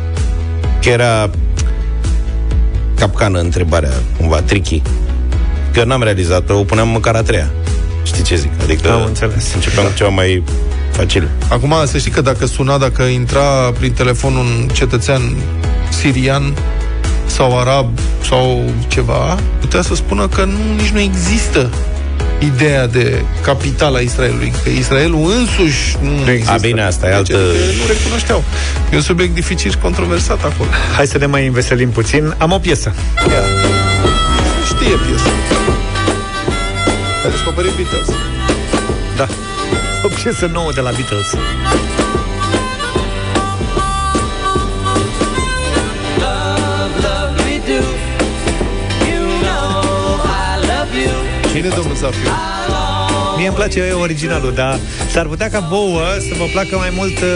că 0.83 0.89
era 0.89 1.31
capcană 2.99 3.39
întrebarea, 3.39 3.93
cumva, 4.17 4.41
tricky. 4.41 4.83
Că 5.73 5.85
n-am 5.85 6.03
realizat-o, 6.03 6.59
o 6.59 6.63
puneam 6.65 6.89
măcar 6.89 7.15
a 7.15 7.23
treia. 7.23 7.51
Știi 8.03 8.23
ce 8.23 8.37
zic? 8.37 8.51
Adică 8.63 8.93
Am 8.93 9.05
înțeles. 9.05 9.55
începeam 9.55 9.87
cu 9.87 9.93
ceva 9.95 10.11
mai 10.11 10.43
facil. 10.99 11.29
Acum, 11.49 11.75
să 11.87 11.99
știi 11.99 12.11
că 12.11 12.21
dacă 12.21 12.47
suna, 12.47 12.79
dacă 12.79 13.03
intra 13.03 13.73
prin 13.79 13.93
telefon 13.93 14.37
un 14.37 14.69
cetățean 14.73 15.23
sirian 16.01 16.55
sau 17.27 17.59
arab 17.59 17.99
sau 18.29 18.71
ceva, 18.89 19.39
putea 19.61 19.83
să 19.83 19.95
spună 19.95 20.29
că 20.29 20.45
nu, 20.45 20.59
nici 20.77 20.89
nu 20.89 21.01
există 21.01 21.71
ideea 22.39 22.87
de 22.87 23.23
capitala 23.43 23.99
Israelului, 23.99 24.53
că 24.63 24.69
Israelul 24.69 25.33
însuși 25.39 25.97
nu, 26.01 26.25
Nu 26.25 26.31
există. 26.31 26.53
A, 26.53 26.57
bine, 26.57 26.83
asta 26.83 27.07
e 27.07 27.09
Deci, 27.09 27.19
altă... 27.19 27.37
adică 27.37 27.75
nu 27.81 27.87
recunoșteau. 27.89 28.45
E 28.93 28.97
un 28.97 29.03
subiect 29.03 29.35
dificil 29.35 29.71
și 29.71 29.79
controversat 29.79 30.45
acolo. 30.45 30.71
Hai 30.97 31.07
să 31.07 31.19
ne 31.19 31.27
mai 31.27 31.47
înveselim 31.47 31.91
puțin. 31.91 32.35
Am 32.39 32.53
o 32.53 32.59
piesă. 32.59 32.95
Ia. 33.17 33.43
Știe 34.67 34.97
piesa. 35.07 35.31
A 37.27 37.29
descoperit 37.31 37.73
Beatles. 37.77 38.09
Da. 39.17 39.27
O 40.03 40.09
piesă 40.09 40.47
nouă 40.47 40.73
de 40.73 40.81
la 40.81 40.91
Beatles. 40.91 41.35
Cine, 51.53 51.69
domnul 51.69 51.95
Zafiu? 51.95 52.58
Mie 53.39 53.47
îmi 53.47 53.57
place 53.57 53.91
originalul, 54.01 54.53
dar 54.55 54.79
s-ar 55.11 55.27
putea 55.27 55.51
ca 55.51 55.59
vouă 55.71 56.01
să 56.19 56.35
vă 56.39 56.45
placă 56.53 56.77
mai 56.77 56.93
mult 56.97 57.19
uh, 57.19 57.27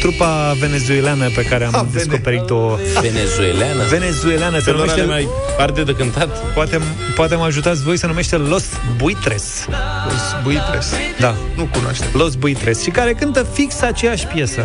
trupa 0.00 0.56
venezuelană 0.60 1.30
pe 1.34 1.42
care 1.42 1.64
am 1.64 1.74
Ah, 1.74 1.80
vene- 1.90 2.04
descoperit-o. 2.04 2.76
Venezueleană? 3.00 3.82
Venezuelană 3.90 4.58
se 4.58 4.64
Că 4.70 4.76
nu 4.76 4.82
are 4.82 4.90
numește... 5.02 5.04
mai 5.10 5.28
arde 5.58 5.82
de 5.82 5.92
cântat? 5.92 6.52
Poate, 6.54 6.80
poate 7.14 7.34
mă 7.34 7.44
ajutați 7.44 7.82
voi 7.82 7.96
să 7.98 8.06
numește 8.06 8.36
Los 8.36 8.64
Buitres. 8.96 9.66
Los 10.08 10.42
Buitres. 10.42 10.92
Da, 11.20 11.34
Nu 11.56 11.68
cunoaște. 11.72 12.04
Los 12.12 12.34
Buitres. 12.34 12.82
Și 12.82 12.90
care 12.90 13.12
cântă 13.12 13.46
fix 13.52 13.80
aceeași 13.82 14.26
piesă. 14.26 14.64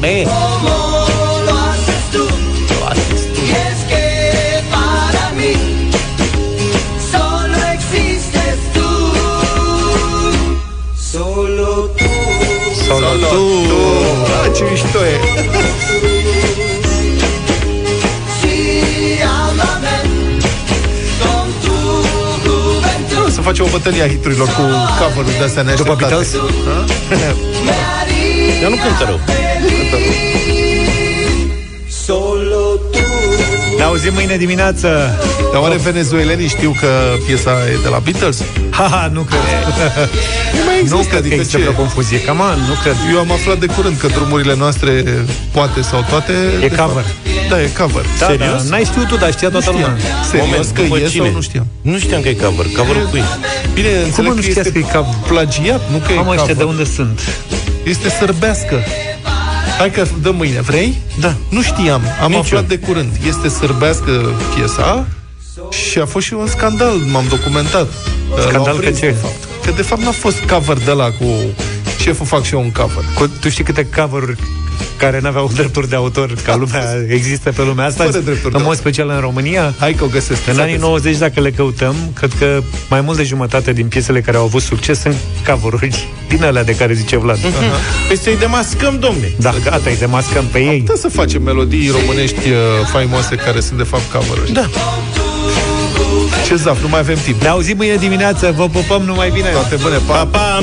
Llámame. 0.00 0.28
Solo 12.86 13.16
tu. 13.30 13.44
Ah, 14.42 14.50
ce 14.54 14.64
mișto 14.70 14.98
e. 14.98 15.18
O 23.26 23.30
să 23.30 23.40
facem 23.40 23.64
o 23.64 23.68
bătălie 23.68 24.02
a 24.02 24.08
hiturilor 24.08 24.46
cu 24.46 24.62
cover-uri 24.98 25.38
de 25.38 25.44
astea 25.44 25.62
După 25.62 25.96
neașteptate. 25.96 26.04
Beatles? 26.04 26.34
Ea 28.62 28.68
nu 28.68 28.76
cântă 28.76 29.04
rău. 29.04 29.47
Ne 33.76 33.84
auzim 33.84 34.12
mâine 34.14 34.36
dimineață. 34.36 34.88
Dar 35.52 35.60
oare 35.62 35.76
venezuelenii 35.76 36.48
știu 36.48 36.74
că 36.80 36.88
piesa 37.26 37.50
e 37.50 37.78
de 37.82 37.88
la 37.88 37.98
Beatles? 37.98 38.42
Haha, 38.70 39.10
nu 39.12 39.20
cred. 39.20 39.40
Nu 40.58 40.64
mai 40.66 40.82
nu 40.88 40.96
cred 41.10 41.28
că 41.28 41.34
există 41.34 41.58
vreo 41.58 41.72
confuzie. 41.72 42.20
Cam 42.20 42.40
an, 42.40 42.58
nu 42.58 42.74
cred. 42.82 42.96
Eu 43.12 43.18
am 43.18 43.30
aflat 43.32 43.58
de 43.58 43.66
curând 43.66 43.96
că 43.98 44.06
drumurile 44.06 44.54
noastre, 44.56 44.90
poate 45.52 45.82
sau 45.82 46.04
toate... 46.08 46.32
E 46.62 46.68
de 46.68 46.74
cover. 46.76 47.02
Fapt, 47.02 47.48
da, 47.48 47.62
e 47.62 47.68
cover. 47.78 48.04
Da, 48.18 48.26
Serios? 48.26 48.62
da, 48.62 48.68
n-ai 48.68 48.84
știut 48.84 49.06
tu, 49.06 49.16
dar 49.16 49.32
știa 49.32 49.50
toată 49.50 49.70
lumea. 49.70 49.96
Serios 50.30 50.46
Moment, 50.46 50.66
că 50.74 50.82
după 50.82 50.96
e 50.96 51.06
cine? 51.08 51.24
sau 51.24 51.32
nu 51.34 51.40
știam? 51.40 51.66
Nu 51.82 51.98
știam 51.98 52.20
că 52.22 52.28
e 52.28 52.34
cover. 52.34 52.66
Cover 52.76 52.96
cui? 53.10 53.22
Bine, 53.74 53.88
înțeleg 54.04 54.30
nu 54.30 54.34
că 54.36 54.40
știați 54.40 54.68
este 54.68 54.72
că 54.72 54.78
e 54.78 54.92
cover? 54.96 55.14
plagiat, 55.28 55.80
nu 55.90 55.98
că 56.06 56.12
e 56.12 56.14
Mamă, 56.14 56.30
ăștia 56.30 56.54
cover. 56.54 56.56
de 56.56 56.64
unde 56.64 56.84
sunt? 56.84 57.20
Este 57.82 58.08
sărbească. 58.18 58.76
Hai 59.78 59.90
că 59.90 60.06
dăm 60.22 60.34
mâine, 60.36 60.60
vrei? 60.60 60.98
Da. 61.20 61.34
Nu 61.50 61.62
știam, 61.62 62.02
am 62.22 62.30
Nici 62.30 62.38
aflat 62.38 62.60
eu. 62.62 62.66
de 62.68 62.78
curând. 62.78 63.10
Este 63.26 63.48
sărbească 63.48 64.32
piesa 64.54 65.06
și 65.90 65.98
a 65.98 66.06
fost 66.06 66.26
și 66.26 66.34
un 66.34 66.46
scandal, 66.46 66.94
m-am 66.96 67.24
documentat. 67.28 67.88
Scandal 68.40 68.62
L-au 68.64 68.76
prins, 68.76 68.98
că 68.98 69.04
ce? 69.06 69.10
de 69.10 69.16
fapt. 69.22 69.48
Că 69.64 69.70
de 69.70 69.82
fapt 69.82 70.00
n-a 70.02 70.10
fost 70.10 70.38
cover 70.40 70.76
de 70.78 70.90
la 70.90 71.04
cu 71.10 71.24
șeful 72.00 72.26
fac 72.26 72.42
și 72.44 72.54
eu 72.54 72.60
un 72.60 72.70
cover. 72.72 73.04
Cu, 73.14 73.28
tu 73.40 73.48
știi 73.48 73.64
câte 73.64 73.86
cover 73.96 74.36
care 74.98 75.20
n-aveau 75.22 75.50
drepturi 75.54 75.88
de 75.88 75.96
autor 75.96 76.32
ca 76.44 76.56
lumea 76.56 76.82
există 77.08 77.52
pe 77.52 77.62
lumea 77.62 77.84
asta, 77.86 78.04
Fără 78.04 78.18
drepturi 78.18 78.40
de 78.40 78.46
în 78.46 78.52
mod 78.52 78.62
autor. 78.62 78.74
special 78.74 79.08
în 79.08 79.20
România. 79.20 79.74
Hai 79.78 79.92
că 79.92 80.04
o 80.04 80.06
găsesc. 80.06 80.46
În 80.48 80.54
Să 80.54 80.60
anii 80.60 80.72
găsesc. 80.74 80.88
90, 80.88 81.16
dacă 81.18 81.40
le 81.40 81.50
căutăm, 81.50 81.94
cred 82.14 82.32
că 82.38 82.60
mai 82.90 83.00
mult 83.00 83.16
de 83.16 83.22
jumătate 83.22 83.72
din 83.72 83.86
piesele 83.86 84.20
care 84.20 84.36
au 84.36 84.44
avut 84.44 84.62
succes 84.62 85.00
sunt 85.00 85.16
cover-uri 85.46 86.08
din 86.28 86.44
alea 86.44 86.64
de 86.64 86.74
care 86.74 86.92
zice 86.92 87.16
Vlad. 87.18 87.38
Păi 88.08 88.18
să-i 88.18 88.36
demascăm, 88.38 88.98
domne. 88.98 89.32
Da, 89.36 89.54
gata, 89.64 89.90
îi 89.90 89.96
demascăm 89.98 90.44
pe 90.44 90.58
ei. 90.58 90.78
Putem 90.80 90.96
să 91.00 91.08
facem 91.08 91.42
melodii 91.42 91.90
românești 92.00 92.48
uh, 92.48 92.54
faimoase 92.92 93.34
care 93.34 93.60
sunt 93.60 93.78
de 93.78 93.84
fapt 93.84 94.12
cover 94.12 94.50
Da. 94.52 94.68
Ce 96.46 96.54
zaf, 96.54 96.82
nu 96.82 96.88
mai 96.88 96.98
avem 97.00 97.16
timp. 97.24 97.42
Ne 97.42 97.48
auzim 97.48 97.76
mâine 97.76 97.94
dimineață, 97.96 98.54
vă 98.56 98.68
pupăm 98.68 99.02
numai 99.02 99.30
bine. 99.30 99.48
Toate 99.48 99.76
bune, 99.82 99.96
pa! 100.06 100.14
Pa, 100.14 100.24
pa! 100.26 100.62